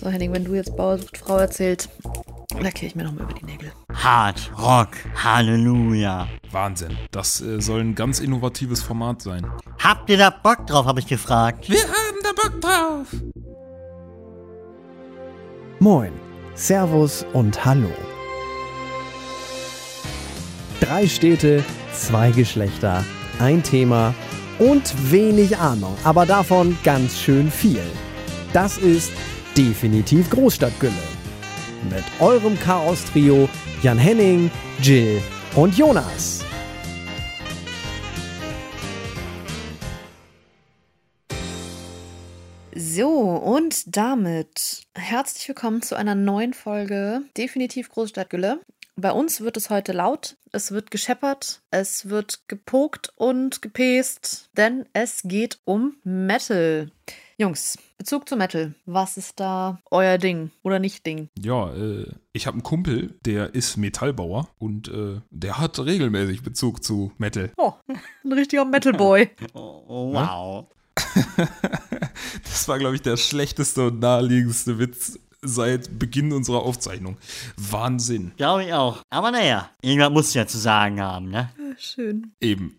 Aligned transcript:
So, 0.00 0.08
Henning, 0.08 0.32
wenn 0.32 0.44
du 0.44 0.54
jetzt 0.54 0.74
Bauer 0.78 0.96
sucht 0.96 1.18
Frau 1.18 1.36
erzählst, 1.36 1.90
lackiere 2.58 2.86
ich 2.86 2.94
mir 2.94 3.04
nochmal 3.04 3.24
über 3.24 3.34
die 3.34 3.44
Nägel. 3.44 3.70
Hard 3.92 4.50
Rock, 4.58 4.96
Halleluja. 5.14 6.26
Wahnsinn. 6.50 6.96
Das 7.10 7.42
äh, 7.42 7.60
soll 7.60 7.80
ein 7.80 7.94
ganz 7.94 8.18
innovatives 8.18 8.82
Format 8.82 9.20
sein. 9.20 9.46
Habt 9.78 10.08
ihr 10.08 10.16
da 10.16 10.30
Bock 10.30 10.66
drauf, 10.66 10.86
habe 10.86 11.00
ich 11.00 11.06
gefragt. 11.06 11.68
Wir 11.68 11.82
haben 11.82 12.16
da 12.22 12.30
Bock 12.30 12.60
drauf. 12.62 13.08
Moin, 15.80 16.12
Servus 16.54 17.26
und 17.34 17.62
Hallo. 17.66 17.90
Drei 20.80 21.06
Städte, 21.06 21.62
zwei 21.92 22.30
Geschlechter, 22.30 23.04
ein 23.38 23.62
Thema 23.62 24.14
und 24.58 25.12
wenig 25.12 25.58
Ahnung, 25.58 25.94
aber 26.04 26.24
davon 26.24 26.78
ganz 26.84 27.18
schön 27.18 27.50
viel. 27.50 27.82
Das 28.54 28.78
ist 28.78 29.12
definitiv 29.60 30.30
Großstadtgülle. 30.30 30.92
Mit 31.90 32.04
eurem 32.18 32.58
Chaos-Trio 32.58 33.46
Jan 33.82 33.98
Henning, 33.98 34.50
Jill 34.80 35.20
und 35.54 35.76
Jonas. 35.76 36.42
So, 42.74 43.10
und 43.10 43.94
damit 43.94 44.84
herzlich 44.94 45.46
willkommen 45.48 45.82
zu 45.82 45.94
einer 45.94 46.14
neuen 46.14 46.54
Folge 46.54 47.20
Definitiv 47.36 47.90
Großstadtgülle. 47.90 48.60
Bei 48.96 49.12
uns 49.12 49.42
wird 49.42 49.58
es 49.58 49.68
heute 49.68 49.92
laut, 49.92 50.38
es 50.52 50.72
wird 50.72 50.90
gescheppert, 50.90 51.60
es 51.70 52.08
wird 52.08 52.48
gepokt 52.48 53.12
und 53.16 53.60
gepest, 53.60 54.48
denn 54.56 54.86
es 54.94 55.20
geht 55.24 55.58
um 55.66 55.96
Metal. 56.02 56.90
Jungs, 57.40 57.78
Bezug 57.96 58.28
zu 58.28 58.36
Metal. 58.36 58.74
Was 58.84 59.16
ist 59.16 59.40
da 59.40 59.78
euer 59.90 60.18
Ding 60.18 60.50
oder 60.62 60.78
nicht 60.78 61.06
Ding? 61.06 61.30
Ja, 61.38 61.72
äh, 61.72 62.04
ich 62.34 62.46
habe 62.46 62.56
einen 62.56 62.62
Kumpel, 62.62 63.14
der 63.24 63.54
ist 63.54 63.78
Metallbauer 63.78 64.50
und 64.58 64.88
äh, 64.88 65.22
der 65.30 65.56
hat 65.56 65.78
regelmäßig 65.78 66.42
Bezug 66.42 66.84
zu 66.84 67.12
Metal. 67.16 67.50
Oh, 67.56 67.72
ein 68.24 68.32
richtiger 68.34 68.66
Metalboy. 68.66 69.30
Oh, 69.54 69.84
oh, 69.88 70.12
wow. 70.12 70.66
Das 72.44 72.68
war, 72.68 72.78
glaube 72.78 72.96
ich, 72.96 73.00
der 73.00 73.16
schlechteste 73.16 73.86
und 73.86 74.00
naheliegendste 74.00 74.78
Witz 74.78 75.18
seit 75.40 75.98
Beginn 75.98 76.34
unserer 76.34 76.60
Aufzeichnung. 76.60 77.16
Wahnsinn. 77.56 78.32
Glaube 78.36 78.64
ich 78.64 78.74
auch. 78.74 79.00
Aber 79.08 79.30
naja, 79.30 79.70
irgendwas 79.80 80.12
muss 80.12 80.34
ja 80.34 80.46
zu 80.46 80.58
sagen 80.58 81.00
haben, 81.00 81.30
ne? 81.30 81.48
Schön. 81.78 82.32
Eben. 82.38 82.76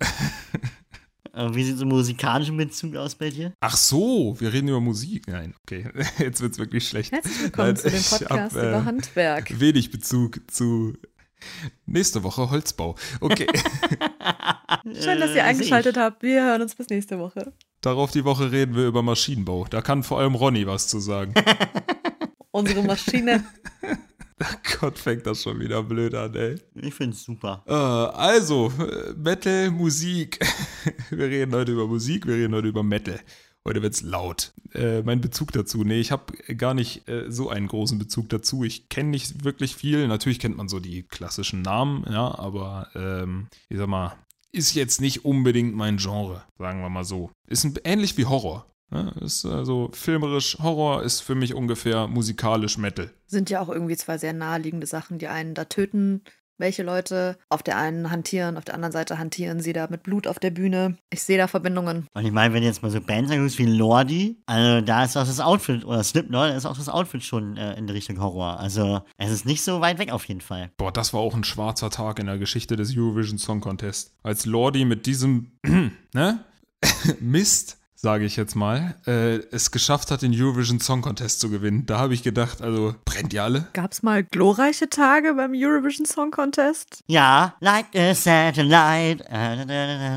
Äh, 1.34 1.54
Wie 1.54 1.64
sieht 1.64 1.78
so 1.78 1.86
musikalischen 1.86 2.58
Bezug 2.58 2.96
aus 2.96 3.16
bei 3.16 3.30
dir? 3.30 3.54
Ach 3.62 3.78
so, 3.78 4.36
wir 4.40 4.52
reden 4.52 4.68
über 4.68 4.82
Musik. 4.82 5.28
Nein, 5.28 5.54
okay, 5.64 5.88
jetzt 6.20 6.42
wird's 6.42 6.58
wirklich 6.58 6.88
schlecht. 6.88 7.12
Herzlich 7.12 7.42
willkommen 7.42 7.68
Nein, 7.68 7.76
zu 7.78 7.90
dem 7.90 8.04
Podcast 8.04 8.56
hab, 8.56 8.64
äh, 8.64 8.68
über 8.70 8.86
Handwerk. 8.86 9.60
Wenig 9.60 9.92
Bezug 9.92 10.42
zu 10.52 10.94
nächste 11.86 12.24
Woche 12.24 12.50
Holzbau. 12.50 12.96
Okay, 13.22 13.48
Schön, 14.84 15.20
dass 15.20 15.32
ihr 15.32 15.38
Äh, 15.38 15.42
eingeschaltet 15.42 15.96
habt. 15.98 16.22
Wir 16.24 16.44
hören 16.44 16.62
uns 16.64 16.76
bis 16.76 16.90
nächste 16.90 17.18
Woche. 17.20 17.54
darauf 17.82 18.12
die 18.12 18.26
Woche 18.26 18.52
reden 18.52 18.76
wir 18.76 18.88
über 18.88 19.02
Maschinenbau. 19.02 19.66
Da 19.70 19.82
kann 19.82 20.04
vor 20.04 20.20
allem 20.20 20.36
Ronny 20.36 20.68
was 20.68 20.88
zu 20.88 21.00
sagen. 21.00 21.34
Unsere 22.52 22.84
Maschine. 22.84 23.44
Gott, 24.80 24.98
fängt 24.98 25.26
das 25.26 25.44
schon 25.44 25.60
wieder 25.60 25.84
blöd 25.84 26.16
an, 26.16 26.34
ey. 26.36 26.56
Ich 26.76 26.94
finde 26.94 27.16
es 27.16 27.24
super. 27.24 27.64
Äh, 27.68 27.74
also, 27.74 28.72
äh, 28.80 29.14
Metal, 29.14 29.72
Musik. 29.72 30.40
Wir 31.10 31.28
reden 31.28 31.54
heute 31.54 31.74
über 31.74 31.88
Musik, 31.88 32.26
wir 32.26 32.36
reden 32.36 32.56
heute 32.56 32.70
über 32.70 32.84
Metal. 32.84 33.20
Heute 33.64 33.82
wird's 33.84 34.02
laut. 34.02 34.54
Äh, 34.74 35.04
mein 35.04 35.22
Bezug 35.22 35.52
dazu, 35.52 35.84
nee, 35.84 36.00
ich 36.00 36.12
habe 36.12 36.34
gar 36.56 36.74
nicht 36.74 37.08
äh, 37.08 37.30
so 37.30 37.50
einen 37.50 37.68
großen 37.68 38.00
Bezug 38.00 38.30
dazu. 38.30 38.64
Ich 38.64 38.90
kenne 38.90 39.10
nicht 39.10 39.44
wirklich 39.44 39.76
viel. 39.76 40.08
Natürlich 40.08 40.40
kennt 40.40 40.58
man 40.58 40.68
so 40.68 40.80
die 40.80 41.04
klassischen 41.04 41.62
Namen, 41.62 42.06
ja, 42.10 42.40
aber 42.40 42.88
ähm, 42.96 43.48
ich 43.70 43.78
sag 43.78 43.88
mal, 43.88 44.16
ist 44.52 44.74
jetzt 44.74 45.00
nicht 45.00 45.26
unbedingt 45.26 45.76
mein 45.76 45.98
Genre, 45.98 46.44
sagen 46.58 46.82
wir 46.82 46.90
mal 46.90 47.04
so. 47.04 47.30
Ist 47.48 47.64
ein, 47.64 47.76
ähnlich 47.84 48.18
wie 48.18 48.26
Horror. 48.26 48.66
Ja, 48.92 49.10
ist 49.22 49.46
also 49.46 49.90
filmerisch 49.94 50.58
Horror 50.62 51.04
ist 51.04 51.22
für 51.22 51.36
mich 51.36 51.54
ungefähr 51.54 52.08
musikalisch 52.08 52.78
Metal. 52.78 53.10
Sind 53.28 53.50
ja 53.50 53.62
auch 53.62 53.70
irgendwie 53.70 53.96
zwei 53.96 54.18
sehr 54.18 54.34
naheliegende 54.34 54.88
Sachen. 54.88 55.18
Die 55.18 55.28
einen 55.28 55.54
da 55.54 55.66
töten 55.66 56.22
welche 56.62 56.84
Leute, 56.84 57.38
auf 57.50 57.62
der 57.62 57.78
einen 57.78 58.10
hantieren, 58.10 58.56
auf 58.56 58.64
der 58.64 58.76
anderen 58.76 58.94
Seite 58.94 59.18
hantieren 59.18 59.60
sie 59.60 59.74
da 59.74 59.88
mit 59.90 60.04
Blut 60.04 60.28
auf 60.28 60.40
der 60.40 60.52
Bühne. 60.52 60.98
Ich 61.10 61.24
sehe 61.24 61.38
da 61.38 61.48
Verbindungen. 61.48 62.08
Und 62.14 62.26
ich 62.26 62.32
meine, 62.32 62.54
wenn 62.54 62.62
du 62.62 62.68
jetzt 62.68 62.82
mal 62.82 62.92
so 62.92 63.02
Bands 63.02 63.32
anguckst 63.32 63.58
wie 63.58 63.66
Lordi, 63.66 64.38
also 64.46 64.80
da 64.86 65.04
ist 65.04 65.18
auch 65.18 65.26
das 65.26 65.42
Outfit, 65.42 65.84
oder 65.84 66.02
Slipknot, 66.04 66.52
da 66.52 66.56
ist 66.56 66.66
auch 66.66 66.78
das 66.78 66.88
Outfit 66.88 67.24
schon 67.24 67.58
äh, 67.58 67.78
in 67.78 67.88
die 67.88 67.94
Richtung 67.94 68.22
Horror. 68.22 68.60
Also 68.60 69.02
es 69.18 69.32
ist 69.32 69.46
nicht 69.46 69.64
so 69.64 69.82
weit 69.82 70.00
weg 70.00 70.14
auf 70.14 70.26
jeden 70.26 70.42
Fall. 70.42 70.72
Boah, 70.78 70.94
das 70.94 71.14
war 71.14 71.20
auch 71.20 71.36
ein 71.36 71.44
schwarzer 71.44 71.90
Tag 71.90 72.20
in 72.20 72.28
der 72.28 72.38
Geschichte 72.38 72.78
des 72.78 72.96
Eurovision 72.96 73.38
Song 73.38 73.60
Contest. 73.60 74.14
Als 74.24 74.46
Lordi 74.46 74.86
mit 74.86 75.06
diesem, 75.06 75.52
ne? 76.14 76.46
Mist, 77.20 77.81
sage 78.04 78.26
ich 78.26 78.36
jetzt 78.36 78.56
mal, 78.56 78.96
äh, 79.06 79.36
es 79.52 79.70
geschafft 79.70 80.10
hat, 80.10 80.24
den 80.24 80.34
Eurovision 80.34 80.80
Song 80.80 81.02
Contest 81.02 81.40
zu 81.40 81.50
gewinnen. 81.52 81.86
Da 81.86 82.00
habe 82.00 82.16
ich 82.16 82.24
gedacht, 82.24 82.62
also, 82.62 82.96
brennt 83.06 83.32
ihr 83.32 83.44
alle? 83.44 83.68
Gab 83.74 83.92
es 83.92 84.02
mal 84.02 84.24
glorreiche 84.24 84.90
Tage 84.90 85.36
beim 85.36 85.52
Eurovision 85.54 86.06
Song 86.08 86.32
Contest? 86.32 87.04
Ja, 87.08 87.56
like 87.60 87.96
a 87.96 88.16
satellite. 88.16 89.24
Äh, 89.30 89.62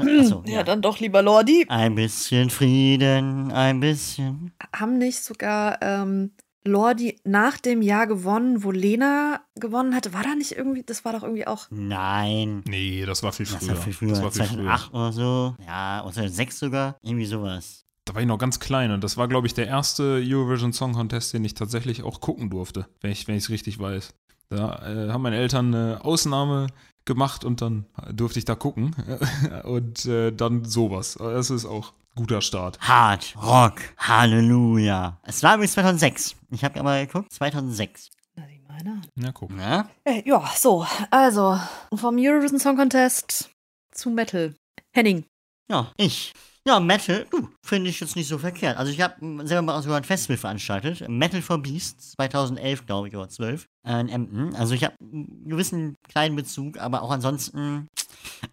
äh, 0.00 0.20
achso, 0.20 0.42
Ja, 0.46 0.54
ja. 0.56 0.62
dann 0.62 0.80
doch 0.80 0.98
lieber 0.98 1.20
Lordi. 1.20 1.66
Ein 1.68 1.94
bisschen 1.94 2.48
Frieden, 2.48 3.52
ein 3.52 3.80
bisschen. 3.80 4.52
Haben 4.74 4.96
nicht 4.96 5.22
sogar 5.22 5.78
ähm, 5.82 6.30
Lordi 6.66 7.18
nach 7.24 7.58
dem 7.58 7.82
Jahr 7.82 8.06
gewonnen, 8.06 8.64
wo 8.64 8.70
Lena 8.70 9.42
gewonnen 9.54 9.94
hatte? 9.94 10.12
War 10.14 10.22
da 10.22 10.34
nicht 10.34 10.52
irgendwie, 10.52 10.82
das 10.82 11.04
war 11.04 11.12
doch 11.12 11.22
irgendwie 11.22 11.46
auch. 11.46 11.66
Nein. 11.70 12.62
Nee, 12.66 13.04
das 13.06 13.22
war 13.22 13.32
viel 13.32 13.46
Das 13.46 13.56
früher. 13.56 13.68
war 13.68 13.76
viel 13.76 13.92
früher, 13.92 14.08
Das 14.10 14.22
war 14.22 14.30
viel 14.32 14.44
früher. 14.44 14.56
2008 14.64 14.94
oder 14.94 15.12
so. 15.12 15.54
Ja, 15.66 16.02
oder 16.02 16.12
2006 16.12 16.58
sogar. 16.58 16.96
Irgendwie 17.02 17.26
sowas. 17.26 17.84
Da 18.06 18.14
war 18.14 18.20
ich 18.20 18.28
noch 18.28 18.38
ganz 18.38 18.60
klein 18.60 18.90
und 18.90 19.02
das 19.02 19.16
war, 19.16 19.28
glaube 19.28 19.46
ich, 19.46 19.54
der 19.54 19.66
erste 19.66 20.22
Eurovision 20.24 20.72
Song 20.72 20.92
Contest, 20.92 21.32
den 21.32 21.44
ich 21.44 21.54
tatsächlich 21.54 22.02
auch 22.02 22.20
gucken 22.20 22.50
durfte, 22.50 22.86
wenn 23.00 23.10
ich 23.10 23.26
es 23.28 23.48
richtig 23.50 23.78
weiß. 23.78 24.14
Da 24.50 25.06
äh, 25.06 25.10
haben 25.10 25.22
meine 25.22 25.36
Eltern 25.36 25.74
eine 25.74 26.04
Ausnahme 26.04 26.66
gemacht 27.06 27.44
und 27.44 27.62
dann 27.62 27.86
durfte 28.12 28.38
ich 28.38 28.44
da 28.44 28.54
gucken. 28.54 28.94
und 29.64 30.04
äh, 30.06 30.32
dann 30.32 30.64
sowas. 30.64 31.16
Das 31.18 31.50
ist 31.50 31.64
auch 31.64 31.92
guter 32.14 32.40
Start. 32.40 32.78
Hard 32.80 33.34
Rock, 33.42 33.80
Halleluja. 33.98 35.18
Es 35.24 35.42
war 35.42 35.54
übrigens 35.54 35.72
2006. 35.72 36.36
Ich 36.50 36.64
habe 36.64 36.80
aber 36.80 37.04
geguckt, 37.04 37.32
2006. 37.32 38.10
Na, 38.36 38.46
sieh 38.46 38.60
mal 38.60 38.74
einer 38.74 38.92
an. 38.92 39.06
Na, 39.16 39.32
guck. 39.32 39.50
Na? 39.50 39.88
Äh, 40.04 40.22
ja, 40.24 40.48
so, 40.56 40.86
also 41.10 41.58
vom 41.94 42.16
Eurovision 42.18 42.60
Song 42.60 42.76
Contest 42.76 43.50
zu 43.92 44.10
Metal. 44.10 44.54
Henning. 44.92 45.24
Ja, 45.70 45.92
ich. 45.96 46.32
Ja, 46.66 46.80
Metal, 46.80 47.26
du, 47.30 47.50
finde 47.62 47.90
ich 47.90 48.00
jetzt 48.00 48.16
nicht 48.16 48.28
so 48.28 48.38
verkehrt. 48.38 48.78
Also 48.78 48.90
ich 48.90 49.00
habe 49.02 49.16
selber 49.46 49.62
mal 49.62 49.82
sogar 49.82 49.98
ein 49.98 50.04
Festival 50.04 50.38
veranstaltet. 50.38 51.06
Metal 51.10 51.42
for 51.42 51.58
Beasts, 51.58 52.12
2011, 52.12 52.86
glaube 52.86 53.08
ich, 53.08 53.16
oder 53.16 53.28
12, 53.28 53.66
äh, 53.86 54.00
in 54.00 54.08
Emden. 54.08 54.54
Also 54.54 54.74
ich 54.74 54.82
habe 54.82 54.94
einen 54.98 55.46
gewissen 55.46 55.94
kleinen 56.08 56.36
Bezug, 56.36 56.78
aber 56.78 57.02
auch 57.02 57.10
ansonsten, 57.10 57.88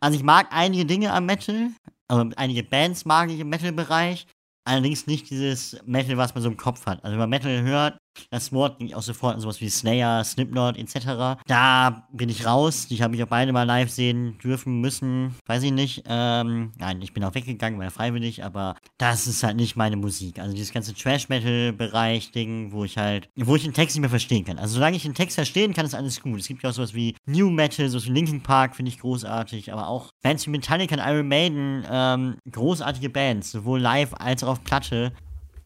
also 0.01 0.17
ich 0.17 0.23
mag 0.23 0.47
einige 0.51 0.85
Dinge 0.85 1.13
am 1.13 1.25
Metal, 1.25 1.69
also 2.11 2.29
einige 2.35 2.63
Bands 2.63 3.05
mag 3.05 3.29
ich 3.29 3.39
im 3.39 3.47
Metal-Bereich, 3.47 4.27
allerdings 4.65 5.07
nicht 5.07 5.29
dieses 5.29 5.81
Metal, 5.85 6.17
was 6.17 6.33
man 6.33 6.43
so 6.43 6.49
im 6.49 6.57
Kopf 6.57 6.85
hat. 6.85 7.03
Also 7.03 7.13
wenn 7.13 7.19
man 7.19 7.29
Metal 7.29 7.61
hört, 7.61 7.97
das 8.29 8.51
Wort 8.51 8.79
ging 8.79 8.93
auch 8.93 9.01
sofort 9.01 9.35
an 9.35 9.41
sowas 9.41 9.61
wie 9.61 9.69
Slayer, 9.69 10.23
Slipknot 10.23 10.77
etc. 10.77 11.41
Da 11.47 12.07
bin 12.11 12.29
ich 12.29 12.45
raus. 12.45 12.87
Die 12.87 13.01
habe 13.01 13.15
ich 13.15 13.23
auch 13.23 13.27
beide 13.27 13.51
mal 13.51 13.63
live 13.63 13.89
sehen 13.89 14.37
dürfen, 14.43 14.79
müssen. 14.81 15.35
Weiß 15.45 15.63
ich 15.63 15.71
nicht. 15.71 16.03
Ähm, 16.07 16.71
nein, 16.77 17.01
ich 17.01 17.13
bin 17.13 17.23
auch 17.23 17.35
weggegangen, 17.35 17.81
ja 17.81 17.89
freiwillig, 17.89 18.43
aber 18.43 18.75
das 18.97 19.27
ist 19.27 19.43
halt 19.43 19.55
nicht 19.55 19.75
meine 19.75 19.97
Musik. 19.97 20.39
Also 20.39 20.53
dieses 20.53 20.73
ganze 20.73 20.93
Trash-Metal-Bereich-Ding, 20.93 22.71
wo 22.71 22.83
ich 22.83 22.97
halt, 22.97 23.29
wo 23.35 23.55
ich 23.55 23.63
den 23.63 23.73
Text 23.73 23.95
nicht 23.95 24.01
mehr 24.01 24.09
verstehen 24.09 24.45
kann. 24.45 24.59
Also 24.59 24.75
solange 24.75 24.97
ich 24.97 25.03
den 25.03 25.15
Text 25.15 25.35
verstehen 25.35 25.73
kann, 25.73 25.85
ist 25.85 25.95
alles 25.95 26.21
gut. 26.21 26.39
Es 26.39 26.47
gibt 26.47 26.63
ja 26.63 26.69
auch 26.69 26.73
sowas 26.73 26.93
wie 26.93 27.15
New 27.25 27.49
Metal, 27.49 27.87
sowas 27.89 28.05
wie 28.05 28.11
Linkin 28.11 28.41
Park, 28.41 28.75
finde 28.75 28.89
ich 28.89 28.99
großartig, 28.99 29.71
aber 29.71 29.87
auch 29.87 30.11
Bands 30.21 30.45
wie 30.45 30.51
Metallica 30.51 30.95
und 30.95 31.01
Iron 31.01 31.27
Maiden, 31.27 31.85
ähm, 31.89 32.37
großartige 32.51 33.09
Bands, 33.09 33.51
sowohl 33.51 33.79
live 33.79 34.13
als 34.13 34.43
auch 34.43 34.49
auf 34.49 34.63
Platte 34.63 35.13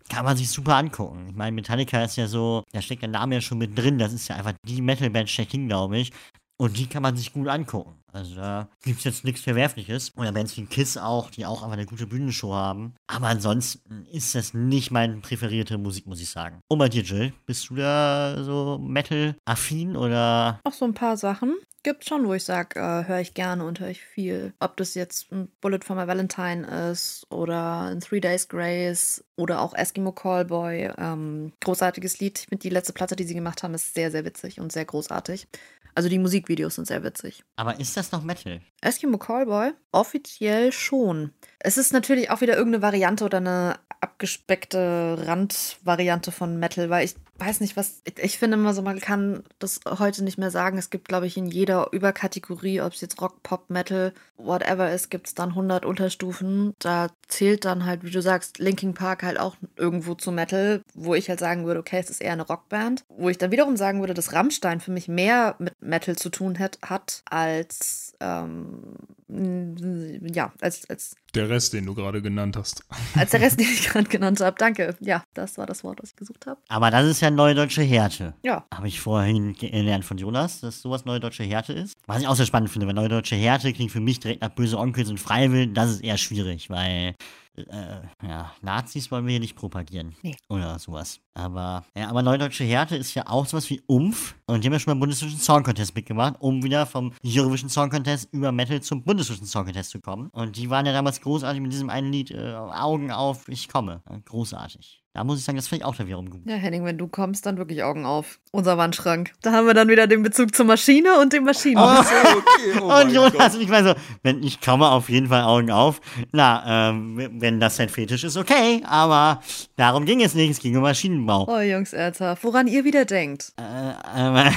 kann 0.09 0.25
man 0.25 0.37
sich 0.37 0.49
super 0.49 0.75
angucken. 0.75 1.27
Ich 1.29 1.35
meine, 1.35 1.51
Metallica 1.53 2.03
ist 2.03 2.15
ja 2.15 2.27
so, 2.27 2.63
da 2.71 2.81
steckt 2.81 3.01
der 3.01 3.09
Name 3.09 3.35
ja 3.35 3.41
schon 3.41 3.57
mit 3.57 3.77
drin. 3.77 3.97
Das 3.97 4.13
ist 4.13 4.27
ja 4.27 4.35
einfach 4.35 4.53
die 4.67 4.81
Metal-Band 4.81 5.29
schlechthin, 5.29 5.67
glaube 5.67 5.97
ich. 5.97 6.11
Und 6.57 6.77
die 6.77 6.87
kann 6.87 7.03
man 7.03 7.17
sich 7.17 7.33
gut 7.33 7.47
angucken. 7.47 7.95
Also 8.13 8.35
da 8.35 8.69
gibt 8.81 8.99
es 8.99 9.03
jetzt 9.03 9.25
nichts 9.25 9.41
Verwerfliches. 9.41 10.13
Oder 10.15 10.31
Bands 10.31 10.55
wie 10.55 10.65
Kiss 10.65 10.97
auch, 10.97 11.29
die 11.29 11.45
auch 11.45 11.63
einfach 11.63 11.73
eine 11.73 11.85
gute 11.85 12.07
Bühnenshow 12.07 12.53
haben. 12.53 12.95
Aber 13.07 13.27
ansonsten 13.27 14.05
ist 14.11 14.35
das 14.35 14.53
nicht 14.53 14.89
meine 14.89 15.17
präferierte 15.17 15.77
Musik, 15.77 16.07
muss 16.07 16.21
ich 16.21 16.29
sagen. 16.29 16.61
Und 16.69 16.79
bei 16.79 16.87
dir, 16.87 17.03
Jill, 17.03 17.33
bist 17.45 17.69
du 17.69 17.75
da 17.75 18.41
so 18.41 18.79
Metal-affin 18.79 19.97
oder? 19.97 20.61
Auch 20.63 20.73
so 20.73 20.85
ein 20.85 20.93
paar 20.93 21.17
Sachen. 21.17 21.55
Gibt 21.83 22.05
schon, 22.05 22.25
wo 22.25 22.33
ich 22.33 22.43
sage, 22.43 22.79
äh, 22.79 23.07
höre 23.07 23.19
ich 23.19 23.35
gerne 23.35 23.63
und 23.63 23.79
höre 23.79 23.89
ich 23.89 24.01
viel. 24.01 24.53
Ob 24.59 24.75
das 24.77 24.95
jetzt 24.95 25.31
ein 25.31 25.49
Bullet 25.61 25.81
for 25.83 25.95
my 25.95 26.07
Valentine 26.07 26.65
ist 26.89 27.27
oder 27.29 27.81
ein 27.81 27.99
Three 27.99 28.21
Days 28.21 28.47
Grace 28.47 29.23
oder 29.35 29.61
auch 29.61 29.75
Eskimo 29.75 30.11
Callboy. 30.11 30.93
Ähm, 30.97 31.51
großartiges 31.61 32.19
Lied. 32.19 32.39
Ich 32.39 32.47
finde, 32.47 32.63
die 32.63 32.69
letzte 32.69 32.93
Platte, 32.93 33.15
die 33.15 33.25
sie 33.25 33.35
gemacht 33.35 33.61
haben, 33.61 33.75
ist 33.75 33.93
sehr, 33.93 34.09
sehr 34.09 34.25
witzig 34.25 34.59
und 34.59 34.71
sehr 34.71 34.85
großartig. 34.85 35.47
Also 35.95 36.09
die 36.09 36.19
Musikvideos 36.19 36.75
sind 36.75 36.87
sehr 36.87 37.03
witzig. 37.03 37.43
Aber 37.55 37.79
ist 37.79 37.95
das 37.95 38.11
noch 38.11 38.21
Metal? 38.21 38.59
Eskimo 38.81 39.17
Callboy? 39.17 39.71
Offiziell 39.93 40.73
schon. 40.73 41.31
Es 41.59 41.77
ist 41.77 41.93
natürlich 41.93 42.29
auch 42.29 42.41
wieder 42.41 42.57
irgendeine 42.57 42.81
Variante 42.81 43.23
oder 43.23 43.37
eine 43.37 43.79
abgespeckte 44.01 45.17
Randvariante 45.25 46.31
von 46.31 46.59
Metal, 46.59 46.89
weil 46.89 47.05
ich 47.05 47.15
weiß 47.37 47.59
nicht, 47.61 47.75
was. 47.75 48.01
Ich 48.21 48.37
finde 48.37 48.57
immer 48.57 48.73
so, 48.73 48.81
man 48.81 48.99
kann 48.99 49.43
das 49.59 49.79
heute 49.85 50.23
nicht 50.23 50.37
mehr 50.37 50.51
sagen. 50.51 50.77
Es 50.77 50.89
gibt, 50.89 51.07
glaube 51.07 51.27
ich, 51.27 51.37
in 51.37 51.47
jeder 51.47 51.91
Überkategorie, 51.91 52.81
ob 52.81 52.93
es 52.93 53.01
jetzt 53.01 53.19
Rock, 53.21 53.41
Pop, 53.43 53.69
Metal, 53.69 54.13
whatever 54.37 54.91
ist, 54.91 55.09
gibt 55.09 55.27
es 55.27 55.33
dann 55.33 55.49
100 55.49 55.85
Unterstufen. 55.85 56.73
Da 56.79 57.09
zählt 57.27 57.65
dann 57.65 57.85
halt, 57.85 58.03
wie 58.03 58.11
du 58.11 58.21
sagst, 58.21 58.59
Linkin 58.59 58.93
Park 58.93 59.23
halt 59.23 59.39
auch 59.39 59.55
irgendwo 59.75 60.13
zu 60.13 60.31
Metal, 60.31 60.81
wo 60.95 61.13
ich 61.13 61.29
halt 61.29 61.39
sagen 61.39 61.65
würde, 61.65 61.79
okay, 61.79 61.99
es 61.99 62.09
ist 62.09 62.21
eher 62.21 62.33
eine 62.33 62.47
Rockband. 62.47 63.03
Wo 63.09 63.29
ich 63.29 63.37
dann 63.37 63.51
wiederum 63.51 63.77
sagen 63.77 63.99
würde, 63.99 64.13
dass 64.13 64.33
Rammstein 64.33 64.79
für 64.79 64.91
mich 64.91 65.07
mehr 65.07 65.55
mit 65.59 65.73
Metal 65.81 66.15
zu 66.15 66.29
tun 66.29 66.57
hat, 66.57 66.79
hat 66.81 67.21
als, 67.29 68.15
ähm, 68.21 68.95
ja, 69.27 70.53
als, 70.61 70.89
als 70.89 71.15
der 71.35 71.49
Rest, 71.49 71.73
den 71.73 71.85
du 71.85 71.93
gerade 71.93 72.21
genannt 72.21 72.55
hast. 72.55 72.85
Als 73.15 73.31
der 73.31 73.41
Rest, 73.41 73.59
den 73.59 73.67
ich 73.67 73.83
gerade 73.89 74.07
genannt 74.07 74.39
habe. 74.39 74.55
Danke. 74.57 74.95
Ja, 75.01 75.23
das 75.33 75.57
war 75.57 75.65
das 75.65 75.83
Wort, 75.83 76.01
was 76.01 76.11
ich 76.11 76.15
gesucht 76.15 76.45
habe. 76.47 76.61
Aber 76.69 76.91
das 76.91 77.05
ist 77.07 77.21
ja 77.21 77.29
neue 77.29 77.53
deutsche 77.53 77.81
Härte. 77.81 78.33
Ja. 78.43 78.65
Habe 78.73 78.87
ich 78.87 79.01
vorhin 79.01 79.53
gelernt 79.53 80.05
von 80.05 80.17
Jonas, 80.17 80.61
dass 80.61 80.81
sowas 80.81 81.03
neue 81.03 81.19
deutsche 81.19 81.43
Härte 81.43 81.73
ist. 81.73 81.97
Was 82.07 82.21
ich 82.21 82.27
auch 82.27 82.35
sehr 82.35 82.45
spannend 82.45 82.69
finde, 82.69 82.87
weil 82.87 82.93
neue 82.93 83.09
deutsche 83.09 83.35
Härte 83.35 83.73
klingt 83.73 83.91
für 83.91 83.99
mich 83.99 84.21
direkt 84.21 84.41
nach 84.41 84.49
böse 84.49 84.77
Onkels 84.77 85.09
und 85.09 85.19
Freiwillen. 85.19 85.73
Das 85.73 85.91
ist 85.91 86.03
eher 86.05 86.17
schwierig, 86.17 86.69
weil 86.69 87.15
äh, 87.57 88.01
ja, 88.27 88.51
Nazis 88.61 89.11
wollen 89.11 89.25
wir 89.25 89.31
hier 89.31 89.39
nicht 89.39 89.55
propagieren. 89.55 90.15
Nee. 90.21 90.35
Oder 90.49 90.79
sowas. 90.79 91.19
Aber, 91.33 91.85
ja, 91.95 92.09
aber 92.09 92.21
Neudeutsche 92.21 92.63
Härte 92.63 92.95
ist 92.95 93.13
ja 93.13 93.27
auch 93.27 93.45
sowas 93.45 93.69
wie 93.69 93.81
Umf. 93.87 94.35
Und 94.45 94.63
die 94.63 94.67
haben 94.67 94.73
ja 94.73 94.79
schon 94.79 94.91
beim 94.91 94.99
Bundesvision 94.99 95.39
Song 95.39 95.63
Contest 95.63 95.95
mitgemacht, 95.95 96.35
um 96.39 96.63
wieder 96.63 96.85
vom 96.85 97.13
Eurovision 97.25 97.69
Song 97.69 97.89
Contest 97.89 98.29
über 98.31 98.51
Metal 98.51 98.81
zum 98.81 99.03
Bundesvision 99.03 99.47
Song 99.47 99.65
Contest 99.65 99.91
zu 99.91 99.99
kommen. 99.99 100.29
Und 100.29 100.57
die 100.57 100.69
waren 100.69 100.85
ja 100.85 100.93
damals 100.93 101.21
großartig 101.21 101.61
mit 101.61 101.71
diesem 101.71 101.89
einen 101.89 102.11
Lied 102.11 102.31
äh, 102.31 102.53
Augen 102.53 103.11
auf, 103.11 103.47
ich 103.47 103.69
komme. 103.69 104.01
großartig. 104.25 105.04
Da 105.15 105.23
muss 105.23 105.39
ich 105.39 105.45
sagen, 105.45 105.55
das 105.55 105.69
finde 105.69 105.83
ich 105.83 105.85
auch 105.85 105.95
der 105.95 106.07
wiederum 106.07 106.29
gut. 106.29 106.41
Ja, 106.43 106.55
Henning, 106.55 106.83
wenn 106.83 106.97
du 106.97 107.07
kommst, 107.07 107.45
dann 107.45 107.57
wirklich 107.57 107.83
Augen 107.83 108.05
auf. 108.05 108.37
Unser 108.51 108.77
Wandschrank. 108.77 109.31
Da 109.41 109.53
haben 109.53 109.65
wir 109.65 109.73
dann 109.73 109.87
wieder 109.87 110.07
den 110.07 110.23
Bezug 110.23 110.53
zur 110.53 110.65
Maschine 110.65 111.17
und 111.21 111.31
dem 111.31 111.45
Maschinen. 111.45 111.77
Oh, 111.77 111.99
okay. 111.99 112.81
oh 112.81 112.91
und 113.01 113.13
Jonas, 113.13 113.55
ich 113.55 113.69
meine 113.69 113.87
so, 113.87 113.95
wenn 114.23 114.43
ich 114.43 114.59
komme, 114.59 114.89
auf 114.89 115.07
jeden 115.07 115.29
Fall 115.29 115.43
Augen 115.43 115.71
auf. 115.71 116.01
Na, 116.33 116.89
ähm, 116.89 117.29
wenn 117.39 117.61
das 117.61 117.77
dein 117.77 117.87
Fetisch 117.87 118.25
ist, 118.25 118.35
okay. 118.35 118.83
Aber 118.85 119.41
darum 119.77 120.03
ging 120.03 120.21
es 120.21 120.35
nicht. 120.35 120.51
Es 120.51 120.59
ging 120.59 120.75
um 120.75 120.83
Maschinenbau. 120.83 121.47
Oh, 121.47 121.61
Jungs, 121.61 121.93
ernsthaft. 121.93 122.43
Woran 122.43 122.67
ihr 122.67 122.83
wieder 122.83 123.05
denkt. 123.05 123.53
Äh, 123.57 124.47
äh, 124.49 124.51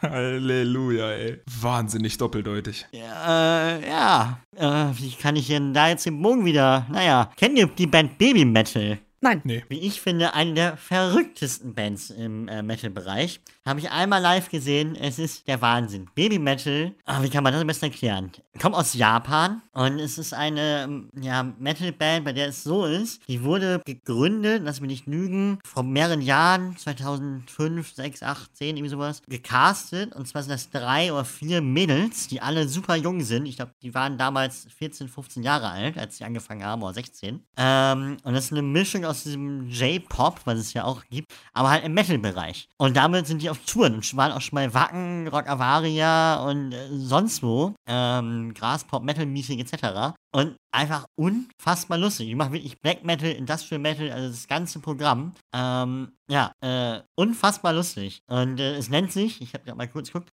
Halleluja, 0.00 1.10
ey. 1.10 1.40
Wahnsinnig 1.60 2.16
doppeldeutig. 2.18 2.86
Ja, 2.92 3.78
äh, 3.78 3.88
ja. 3.88 4.38
Äh, 4.56 4.92
wie 4.96 5.10
kann 5.10 5.34
ich 5.34 5.48
denn 5.48 5.74
da 5.74 5.88
jetzt 5.88 6.06
den 6.06 6.22
Bogen 6.22 6.44
wieder? 6.44 6.86
Naja, 6.88 7.32
kennt 7.36 7.58
ihr 7.58 7.66
die 7.66 7.88
Band 7.88 8.16
Baby 8.16 8.44
Metal? 8.44 8.98
Nein. 9.24 9.40
Nee. 9.44 9.64
Wie 9.70 9.80
ich 9.80 10.02
finde, 10.02 10.34
eine 10.34 10.52
der 10.52 10.76
verrücktesten 10.76 11.74
Bands 11.74 12.10
im 12.10 12.46
äh, 12.46 12.62
Metal-Bereich. 12.62 13.40
Habe 13.66 13.80
ich 13.80 13.90
einmal 13.90 14.20
live 14.20 14.50
gesehen. 14.50 14.94
Es 14.94 15.18
ist 15.18 15.48
der 15.48 15.62
Wahnsinn. 15.62 16.10
Baby 16.14 16.38
Metal, 16.38 16.92
ach, 17.06 17.22
wie 17.22 17.30
kann 17.30 17.42
man 17.42 17.54
das 17.54 17.62
am 17.62 17.66
besten 17.66 17.86
erklären? 17.86 18.30
Kommt 18.60 18.74
aus 18.74 18.92
Japan 18.92 19.62
und 19.72 19.98
es 19.98 20.18
ist 20.18 20.34
eine 20.34 20.84
ähm, 20.84 21.10
ja, 21.18 21.42
Metal-Band, 21.42 22.26
bei 22.26 22.34
der 22.34 22.48
es 22.48 22.62
so 22.62 22.84
ist. 22.84 23.26
Die 23.26 23.42
wurde 23.42 23.80
gegründet, 23.86 24.62
lass 24.64 24.82
mich 24.82 24.90
nicht 24.90 25.06
lügen, 25.06 25.58
vor 25.64 25.82
mehreren 25.82 26.20
Jahren, 26.20 26.76
2005, 26.76 27.94
6, 27.94 28.22
8, 28.22 28.56
10, 28.56 28.76
irgendwie 28.76 28.90
sowas, 28.90 29.22
gecastet. 29.26 30.14
Und 30.14 30.28
zwar 30.28 30.42
sind 30.42 30.52
das 30.52 30.68
drei 30.68 31.10
oder 31.10 31.24
vier 31.24 31.62
Mädels, 31.62 32.28
die 32.28 32.42
alle 32.42 32.68
super 32.68 32.96
jung 32.96 33.22
sind. 33.22 33.46
Ich 33.46 33.56
glaube, 33.56 33.72
die 33.82 33.94
waren 33.94 34.18
damals 34.18 34.66
14, 34.76 35.08
15 35.08 35.42
Jahre 35.42 35.70
alt, 35.70 35.96
als 35.96 36.18
sie 36.18 36.24
angefangen 36.24 36.62
haben, 36.64 36.82
oder 36.82 36.92
16. 36.92 37.42
Ähm, 37.56 38.18
und 38.22 38.34
das 38.34 38.44
ist 38.44 38.52
eine 38.52 38.62
Mischung 38.62 39.06
aus 39.06 39.14
aus 39.14 39.22
diesem 39.22 39.68
J-Pop, 39.68 40.40
was 40.44 40.58
es 40.58 40.72
ja 40.72 40.84
auch 40.84 41.04
gibt, 41.08 41.32
aber 41.52 41.70
halt 41.70 41.84
im 41.84 41.94
Metal-Bereich. 41.94 42.68
Und 42.76 42.96
damit 42.96 43.28
sind 43.28 43.42
die 43.42 43.48
auf 43.48 43.53
Touren 43.66 43.94
und 43.94 44.16
waren 44.16 44.32
auch 44.32 44.40
schon 44.40 44.56
mal 44.56 44.72
Wacken, 44.74 45.28
Rock 45.28 45.48
Avaria 45.48 46.36
und 46.44 46.72
äh, 46.72 46.88
sonst 46.90 47.42
wo, 47.42 47.74
ähm, 47.88 48.52
Graspop, 48.54 49.02
Metal-Meeting 49.02 49.58
etc. 49.60 50.14
Und 50.34 50.56
einfach 50.72 51.06
unfassbar 51.16 51.98
lustig. 51.98 52.28
Die 52.28 52.34
machen 52.34 52.52
wirklich 52.52 52.80
Black 52.80 53.04
Metal, 53.04 53.30
Industrial 53.30 53.80
Metal, 53.80 54.10
also 54.10 54.28
das 54.28 54.48
ganze 54.48 54.80
Programm. 54.80 55.32
Ähm, 55.54 56.12
ja, 56.28 56.52
äh, 56.60 57.00
unfassbar 57.16 57.72
lustig. 57.72 58.20
Und 58.28 58.58
äh, 58.58 58.76
es 58.76 58.88
nennt 58.88 59.12
sich, 59.12 59.40
ich 59.40 59.54
habe 59.54 59.64
gerade 59.64 59.78
mal 59.78 59.88
kurz 59.88 60.12
geguckt, 60.12 60.30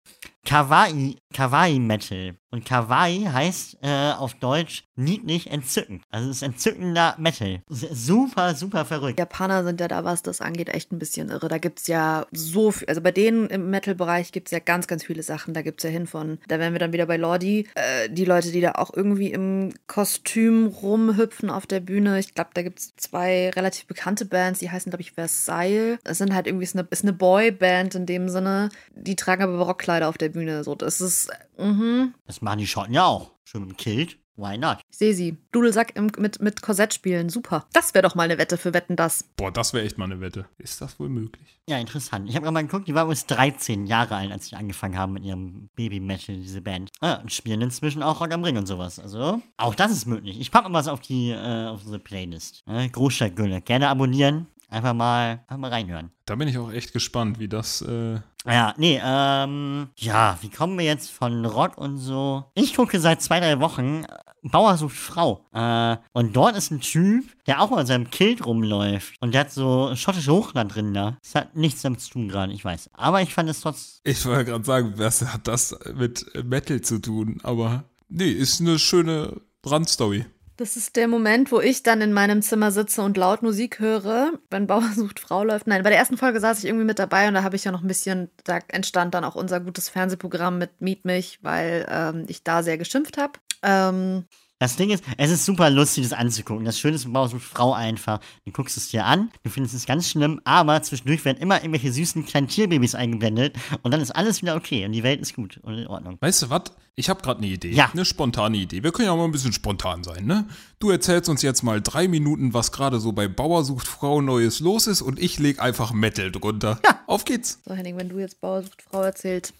Kawaii, 0.44 1.16
Kawaii 1.32 1.78
Metal. 1.78 2.36
Und 2.56 2.64
Kawaii 2.64 3.24
heißt 3.30 3.76
äh, 3.82 4.12
auf 4.12 4.32
Deutsch 4.32 4.84
niedlich 4.96 5.50
entzückend. 5.50 6.02
Also 6.10 6.30
es 6.30 6.36
ist 6.36 6.42
entzückender 6.42 7.14
Metal. 7.18 7.60
Super, 7.68 8.54
super 8.54 8.86
verrückt. 8.86 9.18
Japaner 9.18 9.62
sind 9.62 9.78
ja 9.78 9.88
da, 9.88 10.04
was 10.04 10.22
das 10.22 10.40
angeht, 10.40 10.70
echt 10.70 10.90
ein 10.90 10.98
bisschen 10.98 11.28
irre. 11.28 11.48
Da 11.48 11.58
gibt 11.58 11.80
es 11.80 11.86
ja 11.86 12.24
so 12.32 12.70
viel, 12.70 12.88
also 12.88 13.02
bei 13.02 13.12
denen 13.12 13.48
im 13.48 13.68
Metal-Bereich 13.68 14.32
gibt 14.32 14.48
es 14.48 14.52
ja 14.52 14.58
ganz, 14.58 14.86
ganz 14.86 15.04
viele 15.04 15.22
Sachen. 15.22 15.52
Da 15.52 15.60
gibt 15.60 15.80
es 15.80 15.84
ja 15.84 15.90
hin 15.90 16.06
von, 16.06 16.38
da 16.48 16.58
wären 16.58 16.72
wir 16.72 16.78
dann 16.78 16.94
wieder 16.94 17.04
bei 17.04 17.18
Lordi, 17.18 17.68
äh, 17.74 18.08
die 18.08 18.24
Leute, 18.24 18.50
die 18.50 18.62
da 18.62 18.72
auch 18.72 18.90
irgendwie 18.94 19.32
im 19.32 19.74
Kostüm 19.86 20.68
rumhüpfen 20.68 21.50
auf 21.50 21.66
der 21.66 21.80
Bühne. 21.80 22.18
Ich 22.18 22.32
glaube, 22.32 22.52
da 22.54 22.62
gibt 22.62 22.78
es 22.78 22.96
zwei 22.96 23.50
relativ 23.50 23.84
bekannte 23.84 24.24
Bands, 24.24 24.60
die 24.60 24.70
heißen, 24.70 24.88
glaube 24.88 25.02
ich, 25.02 25.12
Versailles. 25.12 25.98
Es 26.04 26.16
sind 26.16 26.34
halt 26.34 26.46
irgendwie, 26.46 26.64
ist 26.64 26.74
eine, 26.74 26.88
eine 26.90 27.12
Boyband 27.12 27.94
in 27.94 28.06
dem 28.06 28.30
Sinne. 28.30 28.70
Die 28.94 29.14
tragen 29.14 29.42
aber 29.42 29.58
Barockkleider 29.58 30.08
auf 30.08 30.16
der 30.16 30.30
Bühne. 30.30 30.64
So, 30.64 30.74
das 30.74 31.02
ist, 31.02 31.30
mhm. 31.58 32.14
Das 32.26 32.42
machen 32.42 32.58
die 32.58 32.66
Schotten 32.66 32.94
ja 32.94 33.04
auch. 33.04 33.32
Schön 33.44 33.66
mit 33.66 33.78
Kilt. 33.78 34.18
Why 34.36 34.58
not? 34.58 34.80
Ich 34.90 34.98
sehe 34.98 35.14
sie. 35.14 35.38
Dudelsack 35.50 35.96
im, 35.96 36.10
mit, 36.18 36.42
mit 36.42 36.60
Korsett 36.60 36.92
spielen. 36.92 37.30
Super. 37.30 37.66
Das 37.72 37.94
wäre 37.94 38.02
doch 38.02 38.14
mal 38.14 38.24
eine 38.24 38.36
Wette 38.36 38.58
für 38.58 38.74
Wetten 38.74 38.94
das. 38.94 39.24
Boah, 39.36 39.50
das 39.50 39.72
wäre 39.72 39.84
echt 39.86 39.96
mal 39.96 40.04
eine 40.04 40.20
Wette. 40.20 40.44
Ist 40.58 40.80
das 40.82 41.00
wohl 41.00 41.08
möglich? 41.08 41.58
Ja, 41.66 41.78
interessant. 41.78 42.28
Ich 42.28 42.36
habe 42.36 42.44
gerade 42.44 42.52
mal 42.52 42.62
geguckt, 42.62 42.86
die 42.86 42.94
war 42.94 43.04
übrigens 43.04 43.24
13 43.26 43.86
Jahre 43.86 44.16
alt, 44.16 44.30
als 44.30 44.48
sie 44.48 44.56
angefangen 44.56 44.98
haben 44.98 45.14
mit 45.14 45.24
ihrem 45.24 45.70
Baby-Metal, 45.74 46.36
diese 46.36 46.60
Band. 46.60 46.90
Ah, 47.00 47.14
und 47.14 47.32
spielen 47.32 47.62
inzwischen 47.62 48.02
auch 48.02 48.20
Rock 48.20 48.32
am 48.32 48.44
Ring 48.44 48.58
und 48.58 48.66
sowas. 48.66 48.98
Also, 48.98 49.40
auch 49.56 49.74
das 49.74 49.90
ist 49.90 50.06
möglich. 50.06 50.38
Ich 50.38 50.50
packe 50.50 50.68
mal 50.68 50.80
was 50.80 50.88
auf 50.88 51.00
die, 51.00 51.30
äh, 51.30 51.66
auf 51.66 51.80
unsere 51.80 51.98
Playlist. 51.98 52.62
Äh, 52.66 52.88
Großstadtgülle. 52.90 53.62
Gerne 53.62 53.88
abonnieren. 53.88 54.48
Einfach 54.68 54.94
mal, 54.94 55.40
einfach 55.46 55.58
mal 55.58 55.70
reinhören. 55.70 56.10
Da 56.24 56.34
bin 56.34 56.48
ich 56.48 56.58
auch 56.58 56.72
echt 56.72 56.92
gespannt, 56.92 57.38
wie 57.38 57.48
das. 57.48 57.82
Äh 57.82 58.20
ja, 58.46 58.74
nee, 58.76 59.00
ähm, 59.02 59.88
ja, 59.96 60.38
wie 60.40 60.50
kommen 60.50 60.78
wir 60.78 60.84
jetzt 60.84 61.10
von 61.10 61.44
Rock 61.44 61.78
und 61.78 61.98
so? 61.98 62.44
Ich 62.54 62.74
gucke 62.74 63.00
seit 63.00 63.22
zwei, 63.22 63.40
drei 63.40 63.60
Wochen 63.60 64.04
äh, 64.04 64.16
Bauer 64.42 64.76
sucht 64.76 64.96
Frau. 64.96 65.44
Äh, 65.52 65.96
und 66.12 66.36
dort 66.36 66.56
ist 66.56 66.70
ein 66.70 66.80
Typ, 66.80 67.24
der 67.46 67.60
auch 67.60 67.76
in 67.76 67.86
seinem 67.86 68.10
Kilt 68.10 68.46
rumläuft. 68.46 69.16
Und 69.20 69.34
der 69.34 69.42
hat 69.42 69.52
so 69.52 69.94
schottische 69.96 70.32
Hochlandrinder. 70.32 71.18
Das 71.22 71.34
hat 71.34 71.56
nichts 71.56 71.82
damit 71.82 72.00
zu 72.00 72.10
tun 72.10 72.28
gerade, 72.28 72.52
ich 72.52 72.64
weiß. 72.64 72.90
Aber 72.92 73.22
ich 73.22 73.34
fand 73.34 73.48
es 73.48 73.60
trotz. 73.60 74.00
Ich 74.04 74.24
wollte 74.24 74.44
gerade 74.44 74.64
sagen, 74.64 74.94
was 74.96 75.22
hat 75.22 75.48
das 75.48 75.76
mit 75.94 76.26
Metal 76.44 76.80
zu 76.80 77.00
tun? 77.00 77.38
Aber 77.42 77.84
nee, 78.08 78.30
ist 78.30 78.60
eine 78.60 78.78
schöne 78.78 79.40
Randstory. 79.64 80.26
Das 80.58 80.76
ist 80.78 80.96
der 80.96 81.06
Moment, 81.06 81.52
wo 81.52 81.60
ich 81.60 81.82
dann 81.82 82.00
in 82.00 82.14
meinem 82.14 82.40
Zimmer 82.40 82.70
sitze 82.70 83.02
und 83.02 83.18
laut 83.18 83.42
Musik 83.42 83.78
höre, 83.78 84.32
wenn 84.50 84.66
Bauer 84.66 84.90
sucht 84.94 85.20
Frau 85.20 85.44
läuft. 85.44 85.66
Nein, 85.66 85.82
bei 85.82 85.90
der 85.90 85.98
ersten 85.98 86.16
Folge 86.16 86.40
saß 86.40 86.60
ich 86.60 86.64
irgendwie 86.64 86.86
mit 86.86 86.98
dabei 86.98 87.28
und 87.28 87.34
da 87.34 87.42
habe 87.42 87.56
ich 87.56 87.64
ja 87.64 87.72
noch 87.72 87.82
ein 87.82 87.88
bisschen, 87.88 88.30
da 88.44 88.60
entstand 88.68 89.14
dann 89.14 89.24
auch 89.24 89.34
unser 89.34 89.60
gutes 89.60 89.90
Fernsehprogramm 89.90 90.56
mit 90.56 90.80
Meet 90.80 91.04
mich, 91.04 91.38
weil 91.42 91.86
ähm, 91.90 92.24
ich 92.28 92.42
da 92.42 92.62
sehr 92.62 92.78
geschimpft 92.78 93.18
habe. 93.18 93.34
Ähm, 93.62 94.24
das 94.58 94.76
Ding 94.76 94.90
ist, 94.90 95.04
es 95.18 95.30
ist 95.30 95.44
super 95.44 95.68
lustig, 95.68 96.04
das 96.04 96.18
anzugucken. 96.18 96.64
Das 96.64 96.78
Schöne 96.78 96.96
ist, 96.96 97.04
du 97.04 97.12
brauchst 97.12 97.34
Frau 97.36 97.74
einfach. 97.74 98.20
Du 98.44 98.52
guckst 98.52 98.76
es 98.76 98.88
dir 98.88 99.04
an, 99.04 99.30
du 99.42 99.50
findest 99.50 99.74
es 99.74 99.84
ganz 99.86 100.08
schlimm, 100.08 100.40
aber 100.44 100.82
zwischendurch 100.82 101.24
werden 101.24 101.38
immer 101.38 101.56
irgendwelche 101.56 101.92
süßen 101.92 102.24
kleinen 102.24 102.48
Tierbabys 102.48 102.94
eingeblendet 102.94 103.56
und 103.82 103.92
dann 103.92 104.00
ist 104.00 104.12
alles 104.12 104.40
wieder 104.40 104.56
okay 104.56 104.86
und 104.86 104.92
die 104.92 105.02
Welt 105.02 105.20
ist 105.20 105.34
gut 105.34 105.58
und 105.62 105.76
in 105.76 105.86
Ordnung. 105.86 106.16
Weißt 106.20 106.42
du 106.42 106.50
was? 106.50 106.62
Ich 106.94 107.10
habe 107.10 107.20
gerade 107.20 107.38
eine 107.38 107.48
Idee. 107.48 107.72
Ja. 107.72 107.90
Eine 107.92 108.06
spontane 108.06 108.56
Idee. 108.56 108.82
Wir 108.82 108.90
können 108.90 109.08
ja 109.08 109.14
mal 109.14 109.24
ein 109.24 109.32
bisschen 109.32 109.52
spontan 109.52 110.02
sein, 110.02 110.24
ne? 110.24 110.46
Du 110.78 110.90
erzählst 110.90 111.28
uns 111.28 111.42
jetzt 111.42 111.62
mal 111.62 111.82
drei 111.82 112.08
Minuten, 112.08 112.54
was 112.54 112.72
gerade 112.72 113.00
so 113.00 113.12
bei 113.12 113.28
Bauer 113.28 113.64
sucht 113.64 113.86
Frau 113.86 114.22
Neues 114.22 114.60
los 114.60 114.86
ist 114.86 115.02
und 115.02 115.20
ich 115.20 115.38
leg 115.38 115.60
einfach 115.60 115.92
Metal 115.92 116.32
drunter. 116.32 116.80
Ja. 116.84 117.00
Auf 117.06 117.26
geht's. 117.26 117.60
So, 117.66 117.74
Henning, 117.74 117.98
wenn 117.98 118.08
du 118.08 118.18
jetzt 118.18 118.40
Bauer 118.40 118.62
sucht 118.62 118.82
Frau 118.82 119.02
erzählst, 119.02 119.52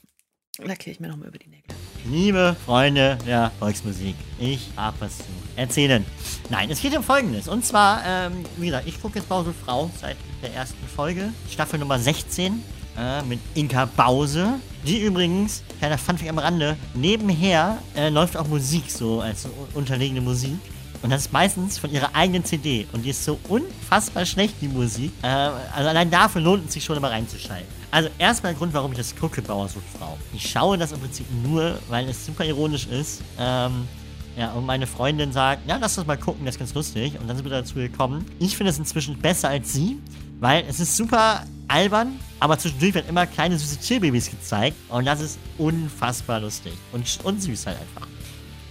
lackiere 0.58 0.92
ich 0.92 1.00
mir 1.00 1.08
nochmal 1.08 1.28
über 1.28 1.38
die 1.38 1.48
Nägel. 1.48 1.64
Liebe 2.08 2.56
Freunde 2.64 3.18
der 3.26 3.50
Volksmusik, 3.58 4.14
ich 4.38 4.70
habe 4.76 4.96
was 5.00 5.18
zu 5.18 5.24
erzählen. 5.56 6.04
Nein, 6.50 6.70
es 6.70 6.80
geht 6.80 6.96
um 6.96 7.02
Folgendes. 7.02 7.48
Und 7.48 7.64
zwar, 7.64 8.02
ähm, 8.06 8.44
wie 8.56 8.66
gesagt, 8.66 8.86
ich 8.86 9.00
gucke 9.00 9.18
jetzt 9.18 9.28
Bause 9.28 9.52
Frau 9.52 9.90
seit 10.00 10.16
der 10.42 10.54
ersten 10.54 10.86
Folge, 10.86 11.32
Staffel 11.50 11.80
Nummer 11.80 11.98
16, 11.98 12.62
äh, 12.96 13.22
mit 13.22 13.40
Inka 13.54 13.86
Bause. 13.86 14.60
Die 14.86 15.00
übrigens, 15.00 15.64
kleiner 15.78 15.98
Funfact 15.98 16.30
am 16.30 16.38
Rande, 16.38 16.76
nebenher 16.94 17.78
äh, 17.96 18.08
läuft 18.08 18.36
auch 18.36 18.46
Musik 18.46 18.90
so 18.90 19.20
als 19.20 19.48
unterlegene 19.74 20.20
Musik. 20.20 20.58
Und 21.02 21.10
das 21.10 21.22
ist 21.22 21.32
meistens 21.32 21.78
von 21.78 21.90
ihrer 21.90 22.14
eigenen 22.14 22.44
CD. 22.44 22.86
Und 22.92 23.04
die 23.04 23.10
ist 23.10 23.24
so 23.24 23.38
unfassbar 23.48 24.26
schlecht, 24.26 24.54
die 24.60 24.68
Musik. 24.68 25.12
Äh, 25.22 25.26
also 25.26 25.88
allein 25.88 26.10
dafür 26.10 26.40
lohnt 26.40 26.66
es 26.66 26.74
sich 26.74 26.84
schon 26.84 26.96
immer 26.96 27.10
reinzuschalten. 27.10 27.66
Also 27.90 28.08
erstmal 28.18 28.52
der 28.52 28.58
Grund, 28.58 28.74
warum 28.74 28.92
ich 28.92 28.98
das 28.98 29.14
gucke, 29.14 29.40
Bauersucht 29.42 29.84
Frau. 29.98 30.18
Ich 30.34 30.50
schaue 30.50 30.76
das 30.76 30.92
im 30.92 31.00
Prinzip 31.00 31.26
nur, 31.42 31.78
weil 31.88 32.08
es 32.08 32.26
super 32.26 32.44
ironisch 32.44 32.86
ist. 32.86 33.22
Ähm, 33.38 33.88
ja, 34.36 34.52
und 34.52 34.66
meine 34.66 34.86
Freundin 34.86 35.32
sagt, 35.32 35.66
ja, 35.66 35.78
lass 35.78 35.96
uns 35.96 36.06
mal 36.06 36.18
gucken, 36.18 36.44
das 36.44 36.56
ist 36.56 36.58
ganz 36.58 36.74
lustig. 36.74 37.18
Und 37.18 37.26
dann 37.26 37.36
sind 37.36 37.44
wir 37.44 37.50
dazu 37.50 37.76
gekommen. 37.76 38.26
Ich 38.38 38.56
finde 38.56 38.70
es 38.70 38.78
inzwischen 38.78 39.18
besser 39.18 39.48
als 39.48 39.72
sie, 39.72 39.98
weil 40.40 40.64
es 40.68 40.78
ist 40.78 40.94
super 40.96 41.44
albern, 41.68 42.20
aber 42.38 42.58
zwischendurch 42.58 42.94
werden 42.94 43.08
immer 43.08 43.26
kleine 43.26 43.58
süße 43.58 43.78
Tierbabys 43.78 44.30
gezeigt. 44.30 44.76
Und 44.90 45.06
das 45.06 45.20
ist 45.20 45.38
unfassbar 45.56 46.40
lustig. 46.40 46.74
Und, 46.92 47.06
und 47.24 47.42
süß 47.42 47.66
halt 47.66 47.78
einfach. 47.80 48.08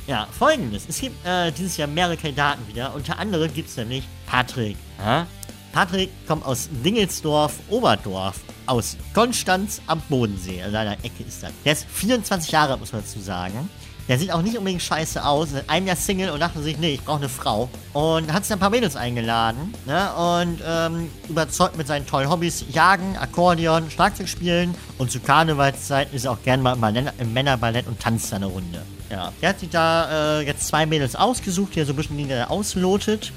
Ja, 0.08 0.28
folgendes. 0.38 0.86
Es 0.88 1.00
gibt 1.00 1.26
äh, 1.26 1.52
dieses 1.52 1.78
Jahr 1.78 1.88
mehrere 1.88 2.16
Kandidaten 2.16 2.68
wieder. 2.68 2.94
Unter 2.94 3.18
anderem 3.18 3.52
gibt 3.52 3.70
es 3.70 3.78
nämlich 3.78 4.04
Patrick. 4.28 4.78
Ja? 5.00 5.26
Patrick 5.74 6.10
kommt 6.28 6.46
aus 6.46 6.70
Dingelsdorf, 6.84 7.60
Oberdorf. 7.70 8.40
Aus 8.68 8.98
Konstanz 9.14 9.82
am 9.88 10.02
Bodensee. 10.10 10.62
Also 10.62 10.78
an 10.78 10.86
der 10.86 10.98
Ecke 11.04 11.24
ist 11.28 11.44
das. 11.44 11.52
Der 11.64 11.74
ist 11.74 11.86
24 11.92 12.52
Jahre, 12.52 12.78
muss 12.78 12.94
man 12.94 13.02
dazu 13.02 13.20
sagen. 13.20 13.70
Der 14.08 14.20
sieht 14.20 14.32
auch 14.32 14.44
nicht 14.44 14.56
unbedingt 14.58 14.84
scheiße 14.84 15.24
aus. 15.24 15.52
Seit 15.52 15.70
einem 15.70 15.88
Jahr 15.88 15.96
Single 15.96 16.30
und 16.30 16.40
dachte 16.40 16.62
sich, 16.62 16.78
nee, 16.78 16.94
ich 16.94 17.04
brauche 17.04 17.18
eine 17.18 17.30
Frau. 17.30 17.70
Und 17.94 18.32
hat 18.32 18.46
sich 18.46 18.54
ein 18.54 18.60
paar 18.60 18.70
Mädels 18.70 18.96
eingeladen. 18.96 19.74
Ne? 19.88 20.14
Und 20.14 20.60
ähm, 20.66 21.10
überzeugt 21.28 21.78
mit 21.78 21.88
seinen 21.88 22.06
tollen 22.06 22.30
Hobbys. 22.30 22.66
Jagen, 22.72 23.18
Akkordeon, 23.18 23.90
Schlagzeug 23.90 24.30
spielen. 24.30 24.76
Und 25.00 25.10
zu 25.10 25.20
Karnevalszeiten 25.20 26.16
ist 26.16 26.26
er 26.26 26.32
auch 26.32 26.42
gerne 26.44 26.76
mal 26.76 27.12
im 27.18 27.34
Männerballett 27.34 27.88
und 27.88 28.00
tanzt 28.00 28.32
eine 28.34 28.46
Runde. 28.46 28.84
Ja, 29.10 29.32
der 29.42 29.50
hat 29.50 29.60
sich 29.60 29.70
da 29.70 30.40
äh, 30.40 30.46
jetzt 30.46 30.68
zwei 30.68 30.86
Mädels 30.86 31.16
ausgesucht, 31.16 31.76
die 31.76 31.80
er 31.80 31.86
so 31.86 31.94
ein 31.94 31.96
bisschen 31.96 32.18
die 32.18 32.30
er 32.30 32.50
auslotet. 32.50 33.32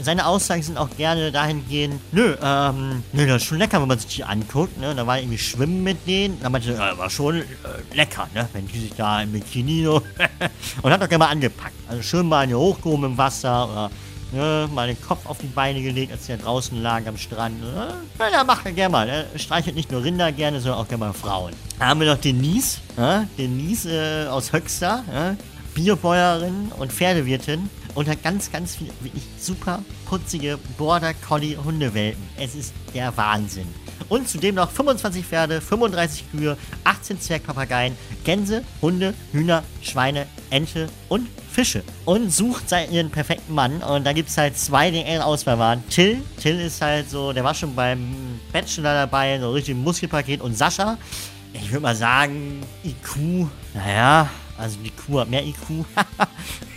Seine 0.00 0.24
Aussagen 0.26 0.62
sind 0.62 0.78
auch 0.78 0.88
gerne 0.96 1.30
dahingehend, 1.30 2.00
nö, 2.10 2.36
ähm, 2.42 3.02
nö, 3.12 3.26
das 3.26 3.42
ist 3.42 3.48
schon 3.48 3.58
lecker, 3.58 3.82
wenn 3.82 3.88
man 3.88 3.98
sich 3.98 4.16
die 4.16 4.24
anguckt, 4.24 4.78
ne? 4.80 4.94
Da 4.94 5.06
war 5.06 5.18
irgendwie 5.18 5.36
Schwimmen 5.36 5.82
mit 5.82 6.06
denen. 6.06 6.40
Da 6.40 6.48
meinte, 6.48 6.72
ja, 6.72 6.96
war 6.96 7.10
schon 7.10 7.40
äh, 7.40 7.44
lecker, 7.92 8.26
ne? 8.32 8.48
Wenn 8.54 8.66
die 8.66 8.78
sich 8.78 8.94
da 8.94 9.20
im 9.20 9.32
Bikini 9.32 9.84
so 9.84 10.02
und 10.82 10.90
hat 10.90 11.02
auch 11.02 11.08
gerne 11.08 11.24
mal 11.24 11.30
angepackt. 11.30 11.74
Also 11.86 12.02
schön 12.02 12.26
mal 12.26 12.40
eine 12.40 12.58
hochgehoben 12.58 13.04
im 13.04 13.18
Wasser 13.18 13.68
oder 13.70 13.90
ne, 14.34 14.68
mal 14.72 14.86
den 14.86 15.00
Kopf 15.00 15.26
auf 15.26 15.38
die 15.38 15.46
Beine 15.46 15.80
gelegt, 15.82 16.12
als 16.12 16.26
der 16.26 16.36
draußen 16.36 16.80
lag 16.82 17.06
am 17.06 17.16
Strand. 17.16 17.60
Ne? 17.60 17.94
Na, 18.18 18.30
ja, 18.30 18.44
macht 18.44 18.66
er 18.66 18.72
gerne 18.72 18.92
mal. 18.92 19.08
Er 19.08 19.38
streichelt 19.38 19.76
nicht 19.76 19.90
nur 19.90 20.02
Rinder 20.02 20.32
gerne, 20.32 20.60
sondern 20.60 20.80
auch 20.80 20.88
gerne 20.88 21.06
mal 21.06 21.12
Frauen. 21.12 21.52
Da 21.78 21.86
haben 21.86 22.00
wir 22.00 22.12
noch 22.12 22.20
Denise, 22.20 22.78
ne? 22.96 23.28
Denise 23.38 23.86
äh, 23.86 24.26
aus 24.28 24.52
Höxter, 24.52 25.04
ne? 25.10 25.36
Biobäuerin 25.74 26.70
und 26.78 26.92
Pferdewirtin 26.92 27.68
und 27.94 28.08
hat 28.08 28.22
ganz, 28.22 28.50
ganz 28.52 28.76
viele 28.76 28.90
wirklich 29.00 29.24
super 29.38 29.80
putzige 30.06 30.58
Border 30.78 31.14
Collie 31.14 31.56
Hundewelpen. 31.56 32.22
Es 32.36 32.54
ist 32.54 32.72
der 32.94 33.16
Wahnsinn. 33.16 33.66
Und 34.08 34.28
zudem 34.28 34.56
noch 34.56 34.70
25 34.70 35.24
Pferde, 35.24 35.60
35 35.60 36.30
Kühe, 36.30 36.56
18 36.84 37.20
Zwergpapageien, 37.20 37.96
Gänse, 38.24 38.62
Hunde, 38.82 39.14
Hühner, 39.32 39.62
Schweine, 39.82 40.26
Ente 40.50 40.88
und 41.08 41.28
Fische. 41.50 41.82
Und 42.04 42.32
sucht 42.32 42.68
seinen 42.68 43.10
perfekten 43.10 43.54
Mann. 43.54 43.82
Und 43.82 44.04
da 44.04 44.12
gibt 44.12 44.28
es 44.28 44.36
halt 44.36 44.56
zwei, 44.58 44.90
die 44.90 45.00
in 45.00 45.20
Auswahl 45.20 45.58
waren. 45.58 45.88
Till, 45.88 46.22
Till 46.40 46.60
ist 46.60 46.80
halt 46.80 47.08
so, 47.08 47.32
der 47.32 47.44
war 47.44 47.54
schon 47.54 47.74
beim 47.74 48.40
Bachelor 48.52 48.94
dabei, 48.94 49.38
so 49.38 49.52
richtig 49.52 49.76
Muskelpaket. 49.76 50.40
Und 50.40 50.56
Sascha, 50.56 50.98
ich 51.52 51.70
würde 51.70 51.82
mal 51.82 51.96
sagen, 51.96 52.60
IQ, 52.84 53.48
naja, 53.72 54.28
also 54.58 54.78
die 54.84 54.90
Kuh 54.90 55.20
hat 55.20 55.30
mehr 55.30 55.44
IQ. 55.44 55.56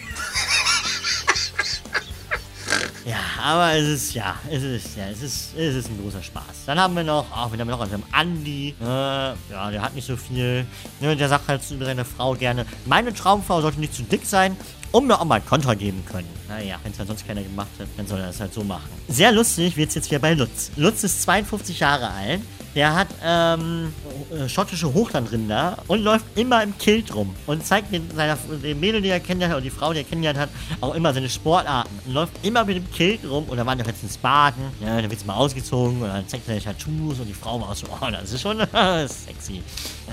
Ja, 3.08 3.20
aber 3.42 3.74
es 3.74 3.88
ist, 3.88 4.14
ja, 4.16 4.36
es 4.52 4.64
ist, 4.64 4.98
ja, 4.98 5.06
es 5.10 5.22
ist, 5.22 5.56
es 5.58 5.76
ist 5.76 5.90
ein 5.90 5.98
großer 6.04 6.22
Spaß. 6.22 6.66
Dann 6.66 6.78
haben 6.78 6.94
wir 6.94 7.06
noch, 7.06 7.32
auch 7.32 7.50
haben 7.58 7.70
noch 7.70 7.80
einen 7.80 8.04
Andi, 8.12 8.76
äh, 8.82 8.84
ja, 8.84 9.72
der 9.72 9.82
hat 9.82 9.96
nicht 9.96 10.06
so 10.06 10.18
viel, 10.18 10.66
ne, 11.00 11.16
der 11.16 11.30
sagt 11.30 11.48
halt 11.48 11.62
über 11.72 11.86
seine 11.86 12.04
Frau 12.04 12.34
gerne, 12.34 12.66
meine 12.86 13.14
Traumfrau 13.14 13.62
sollte 13.62 13.80
nicht 13.80 13.94
zu 13.94 14.04
dick 14.04 14.26
sein, 14.26 14.58
um 14.92 15.08
mir 15.08 15.22
auch 15.22 15.24
mal 15.24 15.40
Konter 15.40 15.74
geben 15.78 16.04
können. 16.06 16.28
Naja, 16.50 16.80
wenn 16.84 16.92
es 16.92 17.00
halt 17.00 17.08
sonst 17.08 17.26
keiner 17.26 17.44
gemacht 17.44 17.70
hat, 17.80 17.88
dann 17.96 18.08
soll 18.08 18.20
er 18.20 18.28
das 18.28 18.42
halt 18.42 18.54
so 18.54 18.66
machen. 18.66 18.90
Sehr 19.08 19.32
lustig 19.32 19.78
wird 19.78 19.88
es 19.88 19.96
jetzt 19.96 20.12
wieder 20.12 20.20
bei 20.20 20.34
Lutz. 20.34 20.72
Lutz 20.76 21.06
ist 21.06 21.22
52 21.22 21.80
Jahre 21.80 22.10
alt, 22.10 22.42
der 22.77 22.93
hat 22.93 23.07
ähm, 23.25 23.91
äh, 24.31 24.48
schottische 24.48 24.93
Hochlandrinder 24.93 25.79
und 25.88 26.03
läuft 26.03 26.25
immer 26.36 26.62
im 26.62 26.77
Kilt 26.77 27.13
rum 27.15 27.36
und 27.48 27.65
zeigt 27.65 27.91
den, 27.91 28.07
seiner, 28.15 28.38
den 28.38 28.79
Mädel, 28.79 29.01
die 29.01 29.10
er 29.10 29.19
kennengelernt 29.19 29.53
hat, 29.53 29.57
oder 29.57 29.63
die 29.63 29.72
Frau, 29.72 29.93
die 29.93 30.00
er 30.00 30.03
kennengelernt 30.03 30.38
hat, 30.38 30.50
auch 30.79 30.93
immer 30.93 31.12
seine 31.12 31.27
Sportarten. 31.27 31.89
Und 32.05 32.13
läuft 32.13 32.34
immer 32.46 32.63
mit 32.65 32.75
dem 32.75 32.91
Kilt 32.91 33.27
rum 33.27 33.46
und 33.46 33.57
da 33.57 33.65
waren 33.65 33.79
doch 33.79 33.86
letztens 33.88 34.17
Baden, 34.17 34.62
ja, 34.79 35.01
dann 35.01 35.10
wird 35.10 35.25
mal 35.25 35.34
ausgezogen 35.34 36.03
und 36.03 36.07
dann 36.07 36.27
zeigt 36.27 36.48
er 36.48 36.60
seine 36.62 36.77
Tattoos 36.77 37.19
und 37.19 37.25
die 37.25 37.34
Frau 37.34 37.60
war 37.60 37.69
auch 37.69 37.75
so, 37.75 37.88
oh, 37.88 38.12
das 38.12 38.31
ist 38.31 38.41
schon 38.43 38.60
sexy. 39.07 39.63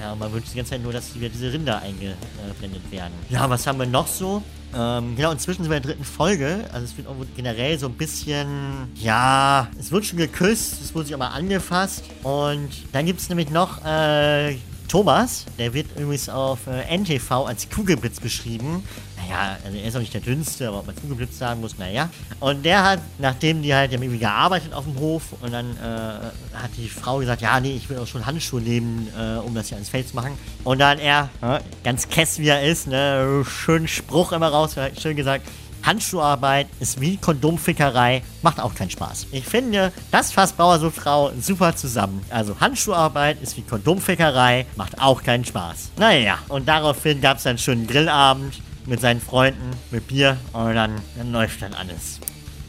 Ja, 0.01 0.13
und 0.15 0.21
man 0.21 0.33
wünscht 0.33 0.49
die 0.53 0.57
ganze 0.57 0.71
Zeit 0.71 0.83
nur, 0.83 0.95
dass 0.95 1.15
wieder 1.15 1.29
diese 1.29 1.53
Rinder 1.53 1.83
eingeblendet 1.83 2.91
werden. 2.91 3.13
Ja, 3.29 3.49
was 3.51 3.67
haben 3.67 3.79
wir 3.79 3.87
noch 3.87 4.07
so? 4.07 4.43
Ähm, 4.77 5.17
genau, 5.17 5.31
inzwischen 5.31 5.63
sind 5.63 5.71
wir 5.71 5.77
in 5.77 5.83
der 5.83 5.93
dritten 5.93 6.05
Folge. 6.05 6.65
Also 6.73 6.85
es 6.85 6.97
wird 6.97 7.07
generell 7.37 7.79
so 7.79 7.87
ein 7.87 7.95
bisschen, 7.95 8.89
ja, 8.97 9.69
es 9.79 9.93
wird 9.93 10.05
schon 10.05 10.19
geküsst, 10.19 10.81
es 10.83 10.95
wurde 10.95 11.07
sich 11.07 11.15
auch 11.15 11.19
mal 11.19 11.29
angefasst. 11.29 12.05
Und 12.23 12.71
dann 12.93 13.07
gibt 13.07 13.21
es 13.21 13.29
nämlich 13.29 13.51
noch 13.51 13.85
äh, 13.85 14.57
Thomas, 14.89 15.45
der 15.59 15.75
wird 15.75 15.87
übrigens 15.99 16.29
auf 16.29 16.67
äh, 16.67 16.97
NTV 16.97 17.47
als 17.47 17.69
Kugelblitz 17.69 18.21
beschrieben 18.21 18.85
naja, 19.25 19.57
also 19.65 19.77
er 19.77 19.85
ist 19.85 19.97
auch 19.97 20.01
nicht 20.01 20.15
der 20.15 20.21
dünnste, 20.21 20.69
aber 20.69 20.81
ob 20.81 20.87
man 20.87 20.97
zugeblitzt 20.97 21.39
sagen 21.39 21.61
muss, 21.61 21.79
naja. 21.79 22.09
Und 22.41 22.65
der 22.65 22.83
hat, 22.83 23.01
nachdem 23.19 23.63
die 23.63 23.75
halt, 23.75 23.91
die 23.91 23.97
haben 23.97 24.03
irgendwie 24.03 24.21
gearbeitet 24.21 24.73
auf 24.73 24.85
dem 24.85 24.99
Hof 24.99 25.23
und 25.41 25.53
dann 25.53 25.71
äh, 25.77 26.57
hat 26.57 26.71
die 26.77 26.89
Frau 26.89 27.19
gesagt, 27.19 27.43
ja, 27.43 27.59
nee, 27.61 27.75
ich 27.75 27.89
will 27.89 27.99
auch 27.99 28.07
schon 28.07 28.27
Handschuhe 28.27 28.61
nehmen, 28.61 29.09
äh, 29.19 29.39
um 29.39 29.55
das 29.55 29.69
hier 29.69 29.77
ans 29.77 29.89
Feld 29.89 30.09
zu 30.09 30.17
machen. 30.17 30.33
Und 30.65 30.79
dann 30.79 30.99
er, 30.99 31.29
äh, 31.43 31.61
ganz 31.83 32.09
kess 32.09 32.39
wie 32.39 32.49
er 32.49 32.63
ist, 32.63 32.87
ne, 32.87 33.45
schönen 33.47 33.89
Spruch 33.89 34.33
immer 34.33 34.49
raus, 34.49 34.75
schön 35.01 35.17
gesagt, 35.17 35.47
Handschuharbeit 35.85 36.67
ist 36.81 36.99
wie 37.01 37.19
Kondomfickerei, 37.19 38.23
macht 38.41 38.59
auch 38.59 38.75
keinen 38.75 38.89
Spaß. 38.89 39.27
Ich 39.33 39.45
finde, 39.45 39.93
das 40.11 40.33
fasst 40.33 40.57
Bauer 40.57 40.79
so 40.79 40.91
Frau 40.91 41.31
super 41.39 41.77
zusammen. 41.77 42.25
Also 42.31 42.59
Handschuharbeit 42.59 43.43
ist 43.43 43.59
wie 43.59 43.63
Kondomfickerei, 43.63 44.65
macht 44.77 44.99
auch 44.99 45.23
keinen 45.23 45.45
Spaß. 45.45 45.91
Naja, 45.99 46.39
und 46.49 46.67
daraufhin 46.67 47.21
gab 47.21 47.37
es 47.37 47.47
einen 47.47 47.59
schönen 47.59 47.87
Grillabend 47.87 48.55
mit 48.87 49.01
seinen 49.01 49.21
Freunden, 49.21 49.71
mit 49.91 50.09
Bier 50.09 50.37
und 50.53 50.75
dann, 50.75 51.01
dann 51.17 51.33
läuft 51.33 51.63
dann 51.63 51.75
alles. 51.75 52.21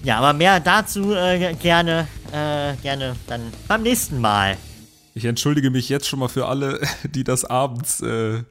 Ja, 0.04 0.20
aber 0.20 0.34
mehr 0.34 0.60
dazu 0.60 1.14
äh, 1.14 1.56
gerne, 1.56 2.08
äh, 2.32 2.76
gerne 2.82 3.16
dann 3.28 3.42
beim 3.68 3.82
nächsten 3.82 4.22
Mal. 4.22 4.58
Ich 5.16 5.26
entschuldige 5.26 5.72
mich 5.72 5.90
jetzt 5.90 6.08
schon 6.08 6.20
mal 6.20 6.28
für 6.28 6.48
alle, 6.48 6.80
die 7.04 7.24
das 7.24 7.46
abends 7.46 8.02
äh, 8.02 8.44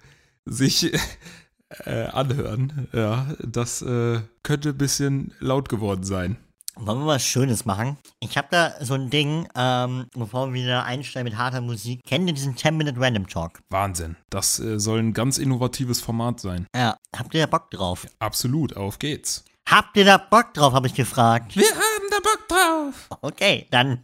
sich 0.45 0.93
äh, 1.85 2.05
anhören. 2.07 2.89
Ja, 2.93 3.29
das 3.41 3.83
äh, 3.83 4.21
könnte 4.43 4.71
ein 4.71 4.79
bisschen 4.79 5.33
laut 5.39 5.69
geworden 5.69 6.05
sein. 6.05 6.37
Wollen 6.77 7.01
wir 7.01 7.07
was 7.07 7.25
Schönes 7.25 7.65
machen? 7.65 7.99
Ich 8.19 8.37
habe 8.37 8.49
da 8.51 8.75
so 8.81 8.95
ein 8.95 9.09
Ding, 9.09 9.49
ähm, 9.55 10.07
bevor 10.15 10.49
wir 10.49 10.55
wieder 10.55 10.85
einsteigen 10.85 11.31
mit 11.31 11.39
harter 11.39 11.61
Musik. 11.61 12.03
Kennt 12.05 12.27
ihr 12.27 12.35
diesen 12.35 12.57
10-Minute 12.57 13.01
Random 13.01 13.29
Talk? 13.29 13.61
Wahnsinn. 13.71 14.17
Das 14.29 14.59
äh, 14.59 14.81
soll 14.81 14.99
ein 14.99 15.13
ganz 15.13 15.39
innovatives 15.39 16.01
Format 16.01 16.41
sein. 16.41 16.67
Ja, 16.75 16.97
habt 17.17 17.35
ihr 17.35 17.41
da 17.41 17.47
Bock 17.47 17.71
drauf? 17.71 18.07
Absolut, 18.19 18.77
auf 18.77 18.99
geht's. 18.99 19.45
Habt 19.69 19.97
ihr 19.97 20.05
da 20.05 20.19
Bock 20.19 20.53
drauf, 20.53 20.73
habe 20.73 20.89
ich 20.89 20.95
gefragt. 20.95 21.57
Wir 21.57 21.71
haben 21.71 22.11
da 22.11 22.19
Bock 22.23 22.49
drauf. 22.49 23.19
Okay, 23.23 23.67
dann, 23.71 24.01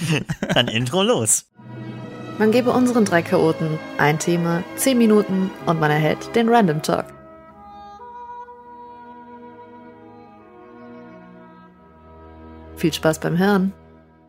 dann 0.54 0.68
Intro 0.68 1.02
los. 1.02 1.46
Man 2.38 2.52
gebe 2.52 2.70
unseren 2.70 3.04
drei 3.04 3.22
Chaoten 3.22 3.78
ein 3.98 4.18
Thema, 4.18 4.62
10 4.76 4.96
Minuten 4.96 5.50
und 5.66 5.80
man 5.80 5.90
erhält 5.90 6.34
den 6.36 6.48
Random 6.48 6.82
Talk. 6.82 7.06
Viel 12.80 12.94
Spaß 12.94 13.20
beim 13.20 13.36
Hören. 13.36 13.74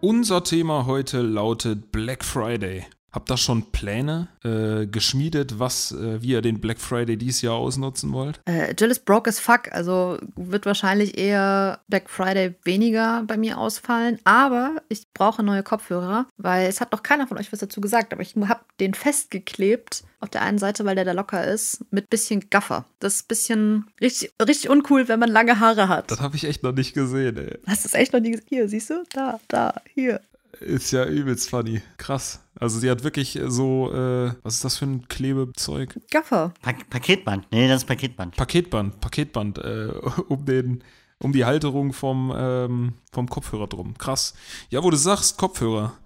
Unser 0.01 0.43
Thema 0.43 0.86
heute 0.86 1.22
lautet 1.22 1.93
Black 1.93 2.25
Friday. 2.25 2.86
Habt 3.12 3.30
ihr 3.30 3.36
schon 3.36 3.72
Pläne 3.74 4.30
äh, 4.44 4.88
geschmiedet, 4.88 5.60
was, 5.60 5.91
äh, 5.91 6.22
wie 6.22 6.30
ihr 6.30 6.41
den 6.41 6.62
Black 6.62 6.80
Friday 6.80 7.18
dieses 7.18 7.41
Jahr 7.41 7.56
ausnutzen 7.56 8.13
wollt? 8.13 8.39
Äh, 8.46 8.74
Jill 8.77 8.89
ist 8.89 9.03
broke 9.03 9.30
as 9.30 9.38
fuck, 9.38 9.70
also 9.72 10.18
wird 10.38 10.65
wahrscheinlich 10.65 11.18
eher 11.18 11.82
Black 11.89 12.10
Friday 12.10 12.56
weniger 12.63 13.24
bei 13.27 13.36
mir 13.36 13.58
ausfallen. 13.58 14.18
Aber 14.24 14.77
ich 14.88 15.12
brauche 15.13 15.44
neue 15.44 15.62
Kopfhörer, 15.62 16.25
weil 16.38 16.68
es 16.68 16.80
hat 16.80 16.94
noch 16.94 17.03
keiner 17.03 17.27
von 17.27 17.38
euch 17.38 17.51
was 17.51 17.60
dazu 17.60 17.82
gesagt, 17.82 18.13
aber 18.13 18.22
ich 18.22 18.34
habe 18.36 18.62
den 18.80 18.94
festgeklebt 18.94 20.06
auf 20.22 20.30
der 20.30 20.44
einen 20.44 20.60
Seite, 20.60 20.86
weil 20.86 20.96
der 20.96 21.03
da 21.03 21.12
locker 21.12 21.46
ist, 21.46 21.84
mit 21.91 22.10
bisschen 22.10 22.50
Gaffer. 22.50 22.86
Das 23.00 23.15
ist 23.15 23.24
ein 23.24 23.27
bisschen 23.27 23.86
richtig, 24.00 24.32
richtig 24.41 24.70
uncool, 24.70 25.10
wenn 25.10 25.20
man 25.20 25.30
lange 25.30 25.60
Haare 25.60 25.89
hat. 25.89 26.12
Das 26.12 26.22
habe 26.22 26.38
ich 26.38 26.46
echt 26.46 26.63
noch 26.63 26.74
nicht 26.74 26.94
gesehen, 26.94 27.38
ey. 27.38 27.60
Hast 27.68 27.84
du 27.84 27.88
es 27.89 27.94
echt 27.94 28.13
noch 28.13 28.22
nie 28.22 28.32
gesehen? 28.32 28.46
Hier, 28.48 28.70
siehst 28.70 28.89
du? 28.89 29.03
Da, 29.13 29.41
da, 29.50 29.74
hier. 29.94 30.22
Ist 30.62 30.91
ja 30.91 31.06
übelst 31.06 31.50
funny. 31.50 31.82
Krass. 31.98 32.39
Also 32.62 32.77
sie 32.77 32.91
hat 32.91 33.03
wirklich 33.03 33.39
so, 33.48 33.91
äh, 33.91 34.34
was 34.44 34.56
ist 34.56 34.63
das 34.63 34.77
für 34.77 34.86
ein 34.86 35.08
Klebezeug? 35.08 36.00
Gaffer. 36.12 36.53
Pa 36.62 36.74
Paketband. 36.91 37.48
Nee, 37.51 37.68
das 37.68 37.82
ist 37.82 37.88
Paketband. 37.88 38.36
Paketband, 38.36 39.01
Paketband, 39.01 39.58
äh, 39.58 39.88
um 40.27 40.46
den, 40.46 40.84
um 41.18 41.34
die 41.34 41.44
Halterung 41.44 41.91
vom, 41.91 42.32
ähm, 42.38 42.94
vom 43.12 43.27
Kopfhörer 43.27 43.65
drum. 43.65 43.98
Krass. 43.98 44.36
Ja, 44.70 44.84
wo 44.84 44.91
du 44.91 44.98
sagst, 44.98 45.38
Kopfhörer. 45.38 45.98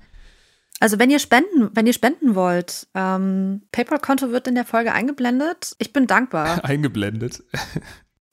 Also 0.79 0.97
wenn 0.97 1.09
ihr 1.09 1.19
spenden, 1.19 1.71
wenn 1.74 1.88
ihr 1.88 1.93
spenden 1.93 2.35
wollt, 2.35 2.88
ähm, 2.95 3.63
PayPal-Konto 3.74 4.31
wird 4.31 4.47
in 4.47 4.55
der 4.55 4.65
Folge 4.65 4.93
eingeblendet. 4.93 5.75
Ich 5.79 5.91
bin 5.91 6.07
dankbar. 6.07 6.63
Eingeblendet. 6.63 7.43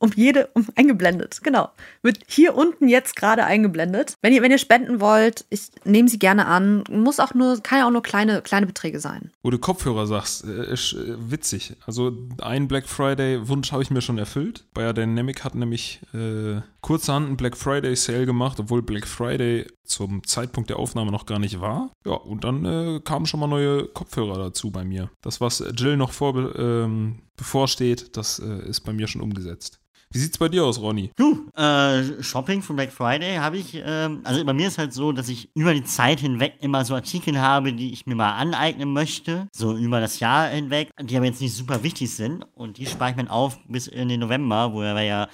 Um 0.03 0.11
jede, 0.17 0.49
um 0.55 0.67
eingeblendet, 0.75 1.43
genau. 1.45 1.71
Wird 2.03 2.19
hier 2.27 2.57
unten 2.57 2.89
jetzt 2.89 3.15
gerade 3.15 3.45
eingeblendet. 3.45 4.17
Wenn 4.21 4.33
ihr, 4.33 4.43
wenn 4.43 4.51
ihr 4.51 4.59
spenden 4.59 5.01
wollt, 5.01 5.45
ich 5.49 5.71
nehme 5.85 6.09
sie 6.09 6.19
gerne 6.19 6.47
an. 6.47 6.83
Muss 6.91 7.21
auch 7.21 7.35
nur, 7.35 7.61
kann 7.63 7.79
ja 7.79 7.87
auch 7.87 7.93
nur 7.93 8.03
kleine, 8.03 8.43
kleine 8.43 8.67
Beträge 8.67 8.99
sein. 8.99 9.31
Wo 9.45 9.51
du 9.51 9.59
Kopfhörer 9.59 10.09
sagst, 10.09 10.45
äh, 10.45 10.73
ist 10.73 10.95
äh, 10.95 11.15
witzig. 11.31 11.77
Also 11.87 12.13
einen 12.41 12.67
Black 12.67 12.89
Friday-Wunsch 12.89 13.71
habe 13.71 13.85
ich 13.85 13.93
mir 13.93 14.01
schon 14.01 14.19
erfüllt. 14.19 14.65
Bayer 14.75 14.93
Dynamic 14.93 15.45
hat 15.45 15.55
nämlich 15.55 16.01
äh, 16.13 16.61
kurzerhand 16.81 17.29
einen 17.29 17.37
Black 17.37 17.57
Friday 17.57 17.95
Sale 17.95 18.27
gemacht, 18.27 18.59
obwohl 18.59 18.83
Black 18.83 19.07
Friday 19.07 19.69
zum 19.85 20.27
Zeitpunkt 20.27 20.69
der 20.69 20.81
Aufnahme 20.81 21.13
noch 21.13 21.27
gar 21.27 21.39
nicht 21.39 21.61
war. 21.61 21.93
Ja, 22.05 22.15
und 22.15 22.43
dann 22.43 22.65
äh, 22.65 23.01
kamen 23.05 23.27
schon 23.27 23.39
mal 23.39 23.47
neue 23.47 23.87
Kopfhörer 23.87 24.37
dazu 24.37 24.73
bei 24.73 24.85
mir. 24.85 25.11
Das, 25.21 25.41
was 25.41 25.63
Jill 25.77 25.97
noch 25.97 26.11
vor, 26.11 26.57
ähm, 26.59 27.21
bevorsteht, 27.37 28.17
das 28.17 28.41
äh, 28.41 28.69
ist 28.69 28.81
bei 28.81 28.93
mir 28.93 29.07
schon 29.07 29.21
umgesetzt. 29.21 29.79
Wie 30.13 30.19
sieht's 30.19 30.37
bei 30.37 30.51
dir 30.51 30.63
aus, 30.63 30.79
Ronny? 30.79 31.11
Du, 31.17 31.49
äh, 31.57 32.23
Shopping 32.23 32.61
von 32.61 32.77
Black 32.77 32.93
Friday 32.93 33.37
habe 33.37 33.57
ich, 33.57 33.81
ähm, 33.83 34.21
also 34.25 34.45
bei 34.45 34.53
mir 34.53 34.69
ist 34.69 34.77
halt 34.77 34.93
so, 34.93 35.11
dass 35.13 35.31
ich 35.31 35.49
über 35.55 35.73
die 35.73 35.85
Zeit 35.85 36.21
hinweg 36.21 36.57
immer 36.61 36.85
so 36.85 36.95
Artikel 36.95 37.41
habe, 37.41 37.73
die 37.73 37.95
ich 37.95 38.05
mir 38.05 38.15
mal 38.15 38.35
aneignen 38.35 38.93
möchte, 38.93 39.49
so 39.55 39.75
über 39.75 40.01
das 40.01 40.21
Jahr 40.21 40.49
hinweg, 40.49 40.91
die 41.01 41.17
aber 41.17 41.25
jetzt 41.25 41.41
nicht 41.41 41.55
super 41.55 41.83
wichtig 41.83 42.15
sind 42.15 42.45
und 42.55 42.77
die 42.77 42.85
spare 42.85 43.13
ich 43.13 43.17
mir 43.17 43.31
auf 43.31 43.59
bis 43.69 43.87
in 43.87 44.11
den 44.11 44.21
November, 44.21 44.75
wo 44.75 44.83
er 44.83 45.01
ja 45.01 45.29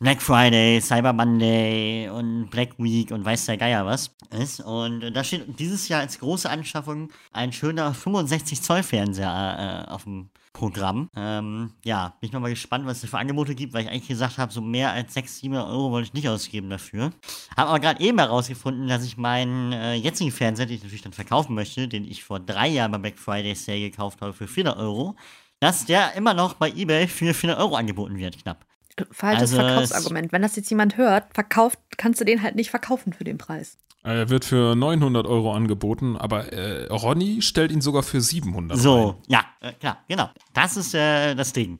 Black 0.00 0.20
Friday, 0.20 0.80
Cyber 0.80 1.12
Monday 1.12 2.08
und 2.08 2.50
Black 2.50 2.70
Week 2.78 3.12
und 3.12 3.24
weiß 3.24 3.46
der 3.46 3.56
Geier 3.56 3.86
was 3.86 4.10
ist. 4.30 4.60
Und 4.60 5.12
da 5.12 5.22
steht 5.22 5.60
dieses 5.60 5.86
Jahr 5.86 6.00
als 6.00 6.18
große 6.18 6.50
Anschaffung 6.50 7.10
ein 7.32 7.52
schöner 7.52 7.94
65 7.94 8.62
Zoll 8.62 8.82
Fernseher 8.82 9.86
äh, 9.86 9.92
auf 9.92 10.02
dem 10.04 10.30
Programm. 10.54 11.10
Ähm, 11.16 11.72
ja, 11.84 12.14
bin 12.20 12.28
ich 12.28 12.32
nochmal 12.32 12.50
gespannt, 12.50 12.86
was 12.86 13.02
es 13.02 13.10
für 13.10 13.18
Angebote 13.18 13.54
gibt, 13.54 13.74
weil 13.74 13.82
ich 13.82 13.90
eigentlich 13.90 14.08
gesagt 14.08 14.38
habe, 14.38 14.52
so 14.52 14.62
mehr 14.62 14.92
als 14.92 15.12
600, 15.12 15.40
700 15.40 15.68
Euro 15.68 15.90
wollte 15.90 16.06
ich 16.06 16.14
nicht 16.14 16.28
ausgeben 16.28 16.70
dafür. 16.70 17.12
Habe 17.56 17.70
aber 17.70 17.80
gerade 17.80 18.00
eben 18.00 18.18
herausgefunden, 18.18 18.86
dass 18.88 19.04
ich 19.04 19.16
meinen 19.16 19.72
äh, 19.72 19.94
jetzigen 19.94 20.30
Fernseher, 20.30 20.66
den 20.66 20.76
ich 20.76 20.82
natürlich 20.82 21.02
dann 21.02 21.12
verkaufen 21.12 21.54
möchte, 21.54 21.88
den 21.88 22.04
ich 22.04 22.24
vor 22.24 22.40
drei 22.40 22.68
Jahren 22.68 22.92
beim 22.92 23.02
Black 23.02 23.18
Friday 23.18 23.54
Sale 23.54 23.80
gekauft 23.80 24.22
habe 24.22 24.32
für 24.32 24.46
400 24.46 24.78
Euro, 24.78 25.16
dass 25.58 25.84
der 25.84 26.14
immer 26.14 26.34
noch 26.34 26.54
bei 26.54 26.70
eBay 26.70 27.08
für 27.08 27.34
400 27.34 27.60
Euro 27.60 27.74
angeboten 27.74 28.16
wird, 28.16 28.40
knapp. 28.40 28.64
Falsches 29.10 29.52
Also, 29.52 29.56
Verkaufsargument. 29.56 30.30
Wenn 30.32 30.42
das 30.42 30.54
jetzt 30.54 30.70
jemand 30.70 30.96
hört, 30.96 31.34
verkauft, 31.34 31.80
kannst 31.96 32.20
du 32.20 32.24
den 32.24 32.42
halt 32.42 32.54
nicht 32.54 32.70
verkaufen 32.70 33.12
für 33.12 33.24
den 33.24 33.38
Preis. 33.38 33.76
Er 34.04 34.28
wird 34.28 34.44
für 34.44 34.76
900 34.76 35.26
Euro 35.26 35.54
angeboten, 35.54 36.16
aber 36.18 36.52
äh, 36.52 36.92
Ronny 36.92 37.40
stellt 37.40 37.72
ihn 37.72 37.80
sogar 37.80 38.02
für 38.02 38.20
700 38.20 38.78
So, 38.78 39.16
ja, 39.28 39.42
äh, 39.60 39.72
klar, 39.72 40.04
genau. 40.06 40.28
Das 40.52 40.76
ist 40.76 40.94
äh, 40.94 41.34
das 41.34 41.54
Ding. 41.54 41.78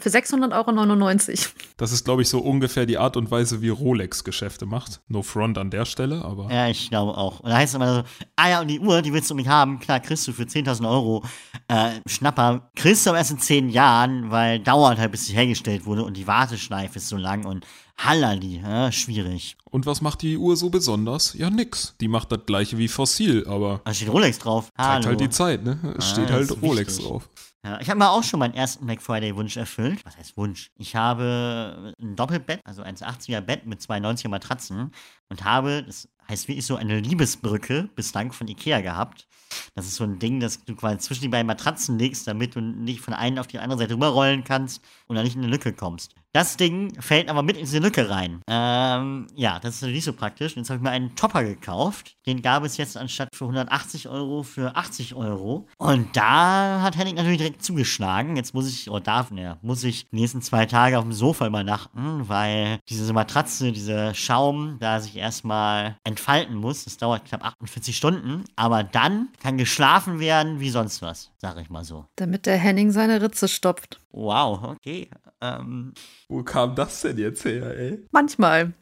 Für 0.00 0.08
600,99 0.08 1.28
Euro. 1.30 1.38
Das 1.76 1.92
ist, 1.92 2.04
glaube 2.04 2.22
ich, 2.22 2.28
so 2.28 2.40
ungefähr 2.40 2.84
die 2.84 2.98
Art 2.98 3.16
und 3.16 3.30
Weise, 3.30 3.62
wie 3.62 3.68
Rolex 3.68 4.24
Geschäfte 4.24 4.66
macht. 4.66 5.02
No 5.06 5.22
front 5.22 5.56
an 5.56 5.70
der 5.70 5.84
Stelle, 5.84 6.24
aber. 6.24 6.50
Ja, 6.52 6.66
ich 6.68 6.88
glaube 6.88 7.16
auch. 7.16 7.40
Und 7.40 7.50
da 7.50 7.58
heißt 7.58 7.74
es 7.74 7.76
immer 7.76 7.94
so, 7.96 8.02
ah 8.34 8.48
ja, 8.48 8.60
und 8.60 8.68
die 8.68 8.80
Uhr, 8.80 9.02
die 9.02 9.12
willst 9.12 9.30
du 9.30 9.36
mich 9.36 9.46
haben, 9.46 9.78
klar, 9.78 10.00
kriegst 10.00 10.26
du 10.26 10.32
für 10.32 10.44
10.000 10.44 10.88
Euro 10.90 11.24
äh, 11.68 11.90
Schnapper. 12.06 12.70
Kriegst 12.74 13.06
du 13.06 13.10
aber 13.10 13.18
erst 13.18 13.30
in 13.32 13.38
10 13.38 13.68
Jahren, 13.68 14.30
weil 14.32 14.58
dauert 14.58 14.98
halt, 14.98 15.12
bis 15.12 15.26
sie 15.26 15.34
hergestellt 15.34 15.84
wurde 15.84 16.04
und 16.04 16.16
die 16.16 16.26
Warteschleife 16.26 16.96
ist 16.96 17.08
so 17.08 17.16
lang 17.16 17.44
und 17.44 17.64
Hallali, 17.96 18.60
ja, 18.60 18.90
schwierig. 18.92 19.56
Und 19.70 19.86
was 19.86 20.00
macht 20.00 20.22
die 20.22 20.36
Uhr 20.36 20.56
so 20.56 20.68
besonders? 20.70 21.34
Ja, 21.34 21.48
nix. 21.50 21.94
Die 22.00 22.08
macht 22.08 22.30
das 22.32 22.40
gleiche 22.46 22.76
wie 22.78 22.88
Fossil, 22.88 23.46
aber 23.48 23.80
Da 23.84 23.94
steht 23.94 24.08
Rolex 24.10 24.38
drauf. 24.38 24.64
zeigt 24.76 24.78
Hallo. 24.78 25.06
halt 25.06 25.20
die 25.20 25.30
Zeit, 25.30 25.64
ne? 25.64 25.78
Es 25.98 26.04
Ah, 26.06 26.08
steht 26.12 26.30
halt 26.30 26.50
Rolex 26.62 26.94
wichtig. 26.96 27.06
drauf. 27.06 27.28
Ja, 27.64 27.80
ich 27.80 27.88
habe 27.88 27.98
mal 27.98 28.10
auch 28.10 28.22
schon 28.22 28.40
meinen 28.40 28.52
ersten 28.52 28.84
Black 28.84 29.00
Friday 29.00 29.34
Wunsch 29.36 29.56
erfüllt. 29.56 30.04
Was 30.04 30.18
heißt 30.18 30.36
Wunsch? 30.36 30.70
Ich 30.76 30.96
habe 30.96 31.94
ein 31.98 32.14
Doppelbett, 32.14 32.60
also 32.64 32.82
ein 32.82 32.96
80er 32.96 33.40
Bett 33.40 33.64
mit 33.64 33.80
zwei 33.80 33.98
90er 34.00 34.28
Matratzen 34.28 34.90
und 35.28 35.44
habe, 35.44 35.82
das 35.84 36.08
heißt 36.28 36.48
wirklich 36.48 36.66
so 36.66 36.76
eine 36.76 37.00
Liebesbrücke 37.00 37.88
bislang 37.94 38.32
von 38.32 38.48
Ikea 38.48 38.80
gehabt. 38.80 39.26
Das 39.74 39.86
ist 39.86 39.96
so 39.96 40.04
ein 40.04 40.18
Ding, 40.18 40.40
das 40.40 40.64
du 40.64 40.74
quasi 40.74 40.98
zwischen 40.98 41.22
die 41.22 41.28
beiden 41.28 41.46
Matratzen 41.46 41.98
legst, 41.98 42.26
damit 42.26 42.56
du 42.56 42.60
nicht 42.60 43.00
von 43.00 43.14
einer 43.14 43.40
auf 43.40 43.46
die 43.46 43.58
andere 43.58 43.78
Seite 43.78 43.94
rüberrollen 43.94 44.44
kannst 44.44 44.82
und 45.06 45.16
dann 45.16 45.24
nicht 45.24 45.36
in 45.36 45.42
eine 45.42 45.50
Lücke 45.50 45.72
kommst. 45.72 46.14
Das 46.34 46.56
Ding 46.56 47.00
fällt 47.00 47.28
aber 47.28 47.44
mit 47.44 47.56
in 47.56 47.62
diese 47.62 47.78
Lücke 47.78 48.10
rein. 48.10 48.42
Ähm, 48.48 49.28
ja, 49.36 49.60
das 49.60 49.76
ist 49.76 49.82
natürlich 49.82 49.98
nicht 49.98 50.04
so 50.04 50.12
praktisch. 50.12 50.56
Jetzt 50.56 50.68
habe 50.68 50.78
ich 50.78 50.82
mir 50.82 50.90
einen 50.90 51.14
Topper 51.14 51.44
gekauft. 51.44 52.16
Den 52.26 52.42
gab 52.42 52.64
es 52.64 52.76
jetzt 52.76 52.96
anstatt 52.96 53.28
für 53.32 53.44
180 53.44 54.08
Euro 54.08 54.42
für 54.42 54.74
80 54.74 55.14
Euro. 55.14 55.68
Und 55.78 56.16
da 56.16 56.80
hat 56.82 56.96
Henning 56.96 57.14
natürlich 57.14 57.38
direkt 57.38 57.62
zugeschlagen. 57.62 58.34
Jetzt 58.34 58.52
muss 58.52 58.68
ich, 58.68 58.90
oder 58.90 59.00
darf, 59.00 59.30
ne, 59.30 59.58
muss 59.62 59.84
ich 59.84 60.08
die 60.10 60.16
nächsten 60.16 60.42
zwei 60.42 60.66
Tage 60.66 60.98
auf 60.98 61.04
dem 61.04 61.12
Sofa 61.12 61.46
übernachten, 61.46 62.28
weil 62.28 62.80
diese 62.88 63.12
Matratze, 63.12 63.70
dieser 63.70 64.12
Schaum, 64.14 64.78
da 64.80 64.98
sich 64.98 65.14
erstmal 65.24 65.96
entfalten 66.04 66.54
muss. 66.54 66.84
Das 66.84 66.98
dauert 66.98 67.24
knapp 67.24 67.44
48 67.44 67.96
Stunden. 67.96 68.44
Aber 68.56 68.84
dann 68.84 69.30
kann 69.42 69.56
geschlafen 69.58 70.20
werden 70.20 70.60
wie 70.60 70.70
sonst 70.70 71.02
was, 71.02 71.30
sage 71.38 71.62
ich 71.62 71.70
mal 71.70 71.82
so. 71.82 72.06
Damit 72.16 72.46
der 72.46 72.58
Henning 72.58 72.92
seine 72.92 73.20
Ritze 73.22 73.48
stopft. 73.48 74.00
Wow, 74.12 74.62
okay. 74.62 75.08
Ähm, 75.40 75.94
Wo 76.28 76.42
kam 76.42 76.74
das 76.74 77.00
denn 77.00 77.18
jetzt 77.18 77.44
her, 77.44 77.76
ey? 77.76 78.04
Manchmal. 78.12 78.74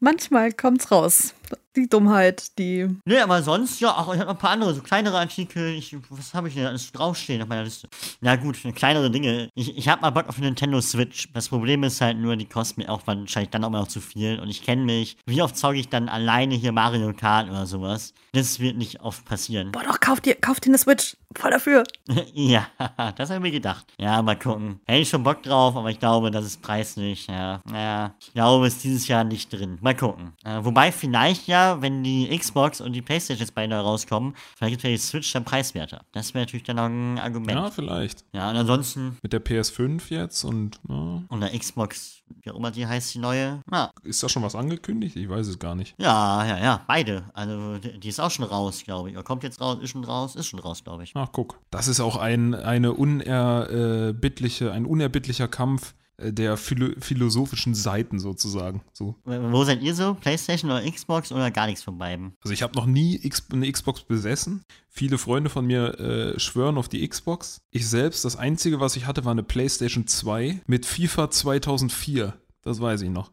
Manchmal 0.00 0.52
kommt's 0.52 0.90
raus. 0.90 1.34
Die 1.76 1.88
Dummheit, 1.88 2.56
die. 2.58 2.88
Nee, 3.04 3.18
aber 3.18 3.42
sonst, 3.42 3.80
ja, 3.80 3.90
auch 3.90 4.14
ich 4.14 4.20
habe 4.20 4.26
noch 4.26 4.36
ein 4.36 4.38
paar 4.38 4.50
andere, 4.50 4.72
so 4.74 4.80
kleinere 4.80 5.18
Artikel. 5.18 5.70
Ich, 5.70 5.96
was 6.08 6.32
habe 6.32 6.46
ich 6.48 6.54
denn 6.54 6.66
alles 6.66 6.92
draufstehen 6.92 7.42
auf 7.42 7.48
meiner 7.48 7.64
Liste? 7.64 7.88
Na 8.20 8.36
gut, 8.36 8.56
kleinere 8.76 9.10
Dinge. 9.10 9.48
Ich, 9.54 9.76
ich 9.76 9.88
habe 9.88 10.02
mal 10.02 10.10
Bock 10.10 10.28
auf 10.28 10.36
eine 10.36 10.46
Nintendo 10.46 10.80
Switch. 10.80 11.32
Das 11.32 11.48
Problem 11.48 11.82
ist 11.82 12.00
halt 12.00 12.16
nur, 12.18 12.36
die 12.36 12.46
kosten 12.46 12.82
mir 12.82 12.88
auch 12.90 13.04
wahrscheinlich 13.06 13.50
dann 13.50 13.64
auch 13.64 13.70
mal 13.70 13.80
noch 13.80 13.88
zu 13.88 14.00
viel. 14.00 14.38
Und 14.38 14.50
ich 14.50 14.62
kenne 14.62 14.84
mich. 14.84 15.16
Wie 15.26 15.42
oft 15.42 15.56
zocke 15.56 15.78
ich 15.78 15.88
dann 15.88 16.08
alleine 16.08 16.54
hier 16.54 16.70
Mario 16.70 17.12
Kart 17.12 17.48
oder 17.50 17.66
sowas? 17.66 18.14
Das 18.32 18.60
wird 18.60 18.76
nicht 18.76 19.00
oft 19.00 19.24
passieren. 19.24 19.72
Boah, 19.72 19.82
doch, 19.82 19.98
kauf 19.98 20.20
dir, 20.20 20.36
kauf 20.36 20.60
dir 20.60 20.70
eine 20.70 20.78
Switch. 20.78 21.16
Voll 21.36 21.50
dafür. 21.50 21.82
ja, 22.32 22.68
das 23.16 23.30
habe 23.30 23.38
ich 23.38 23.42
mir 23.42 23.50
gedacht. 23.50 23.86
Ja, 23.98 24.22
mal 24.22 24.38
gucken. 24.38 24.80
Hätte 24.86 25.00
ich 25.00 25.08
schon 25.08 25.24
Bock 25.24 25.42
drauf, 25.42 25.74
aber 25.74 25.90
ich 25.90 25.98
glaube, 25.98 26.30
das 26.30 26.44
ist 26.44 26.62
preislich. 26.62 27.26
Ja, 27.26 27.60
naja, 27.64 28.14
ich 28.20 28.32
glaube, 28.32 28.66
ist 28.66 28.84
dieses 28.84 29.08
Jahr 29.08 29.24
nicht 29.24 29.52
drin. 29.52 29.78
Mal 29.80 29.96
gucken. 29.96 30.32
Äh, 30.44 30.64
wobei 30.64 30.92
vielleicht 30.92 31.48
ja, 31.48 31.63
wenn 31.80 32.02
die 32.04 32.36
Xbox 32.36 32.80
und 32.80 32.92
die 32.92 33.02
Playstation 33.02 33.40
jetzt 33.44 33.54
beide 33.54 33.74
rauskommen, 33.76 34.34
vielleicht 34.56 34.82
ja 34.82 34.90
die 34.90 34.96
Switch 34.98 35.32
dann 35.32 35.44
preiswerter. 35.44 36.04
Das 36.12 36.34
wäre 36.34 36.44
natürlich 36.44 36.64
dann 36.64 36.76
noch 36.76 36.84
ein 36.86 37.18
Argument. 37.18 37.52
Ja, 37.52 37.64
Ja, 37.64 37.70
vielleicht. 37.70 38.24
und 38.32 38.40
ansonsten, 38.40 39.16
Mit 39.22 39.32
der 39.32 39.44
PS5 39.44 40.02
jetzt 40.10 40.44
und 40.44 40.78
ja, 40.88 41.22
und 41.28 41.40
der 41.40 41.58
Xbox, 41.58 42.22
wie 42.42 42.50
auch 42.50 42.56
immer 42.56 42.70
die 42.70 42.86
heißt, 42.86 43.14
die 43.14 43.18
neue. 43.18 43.60
Ja, 43.72 43.90
ist 44.02 44.22
da 44.22 44.28
schon 44.28 44.42
was 44.42 44.54
angekündigt? 44.54 45.16
Ich 45.16 45.28
weiß 45.28 45.46
es 45.46 45.58
gar 45.58 45.74
nicht. 45.74 45.94
ja, 45.98 46.44
ja, 46.46 46.58
ja 46.58 46.80
beide. 46.86 47.24
Also, 47.34 47.78
die 47.78 48.08
ist 48.08 48.20
auch 48.20 48.30
schon 48.30 48.44
raus, 48.44 48.82
glaube 48.84 49.10
ich. 49.10 49.16
Oder 49.16 49.24
kommt 49.24 49.42
jetzt 49.42 49.60
raus, 49.60 49.78
ist 49.80 49.90
schon 49.90 50.04
raus, 50.04 50.36
ist 50.36 50.46
schon 50.46 50.60
raus, 50.60 50.82
glaube 50.84 51.04
ich. 51.04 51.12
Ach, 51.14 51.28
guck. 51.32 51.58
Das 51.70 51.88
ist 51.88 52.00
auch 52.00 52.16
ein, 52.16 52.54
eine 52.54 52.92
unerbittliche, 52.92 54.72
ein 54.72 54.86
unerbittlicher 54.86 55.48
Kampf 55.48 55.94
der 56.18 56.56
philo 56.56 56.90
philosophischen 57.00 57.74
Seiten 57.74 58.18
sozusagen. 58.18 58.82
So. 58.92 59.16
Wo 59.24 59.64
seid 59.64 59.82
ihr 59.82 59.94
so? 59.94 60.14
Playstation 60.14 60.70
oder 60.70 60.88
Xbox 60.88 61.32
oder 61.32 61.50
gar 61.50 61.66
nichts 61.66 61.82
von 61.82 61.98
beiden? 61.98 62.34
Also 62.42 62.52
ich 62.52 62.62
habe 62.62 62.74
noch 62.74 62.86
nie 62.86 63.18
X 63.22 63.46
eine 63.52 63.70
Xbox 63.70 64.02
besessen. 64.02 64.64
Viele 64.88 65.18
Freunde 65.18 65.50
von 65.50 65.66
mir 65.66 65.98
äh, 65.98 66.38
schwören 66.38 66.78
auf 66.78 66.88
die 66.88 67.06
Xbox. 67.06 67.62
Ich 67.70 67.88
selbst, 67.88 68.24
das 68.24 68.36
Einzige, 68.36 68.80
was 68.80 68.96
ich 68.96 69.06
hatte, 69.06 69.24
war 69.24 69.32
eine 69.32 69.42
PlayStation 69.42 70.06
2 70.06 70.62
mit 70.66 70.86
FIFA 70.86 71.30
2004. 71.30 72.34
Das 72.62 72.80
weiß 72.80 73.02
ich 73.02 73.10
noch. 73.10 73.32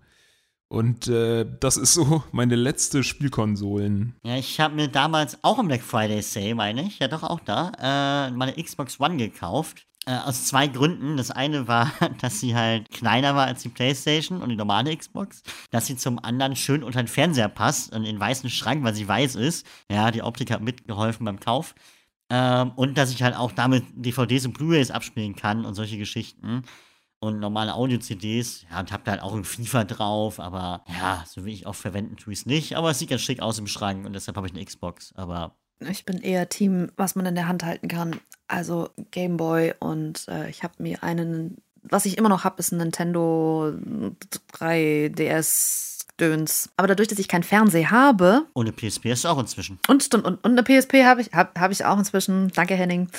Und 0.72 1.10
äh, 1.10 1.46
das 1.60 1.76
ist 1.76 1.94
so 1.94 2.24
meine 2.32 2.56
letzte 2.56 3.04
Spielkonsolen. 3.04 4.16
Ja, 4.24 4.38
ich 4.38 4.60
habe 4.60 4.76
mir 4.76 4.88
damals 4.88 5.38
auch 5.44 5.60
im 5.60 5.68
Black 5.68 5.82
Friday 5.82 6.22
Sale, 6.22 6.56
meine 6.56 6.84
ich, 6.84 7.00
ja 7.00 7.10
doch 7.10 7.24
auch 7.24 7.42
da, 7.42 7.74
äh, 7.78 8.32
meine 8.32 8.54
Xbox 8.54 9.00
One 9.00 9.18
gekauft. 9.18 9.86
Äh, 10.08 10.16
aus 10.16 10.46
zwei 10.46 10.68
Gründen. 10.68 11.16
Das 11.18 11.30
eine 11.30 11.68
war, 11.68 11.92
dass 12.22 12.40
sie 12.40 12.56
halt 12.56 12.90
kleiner 12.90 13.36
war 13.36 13.46
als 13.46 13.62
die 13.62 13.70
PlayStation 13.70 14.42
und 14.42 14.50
die 14.50 14.56
normale 14.56 14.96
Xbox. 14.96 15.44
Dass 15.70 15.86
sie 15.86 15.96
zum 15.96 16.18
anderen 16.24 16.56
schön 16.56 16.84
unter 16.84 17.04
den 17.04 17.08
Fernseher 17.08 17.50
passt 17.50 17.92
und 17.94 17.98
in 18.00 18.16
den 18.16 18.20
weißen 18.20 18.50
Schrank, 18.50 18.84
weil 18.84 18.96
sie 18.96 19.08
weiß 19.08 19.36
ist. 19.36 19.66
Ja, 19.90 20.12
die 20.12 20.24
Optik 20.24 20.52
hat 20.52 20.62
mitgeholfen 20.62 21.26
beim 21.26 21.40
Kauf. 21.40 21.76
Ähm, 22.30 22.72
und 22.76 22.98
dass 22.98 23.12
ich 23.12 23.22
halt 23.22 23.36
auch 23.36 23.52
damit 23.52 23.84
DVDs 23.94 24.46
und 24.46 24.54
Blu-rays 24.54 24.90
abspielen 24.90 25.36
kann 25.36 25.66
und 25.66 25.76
solche 25.76 25.98
Geschichten. 25.98 26.64
Und 27.20 27.40
normale 27.40 27.76
Audio-CDs. 27.76 28.66
Ja, 28.72 28.80
und 28.80 28.92
hab 28.92 29.04
da 29.06 29.12
halt 29.12 29.22
auch 29.22 29.36
ein 29.36 29.44
FIFA 29.44 29.84
drauf, 29.84 30.40
aber 30.40 30.84
ja, 30.88 31.24
so 31.28 31.46
wie 31.46 31.54
ich 31.54 31.68
auch 31.68 31.76
verwenden 31.76 32.18
tue 32.18 32.34
ich 32.34 32.40
es 32.40 32.46
nicht. 32.48 32.76
Aber 32.76 32.90
es 32.90 32.98
sieht 32.98 33.12
ganz 33.12 33.22
schick 33.22 33.42
aus 33.42 33.60
im 33.60 33.68
Schrank 33.68 34.08
und 34.08 34.14
deshalb 34.14 34.38
habe 34.38 34.48
ich 34.48 34.54
eine 34.54 34.66
Xbox. 34.66 35.14
Aber 35.16 35.56
Ich 35.90 36.06
bin 36.06 36.20
eher 36.20 36.50
Team, 36.50 36.92
was 36.98 37.16
man 37.16 37.26
in 37.26 37.36
der 37.36 37.48
Hand 37.48 37.64
halten 37.64 37.88
kann. 37.88 38.20
Also 38.48 38.90
Gameboy 39.12 39.74
und 39.80 40.28
äh, 40.28 40.50
ich 40.50 40.64
habe 40.64 40.74
mir 40.80 41.04
einen, 41.04 41.58
was 41.84 42.06
ich 42.06 42.18
immer 42.18 42.30
noch 42.30 42.44
habe, 42.44 42.60
ist 42.60 42.72
ein 42.72 42.78
Nintendo 42.78 43.74
3DS 44.54 46.06
Döns. 46.20 46.70
Aber 46.78 46.88
dadurch, 46.88 47.08
dass 47.08 47.20
ich 47.20 47.28
keinen 47.28 47.44
Fernseher 47.44 47.92
habe 47.92 48.46
ohne 48.54 48.72
PSP 48.72 49.08
ist 49.08 49.26
auch 49.26 49.40
inzwischen. 49.40 49.80
und 49.88 50.04
stimmt 50.04 50.26
und, 50.26 50.44
und 50.44 50.52
eine 50.52 50.64
PSP 50.64 51.04
habe 51.06 51.22
ich 51.22 51.32
hab, 51.32 51.58
hab 51.60 51.72
ich 51.72 51.86
auch 51.86 51.98
inzwischen. 51.98 52.50
Danke 52.50 52.76
Henning. 52.76 53.10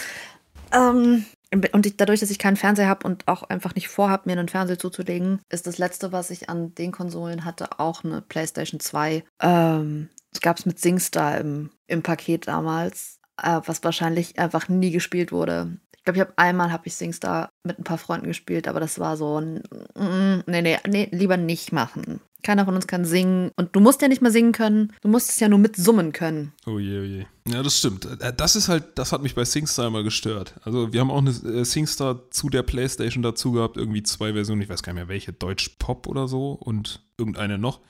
Ähm, 0.72 1.24
und 1.72 1.84
ich, 1.84 1.96
dadurch, 1.96 2.20
dass 2.20 2.30
ich 2.30 2.38
keinen 2.38 2.56
Fernseher 2.56 2.88
habe 2.88 3.06
und 3.06 3.28
auch 3.28 3.42
einfach 3.42 3.74
nicht 3.74 3.88
vorhabe, 3.88 4.22
mir 4.26 4.38
einen 4.38 4.48
Fernseher 4.48 4.78
zuzulegen, 4.78 5.40
ist 5.50 5.66
das 5.66 5.76
letzte, 5.78 6.10
was 6.12 6.30
ich 6.30 6.48
an 6.48 6.74
den 6.74 6.92
Konsolen 6.92 7.44
hatte, 7.44 7.78
auch 7.78 8.04
eine 8.04 8.22
PlayStation 8.22 8.80
2. 8.80 9.22
Ähm, 9.40 10.08
gab 10.40 10.58
es 10.58 10.66
mit 10.66 10.78
SingStar 10.78 11.38
im, 11.38 11.70
im 11.86 12.02
Paket 12.02 12.48
damals, 12.48 13.20
äh, 13.40 13.60
was 13.64 13.84
wahrscheinlich 13.84 14.38
einfach 14.38 14.68
nie 14.68 14.90
gespielt 14.90 15.32
wurde. 15.32 15.78
Ich 15.96 16.04
glaube, 16.04 16.16
ich 16.16 16.20
habe 16.20 16.32
einmal 16.36 16.72
habe 16.72 16.86
ich 16.86 16.94
SingStar 16.94 17.50
mit 17.62 17.78
ein 17.78 17.84
paar 17.84 17.98
Freunden 17.98 18.26
gespielt, 18.26 18.66
aber 18.66 18.80
das 18.80 18.98
war 18.98 19.16
so 19.16 19.40
ein 19.40 19.62
mm, 19.94 20.42
nee, 20.46 20.62
nee, 20.62 20.78
nee, 20.88 21.08
lieber 21.12 21.36
nicht 21.36 21.72
machen. 21.72 22.20
Keiner 22.42 22.64
von 22.64 22.74
uns 22.74 22.88
kann 22.88 23.04
singen 23.04 23.52
und 23.54 23.76
du 23.76 23.78
musst 23.78 24.02
ja 24.02 24.08
nicht 24.08 24.20
mal 24.20 24.32
singen 24.32 24.50
können, 24.50 24.92
du 25.02 25.08
musst 25.08 25.30
es 25.30 25.38
ja 25.38 25.48
nur 25.48 25.60
mit 25.60 25.76
summen 25.76 26.12
können. 26.12 26.52
Oh 26.66 26.80
je, 26.80 26.98
oh 26.98 27.04
je. 27.04 27.24
Ja, 27.48 27.62
das 27.62 27.78
stimmt. 27.78 28.04
Äh, 28.04 28.32
Das 28.36 28.56
ist 28.56 28.68
halt, 28.68 28.98
das 28.98 29.12
hat 29.12 29.22
mich 29.22 29.34
bei 29.34 29.44
SingStar 29.44 29.86
immer 29.88 30.02
gestört. 30.02 30.54
Also 30.62 30.92
wir 30.92 31.00
haben 31.00 31.10
auch 31.10 31.18
eine 31.18 31.30
äh, 31.30 31.64
SingStar 31.64 32.30
zu 32.30 32.48
der 32.48 32.62
Playstation 32.62 33.22
dazu 33.22 33.52
gehabt, 33.52 33.76
irgendwie 33.76 34.02
zwei 34.02 34.32
Versionen, 34.32 34.62
ich 34.62 34.68
weiß 34.68 34.82
gar 34.82 34.92
nicht 34.92 35.00
mehr 35.00 35.08
welche, 35.08 35.32
Deutsch 35.32 35.70
Pop 35.78 36.06
oder 36.06 36.28
so 36.28 36.52
und 36.52 37.00
irgendeine 37.18 37.58
noch. 37.58 37.80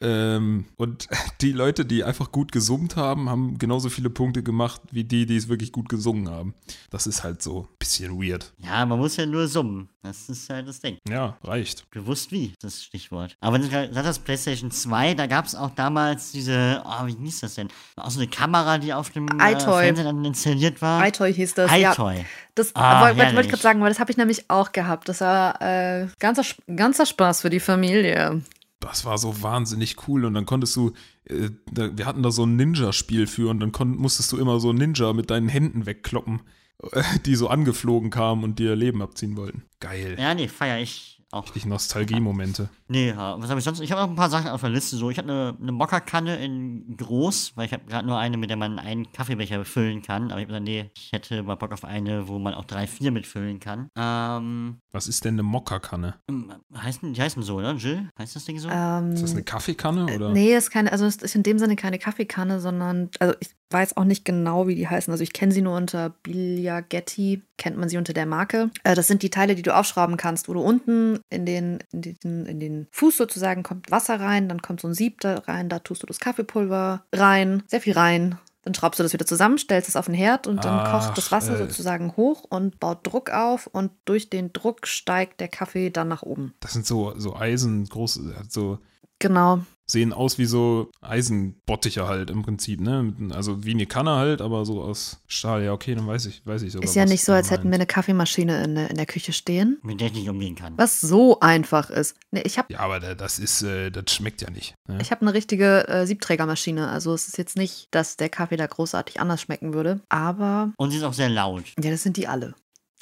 Ähm, 0.00 0.66
und 0.76 1.08
die 1.40 1.52
Leute, 1.52 1.84
die 1.84 2.04
einfach 2.04 2.32
gut 2.32 2.52
gesummt 2.52 2.96
haben, 2.96 3.30
haben 3.30 3.58
genauso 3.58 3.88
viele 3.88 4.10
Punkte 4.10 4.42
gemacht, 4.42 4.82
wie 4.90 5.04
die, 5.04 5.26
die 5.26 5.36
es 5.36 5.48
wirklich 5.48 5.72
gut 5.72 5.88
gesungen 5.88 6.28
haben. 6.28 6.54
Das 6.90 7.06
ist 7.06 7.24
halt 7.24 7.42
so 7.42 7.62
ein 7.62 7.76
bisschen 7.78 8.20
weird. 8.20 8.52
Ja, 8.58 8.84
man 8.84 8.98
muss 8.98 9.16
ja 9.16 9.26
nur 9.26 9.48
summen. 9.48 9.88
Das 10.02 10.28
ist 10.28 10.50
halt 10.50 10.68
das 10.68 10.80
Ding. 10.80 10.98
Ja, 11.08 11.38
reicht. 11.42 11.90
Gewusst 11.90 12.30
wie, 12.30 12.52
das 12.60 12.82
Stichwort. 12.82 13.36
Aber 13.40 13.58
das 13.58 14.18
PlayStation 14.18 14.70
2, 14.70 15.14
da 15.14 15.26
gab 15.26 15.46
es 15.46 15.54
auch 15.54 15.70
damals 15.70 16.30
diese, 16.32 16.82
oh, 16.84 17.06
wie 17.06 17.16
hieß 17.16 17.40
das 17.40 17.54
denn? 17.54 17.68
Auch 17.96 18.10
so 18.10 18.20
eine 18.20 18.28
Kamera, 18.28 18.76
die 18.76 18.92
auf 18.98 19.10
dem 19.10 19.28
äh, 19.28 19.52
iToy. 19.52 19.84
Fernseher 19.84 20.04
dann 20.04 20.24
installiert 20.24 20.82
war. 20.82 21.06
iToy 21.06 21.32
hieß 21.32 21.54
das, 21.54 21.76
ja. 21.76 21.92
iToy. 21.92 22.24
Das 22.54 22.74
Ah, 22.74 23.02
wollte 23.02 23.18
wollte 23.18 23.40
ich 23.40 23.48
gerade 23.48 23.62
sagen, 23.62 23.80
weil 23.80 23.88
das 23.88 23.98
habe 23.98 24.10
ich 24.10 24.16
nämlich 24.16 24.48
auch 24.48 24.72
gehabt. 24.72 25.08
Das 25.08 25.20
war 25.20 25.60
äh, 25.60 26.06
ganzer, 26.18 26.44
ganzer 26.74 27.06
Spaß 27.06 27.42
für 27.42 27.50
die 27.50 27.60
Familie. 27.60 28.42
Das 28.80 29.04
war 29.04 29.18
so 29.18 29.42
wahnsinnig 29.42 29.96
cool 30.08 30.24
und 30.24 30.34
dann 30.34 30.46
konntest 30.46 30.76
du, 30.76 30.92
äh, 31.24 31.50
da, 31.72 31.96
wir 31.96 32.06
hatten 32.06 32.22
da 32.22 32.30
so 32.30 32.44
ein 32.44 32.56
Ninja-Spiel 32.56 33.26
für 33.26 33.50
und 33.50 33.60
dann 33.60 33.72
musstest 33.96 34.30
du 34.32 34.38
immer 34.38 34.60
so 34.60 34.72
Ninja 34.72 35.12
mit 35.12 35.30
deinen 35.30 35.48
Händen 35.48 35.86
wegkloppen, 35.86 36.40
äh, 36.92 37.02
die 37.26 37.34
so 37.34 37.48
angeflogen 37.48 38.10
kamen 38.10 38.44
und 38.44 38.58
dir 38.58 38.76
Leben 38.76 39.02
abziehen 39.02 39.36
wollten. 39.36 39.64
Geil. 39.80 40.16
Ja, 40.18 40.34
nee, 40.34 40.48
feier 40.48 40.80
ich 40.80 41.13
auch. 41.34 41.48
Die 41.50 41.66
Nostalgie-Momente. 41.66 42.68
Nee, 42.88 43.08
ja, 43.10 43.40
was 43.40 43.50
habe 43.50 43.58
ich 43.58 43.64
sonst? 43.64 43.80
Ich 43.80 43.92
habe 43.92 44.02
noch 44.02 44.08
ein 44.08 44.16
paar 44.16 44.30
Sachen 44.30 44.48
auf 44.48 44.60
der 44.60 44.70
Liste. 44.70 44.96
So, 44.96 45.10
ich 45.10 45.18
habe 45.18 45.30
eine, 45.30 45.56
eine 45.60 45.72
Mokka-Kanne 45.72 46.36
in 46.44 46.96
groß, 46.96 47.52
weil 47.56 47.66
ich 47.66 47.72
habe 47.72 47.84
gerade 47.86 48.06
nur 48.06 48.18
eine, 48.18 48.36
mit 48.36 48.50
der 48.50 48.56
man 48.56 48.78
einen 48.78 49.10
Kaffeebecher 49.12 49.58
befüllen 49.58 50.02
kann. 50.02 50.24
Aber 50.30 50.40
ich 50.40 50.44
habe 50.44 50.46
gesagt, 50.46 50.64
nee, 50.64 50.90
ich 50.96 51.12
hätte 51.12 51.42
mal 51.42 51.56
Bock 51.56 51.72
auf 51.72 51.84
eine, 51.84 52.28
wo 52.28 52.38
man 52.38 52.54
auch 52.54 52.64
drei, 52.64 52.86
vier 52.86 53.10
mitfüllen 53.10 53.60
kann. 53.60 53.88
Ähm, 53.96 54.78
Was 54.92 55.08
ist 55.08 55.24
denn 55.24 55.34
eine 55.34 55.42
Mokka-Kanne? 55.42 56.14
heißen, 56.76 57.12
die 57.12 57.20
heißen 57.20 57.42
so, 57.42 57.56
oder? 57.56 57.72
Jill? 57.74 58.08
Heißt 58.18 58.36
das 58.36 58.44
Ding 58.44 58.58
so? 58.58 58.68
Ähm, 58.70 59.12
Ist 59.12 59.22
das 59.22 59.32
eine 59.32 59.42
Kaffeekanne 59.42 60.04
oder? 60.14 60.30
Nee, 60.30 60.54
ist 60.56 60.70
keine, 60.70 60.92
also 60.92 61.04
es 61.04 61.16
ist 61.16 61.34
in 61.34 61.42
dem 61.42 61.58
Sinne 61.58 61.76
keine 61.76 61.98
Kaffeekanne, 61.98 62.60
sondern, 62.60 63.10
also 63.18 63.34
ich 63.40 63.50
weiß 63.70 63.96
auch 63.96 64.04
nicht 64.04 64.24
genau, 64.24 64.68
wie 64.68 64.74
die 64.74 64.88
heißen. 64.88 65.10
Also 65.10 65.22
ich 65.22 65.32
kenne 65.32 65.52
sie 65.52 65.62
nur 65.62 65.76
unter 65.76 66.10
Bigliagetti, 66.22 67.42
kennt 67.56 67.76
man 67.76 67.88
sie 67.88 67.96
unter 67.98 68.12
der 68.12 68.26
Marke. 68.26 68.70
Äh, 68.84 68.94
das 68.94 69.08
sind 69.08 69.22
die 69.22 69.30
Teile, 69.30 69.54
die 69.54 69.62
du 69.62 69.74
aufschrauben 69.74 70.16
kannst, 70.16 70.48
wo 70.48 70.54
du 70.54 70.60
unten 70.60 71.18
in 71.30 71.46
den, 71.46 71.78
in 71.92 72.02
den, 72.02 72.46
in 72.46 72.60
den 72.60 72.86
Fuß 72.90 73.16
sozusagen 73.16 73.62
kommt 73.62 73.90
Wasser 73.90 74.20
rein, 74.20 74.48
dann 74.48 74.62
kommt 74.62 74.80
so 74.80 74.88
ein 74.88 74.94
Sieb 74.94 75.20
da 75.20 75.38
rein, 75.38 75.68
da 75.68 75.78
tust 75.78 76.02
du 76.02 76.06
das 76.06 76.20
Kaffeepulver 76.20 77.04
rein, 77.12 77.62
sehr 77.66 77.80
viel 77.80 77.94
rein. 77.94 78.38
Dann 78.62 78.74
schraubst 78.74 78.98
du 78.98 79.02
das 79.02 79.12
wieder 79.12 79.26
zusammen, 79.26 79.58
stellst 79.58 79.90
es 79.90 79.96
auf 79.96 80.06
den 80.06 80.14
Herd 80.14 80.46
und 80.46 80.64
dann 80.64 80.78
Ach, 80.78 81.06
kocht 81.06 81.18
das 81.18 81.30
Wasser 81.30 81.54
äh. 81.54 81.58
sozusagen 81.58 82.16
hoch 82.16 82.44
und 82.48 82.80
baut 82.80 83.06
Druck 83.06 83.30
auf 83.30 83.66
und 83.66 83.90
durch 84.06 84.30
den 84.30 84.54
Druck 84.54 84.86
steigt 84.86 85.40
der 85.40 85.48
Kaffee 85.48 85.90
dann 85.90 86.08
nach 86.08 86.22
oben. 86.22 86.54
Das 86.60 86.72
sind 86.72 86.86
so, 86.86 87.12
so 87.18 87.36
Eisen, 87.36 87.84
große, 87.84 88.34
so 88.48 88.78
Genau. 89.28 89.60
sehen 89.86 90.12
aus 90.12 90.38
wie 90.38 90.44
so 90.46 90.90
Eisenbottiche 91.02 92.06
halt 92.06 92.30
im 92.30 92.42
Prinzip, 92.42 92.80
ne? 92.80 93.14
Also 93.32 93.64
wie 93.64 93.72
eine 93.72 93.86
Kanne 93.86 94.12
halt, 94.16 94.40
aber 94.40 94.64
so 94.64 94.82
aus 94.82 95.20
Stahl. 95.26 95.62
Ja, 95.64 95.72
okay, 95.72 95.94
dann 95.94 96.06
weiß 96.06 96.26
ich, 96.26 96.44
weiß 96.46 96.62
ich 96.62 96.72
sogar. 96.72 96.88
Ist 96.88 96.94
ja 96.94 97.02
was 97.04 97.10
nicht 97.10 97.24
so, 97.24 97.32
als 97.32 97.50
hätten 97.50 97.68
wir 97.68 97.74
eine 97.74 97.86
Kaffeemaschine 97.86 98.64
in, 98.64 98.74
der- 98.74 98.90
in 98.90 98.96
der 98.96 99.06
Küche 99.06 99.32
stehen. 99.32 99.78
mit 99.82 100.00
der 100.00 100.08
ich 100.08 100.14
nicht 100.14 100.28
umgehen 100.28 100.54
kann. 100.56 100.74
Was 100.78 101.00
so 101.00 101.40
einfach 101.40 101.90
ist. 101.90 102.16
Nee, 102.30 102.42
ich 102.44 102.58
habe 102.58 102.72
Ja, 102.72 102.80
aber 102.80 103.00
da- 103.00 103.14
das 103.14 103.38
ist, 103.38 103.62
äh, 103.62 103.90
das 103.90 104.04
schmeckt 104.12 104.40
ja 104.42 104.50
nicht. 104.50 104.74
Ne? 104.88 104.98
ich 105.00 105.10
hab 105.10 105.20
eine 105.22 105.34
richtige 105.34 105.88
äh, 105.88 106.06
Siebträgermaschine. 106.06 106.88
Also 106.88 107.12
es 107.14 107.28
ist 107.28 107.38
jetzt 107.38 107.56
nicht, 107.56 107.88
dass 107.90 108.16
der 108.16 108.28
Kaffee 108.28 108.56
da 108.56 108.66
großartig 108.66 109.20
anders 109.20 109.40
schmecken 109.40 109.74
würde. 109.74 110.00
Aber 110.08 110.72
Und 110.76 110.90
sie 110.90 110.96
ist 110.98 111.02
auch 111.04 111.12
sehr 111.14 111.28
laut. 111.28 111.64
ja, 111.82 111.90
das 111.90 112.02
sind 112.02 112.16
die 112.16 112.26
alle. 112.28 112.54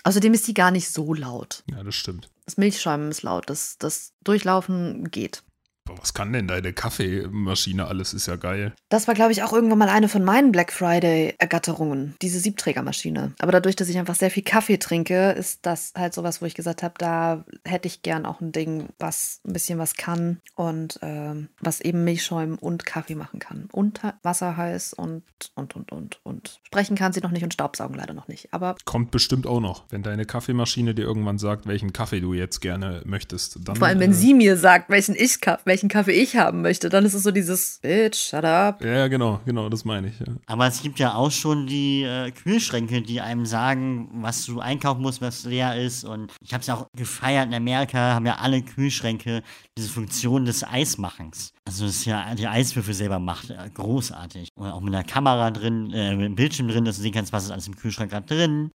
Außerdem 0.05 0.35
ist 0.35 0.49
die 0.49 0.55
gar 0.55 0.73
nicht 0.73 0.89
so 0.89 1.15
laut. 1.15 1.63
Ja, 1.71 1.83
das 1.85 1.95
stimmt. 1.95 2.29
Das 2.45 2.57
Milchschäumen 2.57 3.11
ist 3.13 3.23
laut. 3.23 3.49
Das, 3.49 3.77
das 3.79 4.15
Durchlaufen 4.25 5.11
geht. 5.13 5.45
Boah, 5.93 6.01
was 6.01 6.15
kann 6.15 6.33
denn 6.33 6.49
deine 6.49 6.73
Kaffeemaschine 6.73 7.87
alles? 7.87 8.15
Ist 8.15 8.27
ja 8.27 8.37
geil. 8.37 8.73
Das 8.89 9.09
war, 9.09 9.15
glaube 9.15 9.33
ich, 9.33 9.43
auch 9.43 9.53
irgendwann 9.53 9.79
mal 9.79 9.89
eine 9.89 10.09
von 10.09 10.25
meinen 10.25 10.53
Black 10.53 10.73
Friday-Ergatterungen, 10.73 12.15
diese 12.23 12.39
Siebträgermaschine. 12.41 13.33
Aber 13.39 13.53
dadurch, 13.53 13.77
dass 13.77 13.89
ich 13.89 13.99
einfach 13.99 14.15
sehr 14.15 14.31
viel 14.31 14.43
Kaffee 14.43 14.79
trinke, 14.79 15.31
ist 15.33 15.61
das 15.67 15.93
halt 15.97 16.15
sowas, 16.15 16.41
wo 16.43 16.47
ich 16.47 16.55
gesagt 16.55 16.83
habe, 16.83 16.95
da 16.99 17.45
hätte 17.65 17.89
ich 17.89 18.03
gern 18.03 18.27
auch 18.27 18.41
ein 18.41 18.53
Ding, 18.53 18.89
was 18.99 19.41
ein 19.47 19.53
bisschen 19.53 19.79
was 19.79 19.95
kann 19.95 20.41
und 20.55 20.99
ähm, 21.03 21.49
was 21.61 21.81
eben 21.81 22.05
Milchschäumen 22.05 22.59
und 22.59 22.85
Kaffee 22.87 23.15
machen 23.15 23.39
kann. 23.39 23.69
Und 23.73 24.01
Wasser 24.23 24.57
heiß 24.57 24.93
und, 24.95 25.23
und, 25.55 25.75
und, 25.77 25.93
und, 25.93 26.21
und. 26.23 26.61
Sprechen 26.67 26.97
kann 26.97 27.13
sie 27.13 27.21
noch 27.21 27.31
nicht 27.31 27.43
und 27.45 27.53
Staubsaugen 27.55 27.97
leider 27.97 28.15
noch 28.15 28.29
nicht. 28.29 28.53
Aber 28.53 28.77
Kommt 28.85 29.11
bestimmt 29.11 29.47
auch 29.47 29.61
noch. 29.61 29.85
Wenn 29.91 30.03
deine 30.03 30.25
Kaffeemaschine 30.25 30.95
dir 30.95 31.03
irgendwann 31.03 31.39
sagt, 31.39 31.67
welchen 31.67 31.93
Kaffee 31.93 32.21
du 32.21 32.35
jetzt 32.35 32.61
gerne 32.61 33.03
möchtest, 33.05 33.59
dann. 33.67 33.77
vor 33.77 33.87
allem, 33.89 34.01
wenn 34.01 34.13
äh, 34.13 34.15
sie 34.15 34.35
mir 34.35 34.57
sagt, 34.57 34.91
welchen, 34.91 35.15
ich, 35.17 35.41
Ka- 35.41 35.61
welchen 35.83 35.89
Kaffee 35.89 36.13
ich 36.13 36.37
haben 36.37 36.63
möchte, 36.63 36.89
dann 36.89 37.05
ist 37.05 37.15
es 37.15 37.25
so 37.25 37.33
dieses 37.33 37.81
Bitch, 37.83 38.17
shut 38.17 38.45
up. 38.45 38.85
Ja, 38.85 39.09
genau, 39.09 39.41
genau, 39.45 39.69
das 39.69 39.85
meine 39.85 40.09
ich. 40.09 40.21
Ja. 40.21 40.27
Aber 40.47 40.67
es 40.69 40.81
gibt 40.81 41.01
ja 41.01 41.15
auch 41.15 41.33
schon 41.33 41.67
die 41.67 42.05
äh, 42.05 42.31
Kühlschränke, 42.31 43.03
die 43.03 43.21
einem 43.21 43.47
sagen, 43.47 44.09
was 44.23 44.47
du 44.47 44.61
einkaufen 44.61 45.03
musst, 45.03 45.21
was 45.21 45.45
leer 45.45 45.77
ist. 45.77 46.05
Und 46.05 46.33
ich 46.41 46.53
habe 46.53 46.61
es 46.61 46.69
ja 46.69 46.77
auch 46.77 46.87
gefeiert 46.97 47.49
in 47.49 47.55
Amerika, 47.55 48.15
haben 48.15 48.27
ja 48.27 48.37
alle 48.37 48.63
Kühlschränke 48.63 49.43
diese 49.77 49.89
Funktion 49.89 50.45
des 50.45 50.63
Eismachens. 50.63 51.53
Also 51.65 51.87
das 51.87 51.97
ist 51.97 52.05
ja 52.05 52.33
die 52.37 52.47
Eiswürfel 52.47 52.95
selber 52.95 53.19
macht. 53.19 53.51
Äh, 53.51 53.71
großartig. 53.75 54.51
Oder 54.57 54.75
auch 54.75 54.81
mit 54.81 54.95
einer 54.95 55.05
Kamera 55.05 55.51
drin, 55.51 55.91
äh, 55.93 56.15
mit 56.15 56.27
einem 56.27 56.37
Bildschirm 56.37 56.69
drin, 56.69 56.85
dass 56.85 56.97
du 56.97 57.03
sehen 57.03 57.13
kannst, 57.13 57.33
was 57.33 57.45
ist 57.45 57.51
alles 57.51 57.67
im 57.67 57.75
Kühlschrank 57.75 58.13
gerade 58.13 58.27
drin, 58.27 58.71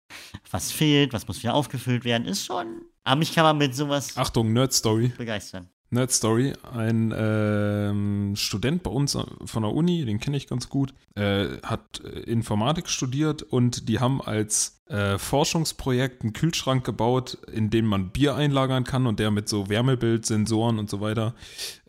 was 0.52 0.74
fehlt, 0.74 1.14
was 1.14 1.28
muss 1.28 1.42
wieder 1.42 1.54
aufgefüllt 1.54 2.04
werden. 2.04 2.28
Ist 2.28 2.46
schon. 2.46 2.82
Aber 3.06 3.20
mich 3.20 3.34
kann 3.34 3.46
man 3.46 3.58
mit 3.58 3.74
sowas 3.74 4.18
Achtung, 4.18 4.52
Nerd 4.52 4.74
Story. 4.74 5.14
begeistern. 5.18 5.70
Nerd 5.90 6.12
Story. 6.12 6.54
Ein 6.74 7.14
ähm, 7.18 8.36
Student 8.36 8.84
bei 8.84 8.92
uns 8.92 9.18
von 9.46 9.64
der 9.64 9.74
Uni, 9.74 10.06
den 10.06 10.20
kenne 10.20 10.38
ich 10.38 10.48
ganz 10.48 10.70
gut, 10.70 10.94
äh, 11.16 11.48
hat 11.64 12.02
äh, 12.04 12.20
Informatik 12.22 12.90
studiert 12.90 13.42
und 13.44 13.88
die 13.88 14.00
haben 14.00 14.22
als 14.22 14.78
äh, 14.90 15.18
Forschungsprojekt 15.18 16.24
einen 16.24 16.34
Kühlschrank 16.34 16.86
gebaut, 16.86 17.38
in 17.52 17.70
den 17.70 17.86
man 17.86 18.10
Bier 18.10 18.36
einlagern 18.36 18.84
kann 18.84 19.06
und 19.06 19.20
der 19.20 19.32
mit 19.32 19.50
so 19.50 19.70
Wärmebildsensoren 19.70 20.80
und 20.80 20.90
so 20.90 21.02
weiter 21.02 21.36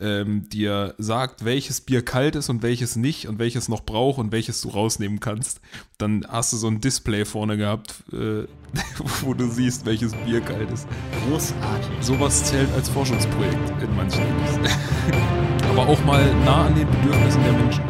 ähm, 0.01 0.49
dir 0.49 0.95
sagt, 0.99 1.45
welches 1.45 1.81
Bier 1.81 2.05
kalt 2.05 2.35
ist 2.35 2.49
und 2.49 2.63
welches 2.63 2.97
nicht 2.97 3.29
und 3.29 3.39
welches 3.39 3.69
noch 3.69 3.83
braucht 3.83 4.19
und 4.19 4.33
welches 4.33 4.61
du 4.61 4.71
rausnehmen 4.71 5.21
kannst. 5.21 5.61
Dann 5.99 6.27
hast 6.29 6.53
du 6.53 6.57
so 6.57 6.67
ein 6.67 6.81
Display 6.81 7.25
vorne 7.25 7.57
gehabt, 7.57 8.03
äh, 8.13 8.47
wo 9.23 9.35
du 9.35 9.49
siehst, 9.49 9.87
welches 9.87 10.13
Bier 10.13 10.41
kalt 10.41 10.71
ist. 10.71 10.89
Großartig. 11.29 11.91
Sowas 12.01 12.45
zählt 12.45 12.73
als 12.73 12.89
Forschungsprojekt. 12.89 13.81
In 13.89 13.97
manchen 13.97 14.21
Handys. 14.21 14.73
Aber 15.71 15.89
auch 15.89 16.05
mal 16.05 16.35
nah 16.45 16.67
an 16.67 16.75
den 16.75 16.91
Bedürfnissen 16.91 17.43
der 17.43 17.53
Menschen. 17.53 17.83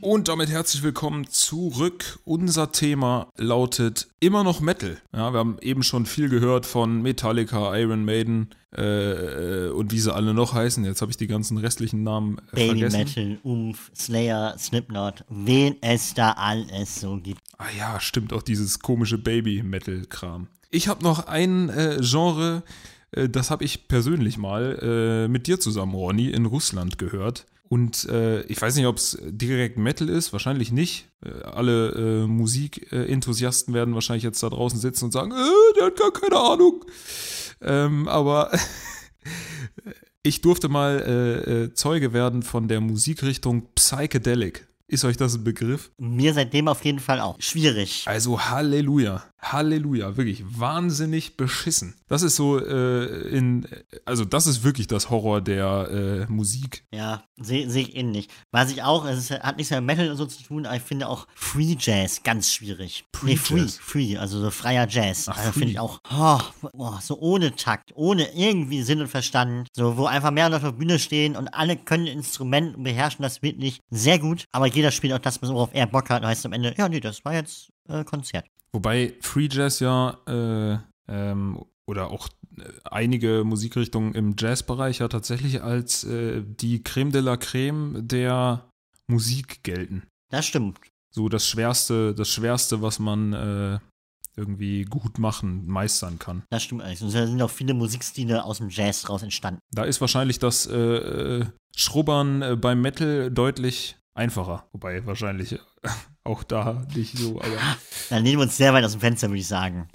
Und 0.00 0.26
damit 0.26 0.50
herzlich 0.50 0.82
willkommen 0.82 1.28
zurück. 1.28 2.18
Unser 2.24 2.72
Thema 2.72 3.28
lautet 3.36 4.08
immer 4.18 4.42
noch 4.42 4.60
Metal. 4.60 5.00
Ja, 5.12 5.32
wir 5.32 5.38
haben 5.38 5.58
eben 5.60 5.84
schon 5.84 6.06
viel 6.06 6.28
gehört 6.28 6.66
von 6.66 7.02
Metallica, 7.02 7.76
Iron 7.76 8.04
Maiden 8.04 8.50
äh, 8.72 9.68
und 9.68 9.92
wie 9.92 10.00
sie 10.00 10.12
alle 10.12 10.34
noch 10.34 10.54
heißen. 10.54 10.84
Jetzt 10.84 11.02
habe 11.02 11.12
ich 11.12 11.18
die 11.18 11.28
ganzen 11.28 11.56
restlichen 11.56 12.02
Namen 12.02 12.38
äh, 12.52 12.56
Baby 12.56 12.80
vergessen. 12.80 12.98
Metal, 12.98 13.38
Umf, 13.44 13.92
Slayer, 13.94 14.56
Slipknot, 14.58 15.24
wen 15.28 15.76
es 15.82 16.14
da 16.14 16.32
alles 16.32 17.00
so 17.00 17.18
gibt. 17.18 17.40
Ah 17.58 17.66
ja, 17.78 18.00
stimmt, 18.00 18.32
auch 18.32 18.42
dieses 18.42 18.80
komische 18.80 19.18
Baby-Metal-Kram. 19.18 20.48
Ich 20.74 20.88
habe 20.88 21.04
noch 21.04 21.26
ein 21.26 21.68
äh, 21.68 21.98
Genre, 22.00 22.64
das 23.12 23.50
habe 23.50 23.64
ich 23.64 23.88
persönlich 23.88 24.38
mal 24.38 24.78
äh, 25.26 25.28
mit 25.28 25.46
dir 25.46 25.60
zusammen, 25.60 25.94
Ronny, 25.94 26.30
in 26.30 26.46
Russland 26.46 26.98
gehört. 26.98 27.46
Und 27.72 28.04
äh, 28.10 28.42
ich 28.42 28.60
weiß 28.60 28.76
nicht, 28.76 28.84
ob 28.84 28.98
es 28.98 29.18
direkt 29.22 29.78
Metal 29.78 30.06
ist, 30.10 30.34
wahrscheinlich 30.34 30.72
nicht. 30.72 31.08
Äh, 31.24 31.30
alle 31.44 31.88
äh, 31.92 32.26
Musikenthusiasten 32.26 33.72
werden 33.72 33.94
wahrscheinlich 33.94 34.24
jetzt 34.24 34.42
da 34.42 34.50
draußen 34.50 34.78
sitzen 34.78 35.06
und 35.06 35.12
sagen, 35.12 35.32
äh, 35.32 35.74
der 35.78 35.86
hat 35.86 35.96
gar 35.96 36.12
keine 36.12 36.36
Ahnung. 36.36 36.84
Ähm, 37.62 38.08
aber 38.08 38.50
ich 40.22 40.42
durfte 40.42 40.68
mal 40.68 41.00
äh, 41.00 41.64
äh, 41.64 41.72
Zeuge 41.72 42.12
werden 42.12 42.42
von 42.42 42.68
der 42.68 42.82
Musikrichtung 42.82 43.68
Psychedelic. 43.74 44.68
Ist 44.86 45.06
euch 45.06 45.16
das 45.16 45.36
ein 45.36 45.44
Begriff? 45.44 45.90
Mir 45.96 46.34
seitdem 46.34 46.68
auf 46.68 46.84
jeden 46.84 47.00
Fall 47.00 47.20
auch. 47.20 47.40
Schwierig. 47.40 48.02
Also 48.04 48.38
Halleluja, 48.38 49.24
Halleluja, 49.42 50.16
wirklich 50.16 50.44
wahnsinnig 50.46 51.36
beschissen. 51.36 51.94
Das 52.08 52.22
ist 52.22 52.36
so 52.36 52.58
äh, 52.58 53.28
in, 53.28 53.66
also 54.04 54.24
das 54.24 54.46
ist 54.46 54.62
wirklich 54.62 54.86
das 54.86 55.10
Horror 55.10 55.40
der 55.40 56.26
äh, 56.28 56.32
Musik. 56.32 56.84
Ja, 56.92 57.24
sehe 57.36 57.68
seh 57.68 57.82
ich 57.82 57.96
ähnlich. 57.96 58.28
Was 58.52 58.70
ich 58.70 58.82
auch, 58.82 59.04
es 59.04 59.18
ist, 59.18 59.30
hat 59.30 59.56
nichts 59.56 59.72
mit 59.72 59.82
Metal 59.82 60.10
und 60.10 60.16
so 60.16 60.26
zu 60.26 60.42
tun, 60.42 60.64
aber 60.64 60.76
ich 60.76 60.82
finde 60.82 61.08
auch 61.08 61.26
Free 61.34 61.76
Jazz 61.78 62.22
ganz 62.22 62.52
schwierig. 62.52 63.04
nee, 63.22 63.36
Free? 63.36 63.66
Free, 63.66 64.16
also 64.16 64.40
so 64.40 64.50
freier 64.50 64.86
Jazz. 64.88 65.28
Ach, 65.28 65.36
also 65.36 65.50
Free. 65.50 65.60
finde 65.60 65.72
ich 65.72 65.78
auch, 65.80 66.00
oh, 66.14 66.38
oh, 66.72 66.94
so 67.00 67.18
ohne 67.18 67.56
Takt, 67.56 67.90
ohne 67.94 68.32
irgendwie 68.34 68.82
Sinn 68.82 69.00
und 69.00 69.08
Verstand. 69.08 69.68
So, 69.72 69.96
wo 69.96 70.06
einfach 70.06 70.30
mehr 70.30 70.48
Leute 70.48 70.66
auf 70.66 70.72
der 70.72 70.78
Bühne 70.78 70.98
stehen 70.98 71.36
und 71.36 71.48
alle 71.48 71.76
können 71.76 72.06
ein 72.06 72.18
Instrument 72.18 72.76
und 72.76 72.84
beherrschen 72.84 73.22
das 73.22 73.42
wirklich 73.42 73.80
sehr 73.90 74.18
gut, 74.18 74.44
aber 74.52 74.66
jeder 74.66 74.92
spielt 74.92 75.12
auch 75.12 75.18
das, 75.18 75.42
worauf 75.42 75.70
er 75.72 75.86
Bock 75.86 76.10
hat. 76.10 76.22
Und 76.22 76.28
heißt 76.28 76.46
am 76.46 76.52
Ende, 76.52 76.74
ja, 76.76 76.88
nee, 76.88 77.00
das 77.00 77.24
war 77.24 77.34
jetzt 77.34 77.72
äh, 77.88 78.04
Konzert. 78.04 78.46
Wobei 78.72 79.14
Free 79.20 79.48
Jazz 79.50 79.80
ja 79.80 80.18
äh, 80.26 80.78
ähm, 81.08 81.64
oder 81.86 82.10
auch 82.10 82.28
äh, 82.56 82.62
einige 82.84 83.44
Musikrichtungen 83.44 84.14
im 84.14 84.34
Jazzbereich 84.38 84.98
ja 84.98 85.08
tatsächlich 85.08 85.62
als 85.62 86.04
äh, 86.04 86.42
die 86.44 86.82
Creme 86.82 87.12
de 87.12 87.20
la 87.20 87.36
Creme 87.36 88.06
der 88.06 88.68
Musik 89.06 89.62
gelten. 89.62 90.04
Das 90.30 90.46
stimmt. 90.46 90.78
So 91.14 91.28
das 91.28 91.46
Schwerste, 91.46 92.14
das 92.14 92.28
Schwerste, 92.30 92.80
was 92.80 92.98
man 92.98 93.32
äh, 93.34 93.78
irgendwie 94.34 94.84
gut 94.84 95.18
machen, 95.18 95.66
meistern 95.66 96.18
kann. 96.18 96.42
Das 96.48 96.62
stimmt 96.62 96.82
eigentlich. 96.82 97.02
Und 97.02 97.12
da 97.14 97.26
sind 97.26 97.42
auch 97.42 97.50
viele 97.50 97.74
Musikstile 97.74 98.44
aus 98.44 98.58
dem 98.58 98.70
Jazz 98.70 99.10
raus 99.10 99.22
entstanden. 99.22 99.60
Da 99.70 99.84
ist 99.84 100.00
wahrscheinlich 100.00 100.38
das 100.38 100.66
äh, 100.66 100.78
äh, 100.78 101.46
Schrubbern 101.76 102.58
beim 102.58 102.80
Metal 102.80 103.30
deutlich 103.30 103.98
einfacher. 104.14 104.66
Wobei 104.72 105.04
wahrscheinlich 105.06 105.58
auch 106.24 106.42
da 106.44 106.84
nicht 106.94 107.16
so, 107.16 107.40
aber 107.40 107.56
Dann 108.10 108.22
nehmen 108.22 108.38
wir 108.38 108.44
uns 108.44 108.56
sehr 108.56 108.72
weit 108.74 108.84
aus 108.84 108.92
dem 108.92 109.00
Fenster, 109.00 109.28
würde 109.28 109.40
ich 109.40 109.48
sagen. 109.48 109.88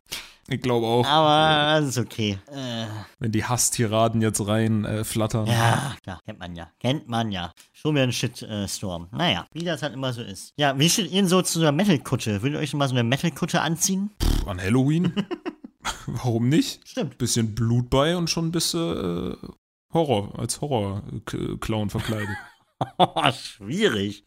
ich 0.49 0.61
glaube 0.61 0.85
auch, 0.87 1.05
Aber 1.05 1.79
das 1.79 1.89
ist 1.89 1.97
okay. 1.97 2.37
Äh, 2.51 2.85
wenn 3.19 3.31
die 3.31 3.43
Hasstiraden 3.45 4.21
jetzt 4.21 4.45
rein 4.47 4.85
äh, 4.85 5.03
flattern. 5.03 5.45
ja, 5.47 5.95
klar, 6.03 6.19
kennt 6.25 6.39
man 6.39 6.55
ja. 6.55 6.69
Kennt 6.79 7.07
man 7.07 7.31
ja. 7.31 7.53
Schon 7.73 7.95
wieder 7.95 8.03
ein 8.03 8.11
Shitstorm. 8.11 9.07
naja, 9.11 9.45
wie 9.53 9.63
das 9.63 9.81
halt 9.83 9.93
immer 9.93 10.11
so 10.13 10.21
ist. 10.21 10.53
Ja, 10.57 10.77
wie 10.77 10.89
steht 10.89 11.05
ihr 11.11 11.21
denn 11.21 11.27
so 11.27 11.41
zu 11.41 11.59
einer 11.59 11.71
Metal-Kutte? 11.71 12.41
Würdet 12.41 12.59
ihr 12.59 12.63
euch 12.63 12.73
mal 12.73 12.87
so 12.87 12.95
eine 12.95 13.03
Metal-Kutte 13.03 13.61
anziehen? 13.61 14.09
An 14.45 14.59
Halloween? 14.61 15.13
Warum 16.05 16.49
nicht? 16.49 16.85
Stimmt. 16.87 17.17
Bisschen 17.17 17.55
Blut 17.55 17.89
bei 17.89 18.17
und 18.17 18.29
schon 18.29 18.51
bist 18.51 18.73
du 18.73 19.37
äh, 19.41 19.47
Horror, 19.93 20.37
als 20.37 20.59
Horror-Clown 20.59 21.89
verkleidet. 21.89 22.35
Schwierig. 23.33 24.23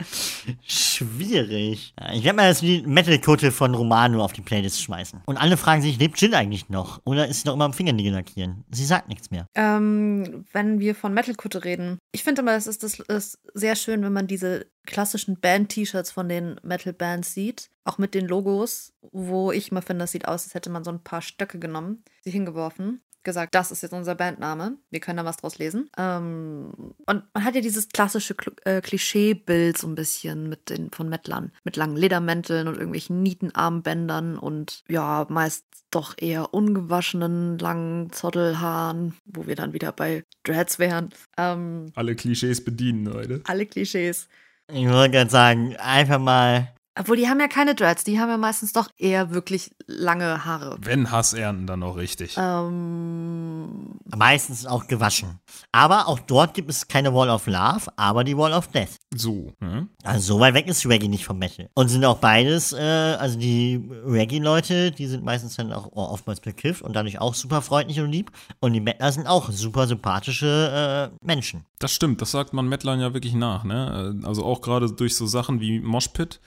Schwierig. 0.66 1.94
Ich 2.12 2.24
werde 2.24 2.36
mal 2.36 2.48
jetzt 2.48 2.62
die 2.62 2.82
Metal-Kutte 2.82 3.52
von 3.52 3.74
Romano 3.74 4.24
auf 4.24 4.32
die 4.32 4.40
Playlist 4.40 4.82
schmeißen. 4.82 5.22
Und 5.26 5.36
alle 5.36 5.56
fragen 5.56 5.82
sich, 5.82 5.98
lebt 5.98 6.20
Jill 6.20 6.34
eigentlich 6.34 6.68
noch? 6.68 7.00
Oder 7.04 7.28
ist 7.28 7.42
sie 7.42 7.48
noch 7.48 7.54
immer 7.54 7.64
am 7.64 7.72
Fingernägel 7.72 8.12
lackieren? 8.12 8.64
Sie 8.70 8.84
sagt 8.84 9.08
nichts 9.08 9.30
mehr. 9.30 9.46
Ähm, 9.54 10.44
wenn 10.52 10.80
wir 10.80 10.94
von 10.94 11.14
Metalkutte 11.14 11.64
reden, 11.64 11.98
ich 12.12 12.24
finde 12.24 12.42
immer, 12.42 12.54
es 12.54 12.66
ist, 12.66 12.82
das 12.82 12.98
ist 12.98 13.38
sehr 13.54 13.76
schön, 13.76 14.02
wenn 14.02 14.12
man 14.12 14.26
diese 14.26 14.66
klassischen 14.86 15.38
Band-T-Shirts 15.40 16.10
von 16.10 16.28
den 16.28 16.56
Metal-Bands 16.62 17.34
sieht, 17.34 17.70
auch 17.84 17.98
mit 17.98 18.14
den 18.14 18.26
Logos, 18.26 18.92
wo 19.12 19.52
ich 19.52 19.70
immer 19.70 19.82
finde, 19.82 20.04
das 20.04 20.12
sieht 20.12 20.26
aus, 20.28 20.44
als 20.44 20.54
hätte 20.54 20.70
man 20.70 20.84
so 20.84 20.90
ein 20.90 21.02
paar 21.02 21.22
Stöcke 21.22 21.58
genommen, 21.58 22.02
sie 22.22 22.30
hingeworfen, 22.30 23.00
gesagt, 23.22 23.54
das 23.54 23.70
ist 23.70 23.82
jetzt 23.82 23.92
unser 23.92 24.14
Bandname, 24.14 24.78
wir 24.90 25.00
können 25.00 25.18
da 25.18 25.24
was 25.24 25.36
draus 25.36 25.58
lesen. 25.58 25.90
Ähm, 25.98 26.72
und 27.06 27.22
man 27.34 27.44
hat 27.44 27.54
ja 27.54 27.60
dieses 27.60 27.88
klassische 27.88 28.34
Kl 28.34 28.52
äh, 28.64 28.80
Klischeebild 28.80 29.76
so 29.76 29.86
ein 29.86 29.94
bisschen 29.94 30.48
mit 30.48 30.70
den 30.70 30.90
von 30.90 31.08
Metlern, 31.08 31.52
mit 31.64 31.76
langen 31.76 31.96
Ledermänteln 31.96 32.66
und 32.66 32.74
irgendwelchen 32.74 33.22
Nietenarmbändern 33.22 34.38
und 34.38 34.84
ja, 34.88 35.26
meist 35.28 35.64
doch 35.90 36.14
eher 36.18 36.54
ungewaschenen, 36.54 37.58
langen 37.58 38.12
Zottelhaaren, 38.12 39.14
wo 39.26 39.46
wir 39.46 39.56
dann 39.56 39.72
wieder 39.72 39.92
bei 39.92 40.24
Dreads 40.44 40.78
wären. 40.78 41.10
Ähm, 41.36 41.92
Alle 41.94 42.14
Klischees 42.14 42.64
bedienen, 42.64 43.04
Leute. 43.04 43.42
alle 43.44 43.66
Klischees. 43.66 44.28
Ich 44.72 44.88
wollte 44.88 45.10
gerade 45.10 45.30
sagen, 45.30 45.76
einfach 45.76 46.18
mal. 46.18 46.68
Obwohl, 47.00 47.16
die 47.16 47.28
haben 47.28 47.40
ja 47.40 47.48
keine 47.48 47.74
Dreads, 47.74 48.04
die 48.04 48.20
haben 48.20 48.28
ja 48.28 48.36
meistens 48.36 48.74
doch 48.74 48.90
eher 48.98 49.30
wirklich 49.30 49.70
lange 49.86 50.44
Haare. 50.44 50.76
Wenn 50.82 51.10
Hass 51.10 51.32
ernten, 51.32 51.66
dann 51.66 51.82
auch 51.82 51.96
richtig. 51.96 52.36
Ähm, 52.36 53.98
Meistens 54.14 54.66
auch 54.66 54.86
gewaschen. 54.86 55.40
Aber 55.72 56.08
auch 56.08 56.18
dort 56.18 56.52
gibt 56.52 56.68
es 56.68 56.88
keine 56.88 57.14
Wall 57.14 57.30
of 57.30 57.46
Love, 57.46 57.90
aber 57.96 58.22
die 58.22 58.36
Wall 58.36 58.52
of 58.52 58.68
Death. 58.68 58.98
So, 59.14 59.54
ne? 59.60 59.88
Also 60.04 60.34
so 60.34 60.40
weit 60.40 60.52
weg 60.52 60.66
ist 60.66 60.84
Reggae 60.86 61.08
nicht 61.08 61.24
vom 61.24 61.38
Metal. 61.38 61.70
Und 61.72 61.88
sind 61.88 62.04
auch 62.04 62.18
beides, 62.18 62.74
äh, 62.74 62.80
also 63.18 63.38
die 63.38 63.82
Reggae-Leute, 64.04 64.90
die 64.90 65.06
sind 65.06 65.24
meistens 65.24 65.56
dann 65.56 65.72
auch 65.72 65.90
oftmals 65.92 66.40
bekifft 66.40 66.82
und 66.82 66.94
dadurch 66.94 67.18
auch 67.18 67.32
super 67.32 67.62
freundlich 67.62 67.98
und 68.00 68.10
lieb. 68.10 68.30
Und 68.60 68.74
die 68.74 68.80
Metaler 68.80 69.12
sind 69.12 69.26
auch 69.26 69.50
super 69.50 69.86
sympathische 69.86 71.10
äh, 71.22 71.26
Menschen. 71.26 71.64
Das 71.78 71.92
stimmt, 71.92 72.20
das 72.20 72.30
sagt 72.30 72.52
man 72.52 72.68
Mettlern 72.68 73.00
ja 73.00 73.14
wirklich 73.14 73.32
nach, 73.32 73.64
ne? 73.64 74.20
Also 74.24 74.44
auch 74.44 74.60
gerade 74.60 74.92
durch 74.92 75.16
so 75.16 75.24
Sachen 75.26 75.60
wie 75.62 75.80
Moshpit 75.80 76.40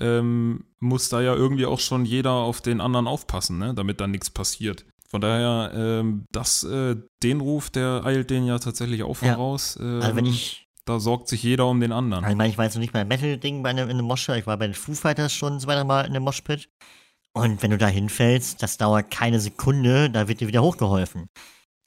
ähm, 0.00 0.64
muss 0.80 1.08
da 1.08 1.20
ja 1.20 1.34
irgendwie 1.34 1.66
auch 1.66 1.80
schon 1.80 2.04
jeder 2.04 2.32
auf 2.32 2.60
den 2.60 2.80
anderen 2.80 3.06
aufpassen, 3.06 3.58
ne? 3.58 3.74
Damit 3.74 4.00
da 4.00 4.06
nichts 4.06 4.30
passiert. 4.30 4.84
Von 5.08 5.20
daher, 5.20 5.70
ähm, 5.74 6.24
das, 6.32 6.64
äh, 6.64 6.96
den 7.22 7.40
Ruf, 7.40 7.70
der 7.70 8.02
eilt 8.04 8.30
denen 8.30 8.46
ja 8.46 8.58
tatsächlich 8.58 9.02
auch 9.04 9.20
Ja. 9.22 9.34
voraus. 9.34 9.78
Ähm, 9.80 10.02
Also 10.02 10.16
wenn 10.16 10.26
ich, 10.26 10.66
da 10.84 10.98
sorgt 10.98 11.28
sich 11.28 11.42
jeder 11.42 11.66
um 11.66 11.80
den 11.80 11.92
anderen. 11.92 12.24
also 12.24 12.32
ich 12.32 12.36
meine, 12.38 12.50
ich 12.50 12.58
war 12.58 12.64
jetzt 12.64 12.74
noch 12.74 12.80
nicht 12.80 12.92
bei 12.92 13.04
Metal-Ding 13.04 13.62
bei 13.62 13.70
einem, 13.70 13.88
in 13.88 13.96
einem 13.98 14.06
Moshpit, 14.06 14.36
ich 14.36 14.46
war 14.46 14.56
bei 14.58 14.66
den 14.66 14.74
Foo 14.74 14.94
Fighters 14.94 15.32
schon 15.32 15.60
zwei, 15.60 15.74
drei 15.76 15.84
Mal 15.84 16.00
in 16.02 16.10
einem 16.10 16.24
Moshpit. 16.24 16.68
Und 17.32 17.62
wenn 17.62 17.70
du 17.70 17.78
da 17.78 17.86
hinfällst, 17.86 18.62
das 18.62 18.76
dauert 18.76 19.10
keine 19.10 19.40
Sekunde, 19.40 20.10
da 20.10 20.26
wird 20.28 20.40
dir 20.40 20.48
wieder 20.48 20.62
hochgeholfen. 20.62 21.26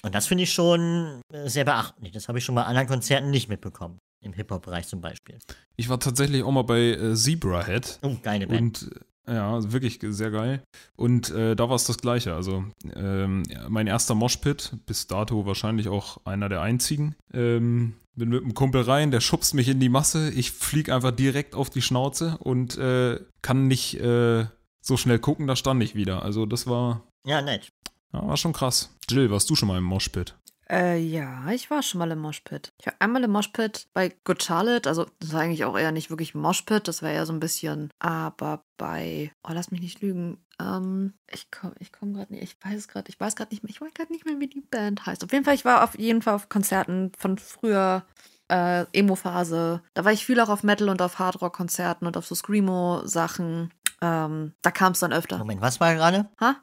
Und 0.04 0.16
das 0.16 0.28
finde 0.28 0.44
ich 0.44 0.54
schon 0.54 1.22
äh, 1.34 1.50
sehr 1.50 1.66
beachtlich. 1.66 2.12
Das 2.14 2.28
habe 2.30 2.38
ich 2.38 2.46
schon 2.46 2.56
bei 2.56 2.64
anderen 2.64 2.88
Konzerten 2.88 3.30
nicht 3.30 3.50
mitbekommen. 3.50 4.00
Im 4.28 4.34
Hip-Hop-Bereich 4.34 4.88
zum 4.88 5.02
Beispiel. 5.02 5.40
Ich 5.78 5.90
war 5.90 6.00
tatsächlich 6.00 6.44
auch 6.44 6.52
mal 6.52 6.64
bei 6.64 6.82
äh, 6.92 7.16
Zebrahead. 7.16 8.00
Oh, 8.04 8.16
geile 8.22 8.46
Band. 8.46 8.84
Und 8.84 8.92
äh, 9.26 9.34
ja, 9.36 9.54
also 9.54 9.72
wirklich 9.72 10.00
sehr 10.02 10.32
geil. 10.32 10.62
Und 10.96 11.30
äh, 11.32 11.56
da 11.56 11.70
war 11.70 11.76
es 11.76 11.86
das 11.86 11.98
Gleiche. 11.98 12.34
Also 12.34 12.66
ähm, 12.96 13.44
mein 13.70 13.88
erster 13.88 14.16
Moshpit, 14.16 14.74
bis 14.86 15.08
dato 15.08 15.46
wahrscheinlich 15.46 15.88
auch 15.88 16.20
einer 16.26 16.50
der 16.50 16.62
einzigen. 16.62 17.16
Ähm, 17.34 17.94
bin 18.16 18.30
mit 18.30 18.44
einem 18.44 18.54
Kumpel 18.54 18.82
rein, 18.82 19.12
der 19.12 19.22
schubst 19.22 19.54
mich 19.54 19.68
in 19.70 19.80
die 19.80 19.90
Masse. 19.90 20.30
Ich 20.32 20.52
flieg 20.52 20.90
einfach 20.90 21.12
direkt 21.12 21.56
auf 21.56 21.70
die 21.70 21.82
Schnauze 21.82 22.38
und 22.40 22.78
äh, 22.78 23.20
kann 23.42 23.68
nicht 23.68 24.00
äh, 24.00 24.46
so 24.82 24.98
schnell 24.98 25.20
gucken, 25.20 25.48
da 25.48 25.56
stand 25.56 25.82
ich 25.84 25.94
wieder. 25.96 26.24
Also 26.24 26.46
das 26.46 26.68
war, 26.68 27.04
Ja, 27.26 27.42
nett. 27.42 27.70
ja, 28.14 28.28
war 28.28 28.38
schon 28.38 28.54
krass. 28.54 28.94
Jill, 29.10 29.30
warst 29.32 29.50
du 29.50 29.56
schon 29.56 29.68
mal 29.68 29.78
im 29.78 29.84
Moshpit? 29.84 30.36
Äh, 30.70 30.98
ja, 30.98 31.50
ich 31.52 31.70
war 31.72 31.82
schon 31.82 32.00
mal 32.00 32.12
im 32.12 32.20
Moshpit. 32.20 32.74
Ich 32.80 32.88
war 32.88 32.94
einmal 33.00 33.24
im 33.24 33.32
Moshpit 33.32 33.88
bei 33.94 34.14
Good 34.26 34.44
Charlotte, 34.44 34.90
also 34.90 35.06
das 35.20 35.32
war 35.32 35.42
eigentlich 35.42 35.64
auch 35.64 35.78
eher 35.78 35.92
nicht 35.92 36.10
wirklich 36.10 36.36
Moshpit, 36.36 36.88
das 36.88 37.02
war 37.02 37.10
eher 37.10 37.26
so 37.26 37.32
ein 37.32 37.40
bisschen, 37.40 37.90
aber 38.00 38.64
bei, 38.78 39.32
oh, 39.44 39.52
lass 39.54 39.72
mich 39.72 39.82
nicht 39.82 40.02
lügen, 40.02 40.44
ähm, 40.62 41.14
ich 41.32 41.52
komme 41.52 41.74
ich 41.80 41.94
komm 41.94 42.14
gerade 42.14 42.34
nicht, 42.34 42.44
ich 42.44 42.58
weiß 42.66 42.78
es 42.78 42.88
gerade, 42.88 43.10
ich 43.10 43.20
weiß 43.20 43.36
gerade 43.38 43.54
nicht 43.54 43.64
mehr, 43.64 43.70
ich 43.70 43.80
weiß 43.80 43.94
gerade 43.94 44.12
nicht 44.12 44.26
mehr, 44.26 44.40
wie 44.40 44.48
die 44.48 44.62
Band 44.62 45.06
heißt. 45.06 45.24
Auf 45.24 45.32
jeden 45.32 45.46
Fall, 45.46 45.56
ich 45.56 45.64
war 45.66 45.84
auf 45.84 45.98
jeden 45.98 46.22
Fall 46.22 46.34
auf 46.34 46.50
Konzerten 46.50 47.12
von 47.18 47.38
früher, 47.38 48.06
äh, 48.50 48.86
Emo-Phase. 48.94 49.82
Da 49.94 50.06
war 50.06 50.12
ich 50.12 50.26
viel 50.26 50.40
auch 50.40 50.50
auf 50.50 50.64
Metal 50.64 50.90
und 50.90 51.02
auf 51.02 51.20
Hardrock-Konzerten 51.20 52.08
und 52.08 52.18
auf 52.18 52.26
so 52.26 52.36
Screamo-Sachen. 52.36 53.74
Ähm, 54.02 54.54
da 54.62 54.72
kam 54.72 54.94
es 54.94 55.00
dann 55.00 55.14
öfter. 55.14 55.38
Moment, 55.38 55.62
was 55.62 55.80
war 55.80 55.94
gerade? 55.96 56.30
Ha? 56.40 56.56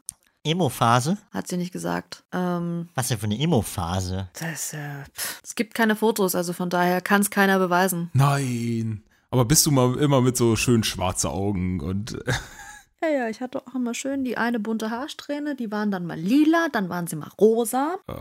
Emo-Phase? 0.44 1.18
Hat 1.32 1.48
sie 1.48 1.56
nicht 1.56 1.72
gesagt. 1.72 2.22
Ähm, 2.32 2.88
Was 2.94 3.08
denn 3.08 3.18
für 3.18 3.24
eine 3.26 3.38
Emo-Phase? 3.38 4.28
das, 4.38 4.72
äh, 4.74 5.04
pff, 5.16 5.40
es 5.42 5.54
gibt 5.54 5.74
keine 5.74 5.96
Fotos, 5.96 6.34
also 6.34 6.52
von 6.52 6.70
daher 6.70 7.00
kann 7.00 7.20
es 7.22 7.30
keiner 7.30 7.58
beweisen. 7.58 8.10
Nein. 8.12 9.02
Aber 9.30 9.44
bist 9.44 9.66
du 9.66 9.70
mal 9.72 9.96
immer 9.98 10.20
mit 10.20 10.36
so 10.36 10.54
schön 10.54 10.84
schwarze 10.84 11.30
Augen 11.30 11.80
und 11.80 12.18
Ja, 13.04 13.10
ja, 13.10 13.28
ich 13.28 13.42
hatte 13.42 13.60
auch 13.66 13.74
immer 13.74 13.92
schön 13.92 14.24
die 14.24 14.38
eine 14.38 14.58
bunte 14.58 14.90
Haarsträhne, 14.90 15.56
die 15.56 15.70
waren 15.70 15.90
dann 15.90 16.06
mal 16.06 16.18
lila, 16.18 16.68
dann 16.72 16.88
waren 16.88 17.06
sie 17.06 17.16
mal 17.16 17.28
rosa. 17.38 17.96
äh, 18.08 18.14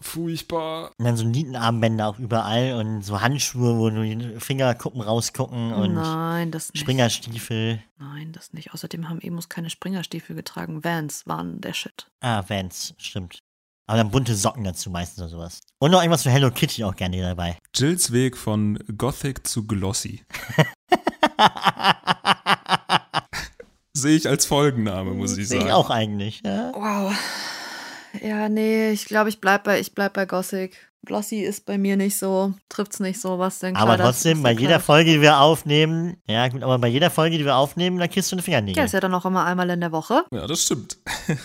furchtbar. 0.00 0.90
Und 0.98 1.06
dann 1.06 1.16
so 1.16 1.24
Nietenarmbänder 1.24 2.08
auch 2.08 2.18
überall 2.18 2.74
und 2.74 3.00
so 3.02 3.22
Handschuhe, 3.22 3.78
wo 3.78 3.88
nur 3.88 4.04
die 4.04 4.38
Fingerkuppen 4.38 5.00
rausgucken 5.00 5.72
und 5.72 5.94
Nein, 5.94 6.50
das 6.50 6.70
nicht. 6.74 6.82
Springerstiefel. 6.82 7.82
Nein, 7.98 8.32
das 8.32 8.52
nicht. 8.52 8.74
Außerdem 8.74 9.08
haben 9.08 9.22
Emos 9.22 9.48
keine 9.48 9.70
Springerstiefel 9.70 10.36
getragen. 10.36 10.84
Vans 10.84 11.26
waren 11.26 11.62
der 11.62 11.72
Shit. 11.72 12.10
Ah, 12.20 12.42
Vans, 12.46 12.92
stimmt. 12.98 13.38
Aber 13.86 13.96
dann 13.96 14.10
bunte 14.10 14.34
Socken 14.34 14.64
dazu 14.64 14.90
meistens 14.90 15.20
oder 15.20 15.30
sowas. 15.30 15.60
Und 15.78 15.92
noch 15.92 16.00
irgendwas 16.02 16.24
für 16.24 16.30
Hello 16.30 16.50
Kitty 16.50 16.84
auch 16.84 16.94
gerne 16.94 17.22
dabei. 17.22 17.56
Jills 17.74 18.12
Weg 18.12 18.36
von 18.36 18.78
Gothic 18.98 19.46
zu 19.46 19.66
Glossy. 19.66 20.22
Sehe 24.02 24.16
ich 24.16 24.28
als 24.28 24.46
Folgenname, 24.46 25.12
muss 25.12 25.36
ich 25.36 25.48
Sehe 25.48 25.58
sagen. 25.58 25.68
ich 25.68 25.72
auch 25.74 25.90
eigentlich. 25.90 26.42
Ja. 26.44 26.72
Wow. 26.74 27.12
Ja, 28.22 28.48
nee, 28.48 28.90
ich 28.90 29.04
glaube, 29.06 29.28
ich 29.28 29.40
bleib 29.40 29.64
bei, 29.64 29.80
ich 29.80 29.94
bleib 29.94 30.14
bei 30.14 30.26
Gothic. 30.26 30.76
Glossy 31.06 31.40
ist 31.42 31.64
bei 31.64 31.78
mir 31.78 31.96
nicht 31.96 32.18
so, 32.18 32.52
trifft's 32.68 32.98
nicht 33.00 33.20
so, 33.20 33.38
was 33.38 33.60
denn 33.60 33.76
Aber 33.76 33.96
trotzdem, 33.96 34.42
bei 34.42 34.50
jeder 34.50 34.80
Folge, 34.80 35.12
die 35.12 35.20
wir 35.22 35.40
aufnehmen, 35.40 36.16
ja 36.26 36.48
gut, 36.48 36.62
aber 36.62 36.78
bei 36.78 36.88
jeder 36.88 37.08
Folge, 37.08 37.38
die 37.38 37.44
wir 37.44 37.54
aufnehmen, 37.56 37.98
da 37.98 38.08
kriegst 38.08 38.30
du 38.32 38.34
eine 38.36 38.42
Fingernägel. 38.42 38.78
Ja, 38.78 38.84
ist 38.84 38.92
ja 38.92 39.00
dann 39.00 39.14
auch 39.14 39.24
immer 39.24 39.44
einmal 39.46 39.70
in 39.70 39.80
der 39.80 39.92
Woche. 39.92 40.24
Ja, 40.32 40.46
das 40.46 40.62
stimmt. 40.62 40.98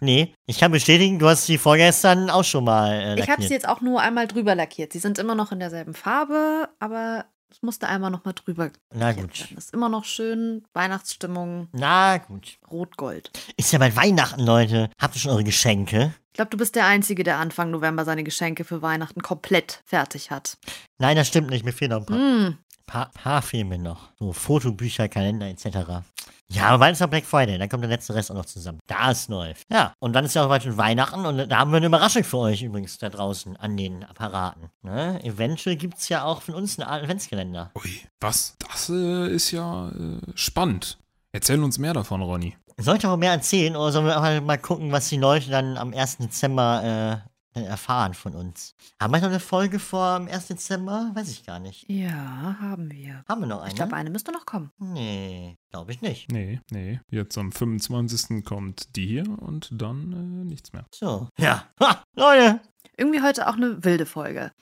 Nee, 0.00 0.34
ich 0.44 0.58
kann 0.58 0.70
bestätigen, 0.70 1.18
du 1.18 1.26
hast 1.28 1.48
die 1.48 1.56
vorgestern 1.56 2.28
auch 2.28 2.44
schon 2.44 2.64
mal 2.64 2.92
äh, 2.92 3.14
Ich 3.14 3.22
habe 3.22 3.30
lackiert. 3.30 3.48
sie 3.48 3.54
jetzt 3.54 3.68
auch 3.68 3.80
nur 3.80 4.02
einmal 4.02 4.26
drüber 4.26 4.54
lackiert. 4.54 4.92
Sie 4.92 4.98
sind 4.98 5.18
immer 5.18 5.34
noch 5.34 5.50
in 5.50 5.60
derselben 5.60 5.94
Farbe, 5.94 6.68
aber 6.78 7.24
es 7.54 7.62
musste 7.62 7.88
einmal 7.88 8.10
noch 8.10 8.24
mal 8.24 8.32
drüber 8.32 8.70
Na 8.92 9.12
gut. 9.12 9.40
werden. 9.40 9.56
Ist 9.58 9.72
immer 9.72 9.88
noch 9.88 10.04
schön 10.04 10.64
Weihnachtsstimmung, 10.72 11.68
Na 11.72 12.18
gut. 12.18 12.58
rot-gold. 12.70 13.30
Ist 13.56 13.72
ja 13.72 13.78
bald 13.78 13.96
Weihnachten, 13.96 14.40
Leute. 14.44 14.90
Habt 15.00 15.14
ihr 15.14 15.20
schon 15.20 15.30
eure 15.30 15.44
Geschenke? 15.44 16.12
Ich 16.28 16.36
glaube, 16.36 16.50
du 16.50 16.56
bist 16.56 16.74
der 16.74 16.86
Einzige, 16.86 17.22
der 17.22 17.38
Anfang 17.38 17.70
November 17.70 18.04
seine 18.04 18.24
Geschenke 18.24 18.64
für 18.64 18.82
Weihnachten 18.82 19.22
komplett 19.22 19.82
fertig 19.84 20.32
hat. 20.32 20.58
Nein, 20.98 21.16
das 21.16 21.28
stimmt 21.28 21.48
nicht. 21.50 21.64
Mir 21.64 21.72
fehlen 21.72 21.92
noch 21.92 21.98
ein 22.00 22.06
paar. 22.06 22.16
Hm. 22.18 22.58
Paar, 22.86 23.10
paar 23.12 23.42
mir 23.52 23.78
noch. 23.78 24.10
So 24.18 24.32
Fotobücher, 24.32 25.08
Kalender 25.08 25.46
etc. 25.46 26.04
Ja, 26.48 26.68
aber 26.68 26.78
bald 26.78 26.92
ist 26.92 27.00
noch 27.00 27.08
Black 27.08 27.24
Friday. 27.24 27.58
Dann 27.58 27.68
kommt 27.68 27.82
der 27.82 27.90
letzte 27.90 28.14
Rest 28.14 28.30
auch 28.30 28.36
noch 28.36 28.44
zusammen. 28.44 28.78
Das 28.86 29.28
läuft. 29.28 29.66
Ja, 29.70 29.94
und 29.98 30.12
dann 30.12 30.24
ist 30.24 30.34
ja 30.34 30.44
auch 30.44 30.48
bald 30.48 30.62
schon 30.62 30.76
Weihnachten 30.76 31.24
und 31.24 31.50
da 31.50 31.58
haben 31.58 31.72
wir 31.72 31.78
eine 31.78 31.86
Überraschung 31.86 32.22
für 32.22 32.38
euch 32.38 32.62
übrigens 32.62 32.98
da 32.98 33.08
draußen 33.08 33.56
an 33.56 33.76
den 33.76 34.04
Apparaten. 34.04 34.70
Ne? 34.82 35.22
Eventuell 35.24 35.76
gibt 35.76 35.98
es 35.98 36.08
ja 36.08 36.24
auch 36.24 36.42
von 36.42 36.54
uns 36.54 36.78
einen 36.78 36.88
Adventskalender. 36.88 37.70
Ui, 37.74 38.00
was? 38.20 38.56
Das 38.58 38.90
äh, 38.90 39.28
ist 39.28 39.50
ja 39.50 39.88
äh, 39.88 40.20
spannend. 40.34 40.98
Erzähl 41.32 41.62
uns 41.62 41.78
mehr 41.78 41.94
davon, 41.94 42.22
Ronny. 42.22 42.56
Soll 42.76 42.96
ich 42.96 43.02
noch 43.02 43.16
mehr 43.16 43.32
erzählen 43.32 43.76
oder 43.76 43.92
sollen 43.92 44.06
wir 44.06 44.40
mal 44.40 44.58
gucken, 44.58 44.92
was 44.92 45.08
die 45.08 45.16
Leute 45.16 45.50
dann 45.50 45.76
am 45.76 45.94
1. 45.94 46.18
Dezember 46.18 47.22
äh, 47.24 47.33
erfahren 47.62 48.14
von 48.14 48.34
uns? 48.34 48.74
Haben 49.00 49.12
wir 49.14 49.20
noch 49.20 49.28
eine 49.28 49.40
Folge 49.40 49.78
vor 49.78 50.18
dem 50.18 50.28
1. 50.28 50.48
Dezember? 50.48 51.10
Weiß 51.14 51.30
ich 51.30 51.44
gar 51.44 51.58
nicht. 51.60 51.88
Ja, 51.88 52.56
haben 52.60 52.90
wir. 52.90 53.24
Haben 53.28 53.42
wir 53.42 53.46
noch 53.46 53.60
eine? 53.60 53.68
Ich 53.68 53.76
glaube, 53.76 53.94
eine 53.94 54.10
müsste 54.10 54.32
noch 54.32 54.44
kommen. 54.46 54.70
Nee, 54.78 55.56
glaube 55.70 55.92
ich 55.92 56.00
nicht. 56.02 56.30
Nee, 56.30 56.60
nee. 56.70 57.00
Jetzt 57.10 57.38
am 57.38 57.52
25. 57.52 58.44
kommt 58.44 58.96
die 58.96 59.06
hier 59.06 59.28
und 59.40 59.68
dann 59.72 60.12
äh, 60.12 60.44
nichts 60.44 60.72
mehr. 60.72 60.84
So. 60.92 61.28
Ja. 61.38 61.64
Ha, 61.80 62.02
Leute, 62.16 62.60
Irgendwie 62.96 63.22
heute 63.22 63.48
auch 63.48 63.54
eine 63.54 63.82
wilde 63.84 64.06
Folge. 64.06 64.52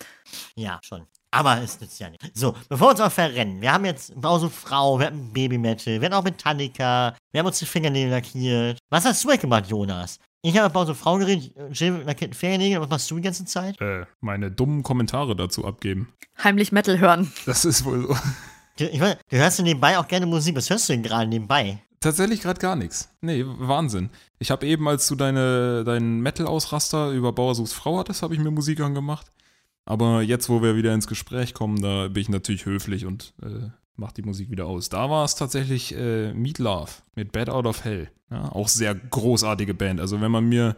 Ja, 0.57 0.79
schon. 0.83 1.07
Aber 1.35 1.62
es 1.62 1.81
nützt 1.81 1.99
ja 1.99 2.11
nicht. 2.11 2.21
So, 2.35 2.55
bevor 2.68 2.88
wir 2.88 2.90
uns 2.90 3.01
auch 3.01 3.11
verrennen, 3.11 3.62
wir 3.62 3.73
haben 3.73 3.87
jetzt 3.87 4.12
Bause 4.21 4.51
Frau, 4.51 4.99
wir 4.99 5.07
hatten 5.07 5.33
Babymetal, 5.33 6.01
wir 6.01 6.07
hatten 6.07 6.14
auch 6.14 6.23
Metallica, 6.23 7.16
wir 7.33 7.38
haben 7.38 7.47
uns 7.47 7.59
die 7.59 7.64
Fingernägel 7.64 8.11
lackiert. 8.11 8.79
Was 8.90 9.07
hast 9.07 9.25
du 9.25 9.29
weggemacht, 9.31 9.66
Jonas? 9.68 10.18
Ich 10.42 10.59
habe 10.59 10.71
Bause 10.71 10.95
Frau 10.95 11.16
geredet, 11.16 11.53
Jill 11.73 12.03
lackiert 12.05 12.37
Fingernägel, 12.37 12.83
was 12.83 12.90
machst 12.90 13.11
du 13.11 13.16
die 13.16 13.23
ganze 13.23 13.47
Zeit? 13.47 13.81
Äh, 13.81 14.05
meine 14.21 14.51
dummen 14.51 14.83
Kommentare 14.83 15.35
dazu 15.35 15.64
abgeben. 15.64 16.12
Heimlich 16.42 16.71
Metal 16.71 16.99
hören. 16.99 17.33
Das 17.47 17.64
ist 17.64 17.85
wohl 17.87 18.09
so. 18.09 18.16
Du, 18.79 18.85
ich 18.85 19.01
weiß, 19.01 19.16
du 19.31 19.37
hörst 19.37 19.59
ja 19.59 19.64
nebenbei 19.64 19.99
auch 19.99 20.09
gerne 20.09 20.27
Musik. 20.27 20.57
Was 20.57 20.68
hörst 20.68 20.88
du 20.88 20.92
denn 20.92 21.03
gerade 21.03 21.29
nebenbei? 21.29 21.79
Tatsächlich 22.01 22.40
gerade 22.40 22.61
gar 22.61 22.75
nichts. 22.77 23.09
Nee, 23.21 23.45
Wahnsinn. 23.47 24.11
Ich 24.38 24.51
habe 24.51 24.66
eben, 24.66 24.88
als 24.88 25.07
du 25.07 25.14
deine, 25.14 25.85
deinen 25.85 26.21
Metal-Ausraster 26.21 27.11
über 27.11 27.33
Bauersuchs 27.33 27.73
Frau 27.73 27.99
hattest, 27.99 28.23
habe 28.23 28.35
ich 28.35 28.40
mir 28.40 28.51
Musik 28.51 28.81
angemacht. 28.81 29.31
Aber 29.85 30.23
jetzt, 30.23 30.49
wo 30.49 30.62
wir 30.62 30.77
wieder 30.77 30.95
ins 30.95 31.07
Gespräch 31.07 31.55
kommen, 31.55 31.83
da 31.83 32.09
bin 32.09 32.21
ich 32.21 32.29
natürlich 32.29 32.66
höflich 32.66 33.05
und 33.05 33.35
äh, 33.42 33.71
mach 33.97 34.12
die 34.12 34.23
Musik 34.23 34.51
wieder 34.51 34.66
aus. 34.66 34.88
Da 34.88 35.11
war 35.11 35.25
es 35.25 35.35
tatsächlich 35.35 35.95
äh, 35.95 36.33
Meat 36.35 36.59
Love 36.59 36.90
mit 37.14 37.33
Bad 37.33 37.51
Out 37.51 37.66
of 37.66 37.85
Hell. 37.85 38.11
Ja, 38.31 38.51
auch 38.53 38.68
sehr 38.68 38.95
großartige 38.95 39.75
Band. 39.75 40.01
Also 40.01 40.21
wenn 40.21 40.31
man 40.31 40.49
mir 40.49 40.77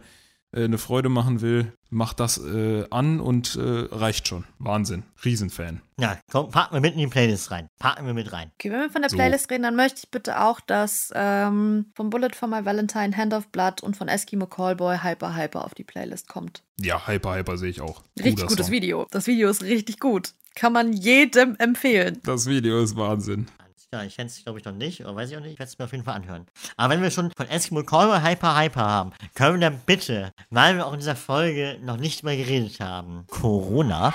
eine 0.63 0.77
Freude 0.77 1.09
machen 1.09 1.41
will, 1.41 1.73
macht 1.89 2.19
das 2.19 2.37
äh, 2.37 2.85
an 2.89 3.19
und 3.19 3.55
äh, 3.55 3.87
reicht 3.91 4.27
schon. 4.27 4.45
Wahnsinn. 4.59 5.03
Riesenfan. 5.23 5.81
Ja, 5.99 6.17
komm, 6.31 6.49
packen 6.49 6.73
wir 6.73 6.81
mit 6.81 6.93
in 6.93 6.99
die 6.99 7.07
Playlist 7.07 7.51
rein. 7.51 7.69
Packen 7.79 8.05
wir 8.05 8.13
mit 8.13 8.31
rein. 8.31 8.51
Okay, 8.55 8.71
wenn 8.71 8.79
wir 8.81 8.89
von 8.89 9.01
der 9.01 9.09
So. 9.09 9.17
Playlist 9.17 9.49
reden, 9.51 9.63
dann 9.63 9.75
möchte 9.75 10.01
ich 10.03 10.11
bitte 10.11 10.41
auch, 10.41 10.59
dass 10.59 11.11
ähm, 11.15 11.85
von 11.93 12.09
Bullet 12.09 12.29
for 12.33 12.47
My 12.47 12.65
Valentine, 12.65 13.15
Hand 13.15 13.33
of 13.33 13.47
Blood 13.49 13.81
und 13.81 13.95
von 13.95 14.07
Eskimo 14.07 14.47
Callboy 14.47 14.97
Hyper 15.03 15.35
Hyper 15.35 15.63
auf 15.65 15.73
die 15.73 15.83
Playlist 15.83 16.27
kommt. 16.27 16.63
Ja, 16.79 17.07
Hyper 17.07 17.35
Hyper 17.35 17.57
sehe 17.57 17.69
ich 17.69 17.81
auch. 17.81 18.03
Richtig 18.17 18.35
Guter 18.35 18.47
gutes 18.47 18.65
Song. 18.67 18.73
Video. 18.73 19.07
Das 19.11 19.27
Video 19.27 19.49
ist 19.49 19.63
richtig 19.63 19.99
gut. 19.99 20.33
Kann 20.55 20.73
man 20.73 20.93
jedem 20.93 21.55
empfehlen. 21.57 22.19
Das 22.23 22.47
Video 22.47 22.81
ist 22.81 22.95
Wahnsinn. 22.95 23.47
Klar, 23.95 24.07
ich 24.07 24.17
kenne 24.17 24.27
es, 24.27 24.43
glaube 24.43 24.59
ich, 24.59 24.65
noch 24.65 24.73
nicht, 24.73 24.99
oder 24.99 25.15
weiß 25.15 25.31
ich 25.31 25.37
auch 25.37 25.41
nicht. 25.41 25.53
Ich 25.53 25.59
werde 25.59 25.69
es 25.69 25.79
mir 25.79 25.85
auf 25.85 25.91
jeden 25.93 26.03
Fall 26.03 26.15
anhören. 26.15 26.45
Aber 26.75 26.93
wenn 26.93 27.01
wir 27.01 27.11
schon 27.11 27.31
von 27.31 27.47
Eskimo 27.47 27.81
Callboy 27.81 28.19
Hyper 28.19 28.59
Hyper 28.59 28.81
haben, 28.81 29.11
können 29.35 29.61
wir 29.61 29.69
dann 29.69 29.79
bitte, 29.85 30.33
weil 30.49 30.75
wir 30.75 30.85
auch 30.85 30.91
in 30.91 30.99
dieser 30.99 31.15
Folge 31.15 31.79
noch 31.81 31.95
nicht 31.95 32.21
mal 32.21 32.35
geredet 32.35 32.81
haben, 32.81 33.23
Corona. 33.27 34.13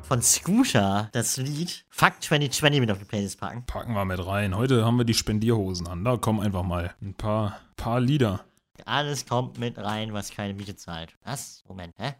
Von 0.00 0.22
Scooter 0.22 1.10
das 1.12 1.36
Lied 1.36 1.84
Fuck 1.90 2.22
2020 2.22 2.80
mit 2.80 2.90
auf 2.90 2.98
die 2.98 3.04
Playlist 3.04 3.38
packen. 3.38 3.66
Packen 3.66 3.92
wir 3.92 4.06
mit 4.06 4.24
rein. 4.24 4.56
Heute 4.56 4.86
haben 4.86 4.96
wir 4.96 5.04
die 5.04 5.12
Spendierhosen 5.12 5.88
an. 5.88 6.06
Da 6.06 6.16
kommen 6.16 6.40
einfach 6.40 6.62
mal 6.62 6.94
ein 7.02 7.12
paar, 7.12 7.60
paar 7.76 8.00
Lieder. 8.00 8.46
Alles 8.86 9.26
kommt 9.26 9.58
mit 9.58 9.76
rein, 9.76 10.14
was 10.14 10.30
keine 10.30 10.54
Miete 10.54 10.74
zahlt. 10.74 11.14
Was? 11.22 11.62
Moment, 11.68 11.94
hä? 11.98 12.14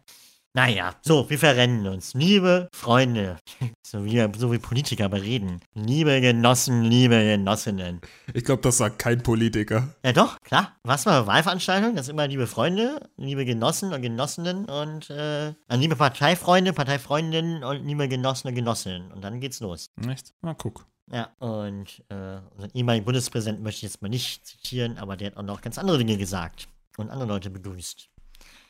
Naja, 0.55 0.95
so, 1.03 1.29
wir 1.29 1.37
verrennen 1.37 1.85
uns. 1.87 2.15
Liebe 2.15 2.69
Freunde, 2.73 3.37
so 3.85 4.03
wie, 4.03 4.27
so 4.35 4.51
wie 4.51 4.57
Politiker 4.57 5.07
bereden. 5.07 5.61
Liebe 5.75 6.19
Genossen, 6.21 6.83
liebe 6.83 7.23
Genossinnen. 7.23 8.01
Ich 8.33 8.45
glaube, 8.45 8.63
das 8.63 8.77
sagt 8.77 8.97
kein 8.97 9.21
Politiker. 9.21 9.89
Ja 10.03 10.11
doch, 10.11 10.41
klar. 10.41 10.75
Was 10.83 11.05
mal 11.05 11.27
Wahlveranstaltung? 11.27 11.95
Das 11.95 12.07
ist 12.07 12.09
immer 12.09 12.27
liebe 12.27 12.47
Freunde, 12.47 12.99
liebe 13.17 13.45
Genossen 13.45 13.93
und 13.93 14.01
Genossinnen 14.01 14.65
und 14.65 15.11
äh, 15.11 15.53
also 15.67 15.81
liebe 15.81 15.95
Parteifreunde, 15.95 16.73
Parteifreundinnen 16.73 17.63
und 17.63 17.85
liebe 17.85 18.07
Genossen 18.07 18.47
und 18.47 18.55
Genossinnen. 18.55 19.11
Und 19.11 19.23
dann 19.23 19.39
geht's 19.39 19.59
los. 19.59 19.91
Echt? 20.09 20.33
Na, 20.41 20.55
guck. 20.55 20.87
Ja, 21.11 21.29
und 21.37 22.03
äh, 22.09 22.39
unseren 22.55 22.71
ehemaligen 22.73 23.05
Bundespräsidenten 23.05 23.63
möchte 23.63 23.77
ich 23.77 23.83
jetzt 23.83 24.01
mal 24.01 24.09
nicht 24.09 24.47
zitieren, 24.47 24.97
aber 24.97 25.15
der 25.15 25.27
hat 25.27 25.37
auch 25.37 25.43
noch 25.43 25.61
ganz 25.61 25.77
andere 25.77 25.99
Dinge 25.99 26.17
gesagt 26.17 26.67
und 26.97 27.11
andere 27.11 27.29
Leute 27.29 27.51
begrüßt. 27.51 28.09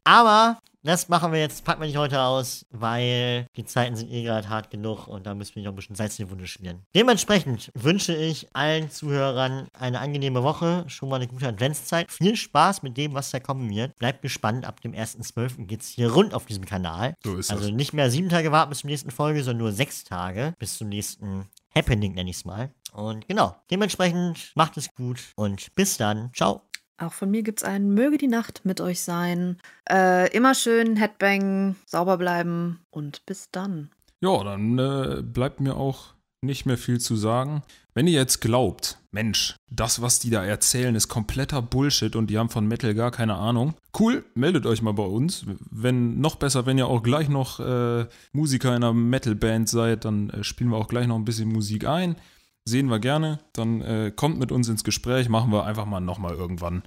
Aber 0.04 0.60
das 0.84 1.10
machen 1.10 1.32
wir 1.32 1.40
jetzt, 1.40 1.64
packen 1.66 1.82
wir 1.82 1.88
nicht 1.88 1.98
heute 1.98 2.22
aus, 2.22 2.66
weil 2.70 3.48
die 3.56 3.66
Zeiten 3.66 3.96
sind 3.96 4.12
eh 4.12 4.24
gerade 4.24 4.50
hart 4.50 4.72
genug 4.72 5.08
und 5.08 5.26
da 5.26 5.36
müssen 5.36 5.56
wir 5.56 5.64
noch 5.64 5.72
ein 5.72 5.76
bisschen 5.76 5.96
Salz 5.96 6.18
in 6.20 6.26
die 6.26 6.32
Wunde 6.32 6.48
schmieren. 6.48 6.84
Dementsprechend 6.96 7.72
wünsche 7.74 8.16
ich 8.16 8.48
allen 8.54 8.90
Zuhörern 8.90 9.68
eine 9.74 10.00
angenehme 10.00 10.44
Woche, 10.44 10.86
schon 10.88 11.10
mal 11.10 11.18
eine 11.18 11.28
gute 11.28 11.48
Adventszeit. 11.48 12.12
Viel 12.12 12.36
Spaß 12.36 12.84
mit 12.84 12.98
dem, 12.98 13.14
was 13.14 13.32
da 13.32 13.40
kommen 13.40 13.70
wird. 13.70 13.98
Bleibt 13.98 14.22
gespannt, 14.22 14.66
ab 14.66 14.82
dem 14.82 14.94
1.12. 14.94 15.66
geht's 15.66 15.90
hier 15.90 16.12
rund 16.12 16.34
auf 16.34 16.46
diesem 16.46 16.66
Kanal. 16.66 17.16
So 17.24 17.36
ist 17.38 17.52
also 17.52 17.66
das. 17.66 17.74
nicht 17.74 17.94
mehr 17.94 18.10
sieben 18.10 18.30
Tage 18.30 18.52
warten 18.52 18.70
bis 18.70 18.80
zur 18.80 18.90
nächsten 18.90 19.12
Folge, 19.12 19.44
sondern 19.44 19.64
nur 19.64 19.72
sechs 19.72 20.04
Tage 20.04 20.54
bis 20.60 20.78
zum 20.78 20.90
nächsten 20.90 21.50
Happening, 21.76 22.14
nenne 22.14 22.30
ich 22.30 22.38
es 22.38 22.46
mal. 22.46 22.74
Und 22.94 23.28
genau, 23.28 23.56
dementsprechend 23.70 24.52
macht 24.56 24.78
es 24.78 24.94
gut 24.94 25.20
und 25.36 25.74
bis 25.76 25.98
dann. 25.98 26.32
Ciao. 26.34 26.69
Auch 27.00 27.14
von 27.14 27.32
mir 27.32 27.44
gibt's 27.44 27.64
einen 27.64 27.94
Möge 27.94 28.18
die 28.18 28.28
Nacht 28.28 28.66
mit 28.66 28.82
euch 28.82 29.02
sein. 29.02 29.58
Äh, 29.90 30.36
immer 30.36 30.54
schön 30.54 30.98
Headbang, 30.98 31.76
sauber 31.86 32.18
bleiben 32.18 32.80
und 32.92 33.26
bis 33.26 33.50
dann. 33.52 33.90
Ja, 34.22 34.44
dann 34.44 34.78
äh, 34.78 35.22
bleibt 35.22 35.62
mir 35.62 35.78
auch 35.78 36.14
nicht 36.42 36.66
mehr 36.66 36.78
viel 36.78 37.00
zu 37.00 37.16
sagen. 37.16 37.64
Wenn 37.94 38.08
ihr 38.08 38.14
jetzt 38.14 38.42
glaubt, 38.42 38.98
Mensch, 39.12 39.56
das, 39.70 40.02
was 40.02 40.20
die 40.20 40.30
da 40.30 40.44
erzählen, 40.44 40.96
ist 40.96 41.08
kompletter 41.08 41.62
Bullshit 41.62 42.16
und 42.16 42.30
die 42.30 42.38
haben 42.38 42.50
von 42.50 42.68
Metal 42.68 42.94
gar 42.94 43.12
keine 43.12 43.36
Ahnung. 43.36 43.74
Cool, 43.98 44.24
meldet 44.36 44.66
euch 44.66 44.82
mal 44.82 44.94
bei 44.94 45.04
uns. 45.04 45.46
Wenn 45.72 46.20
noch 46.20 46.36
besser, 46.36 46.66
wenn 46.66 46.78
ihr 46.78 46.88
auch 46.88 47.04
gleich 47.04 47.30
noch 47.30 47.60
äh, 47.60 48.06
Musiker 48.32 48.70
in 48.70 48.84
einer 48.84 48.94
Metal-Band 48.94 49.68
seid, 49.70 50.06
dann 50.06 50.30
äh, 50.30 50.44
spielen 50.44 50.70
wir 50.70 50.78
auch 50.78 50.88
gleich 50.88 51.08
noch 51.08 51.16
ein 51.16 51.26
bisschen 51.26 51.52
Musik 51.52 51.88
ein. 51.88 52.16
Sehen 52.66 52.88
wir 52.88 53.00
gerne. 53.00 53.40
Dann 53.54 53.82
äh, 53.82 54.12
kommt 54.16 54.40
mit 54.40 54.52
uns 54.52 54.70
ins 54.70 54.84
Gespräch, 54.84 55.30
machen 55.30 55.52
wir 55.52 55.66
einfach 55.66 55.86
mal 55.86 56.00
nochmal 56.00 56.36
irgendwann 56.36 56.84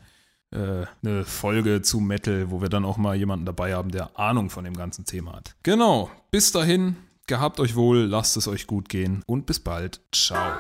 äh, 0.53 0.85
eine 1.03 1.25
Folge 1.25 1.83
zu 1.83 2.01
Metal, 2.01 2.51
wo 2.51 2.61
wir 2.61 2.69
dann 2.69 2.85
auch 2.85 2.99
mal 2.99 3.17
jemanden 3.17 3.47
dabei 3.47 3.75
haben, 3.75 3.91
der 3.91 4.19
Ahnung 4.19 4.51
von 4.51 4.65
dem 4.65 4.75
ganzen 4.75 5.05
Thema 5.05 5.35
hat. 5.35 5.55
Genau, 5.63 6.11
bis 6.31 6.53
dahin, 6.53 6.97
gehabt 7.27 7.59
euch 7.59 7.75
wohl, 7.75 8.01
lasst 8.05 8.37
es 8.37 8.49
euch 8.49 8.67
gut 8.67 8.89
gehen 8.89 9.23
und 9.27 9.47
bis 9.47 9.61
bald. 9.61 10.01
Ciao. 10.13 10.53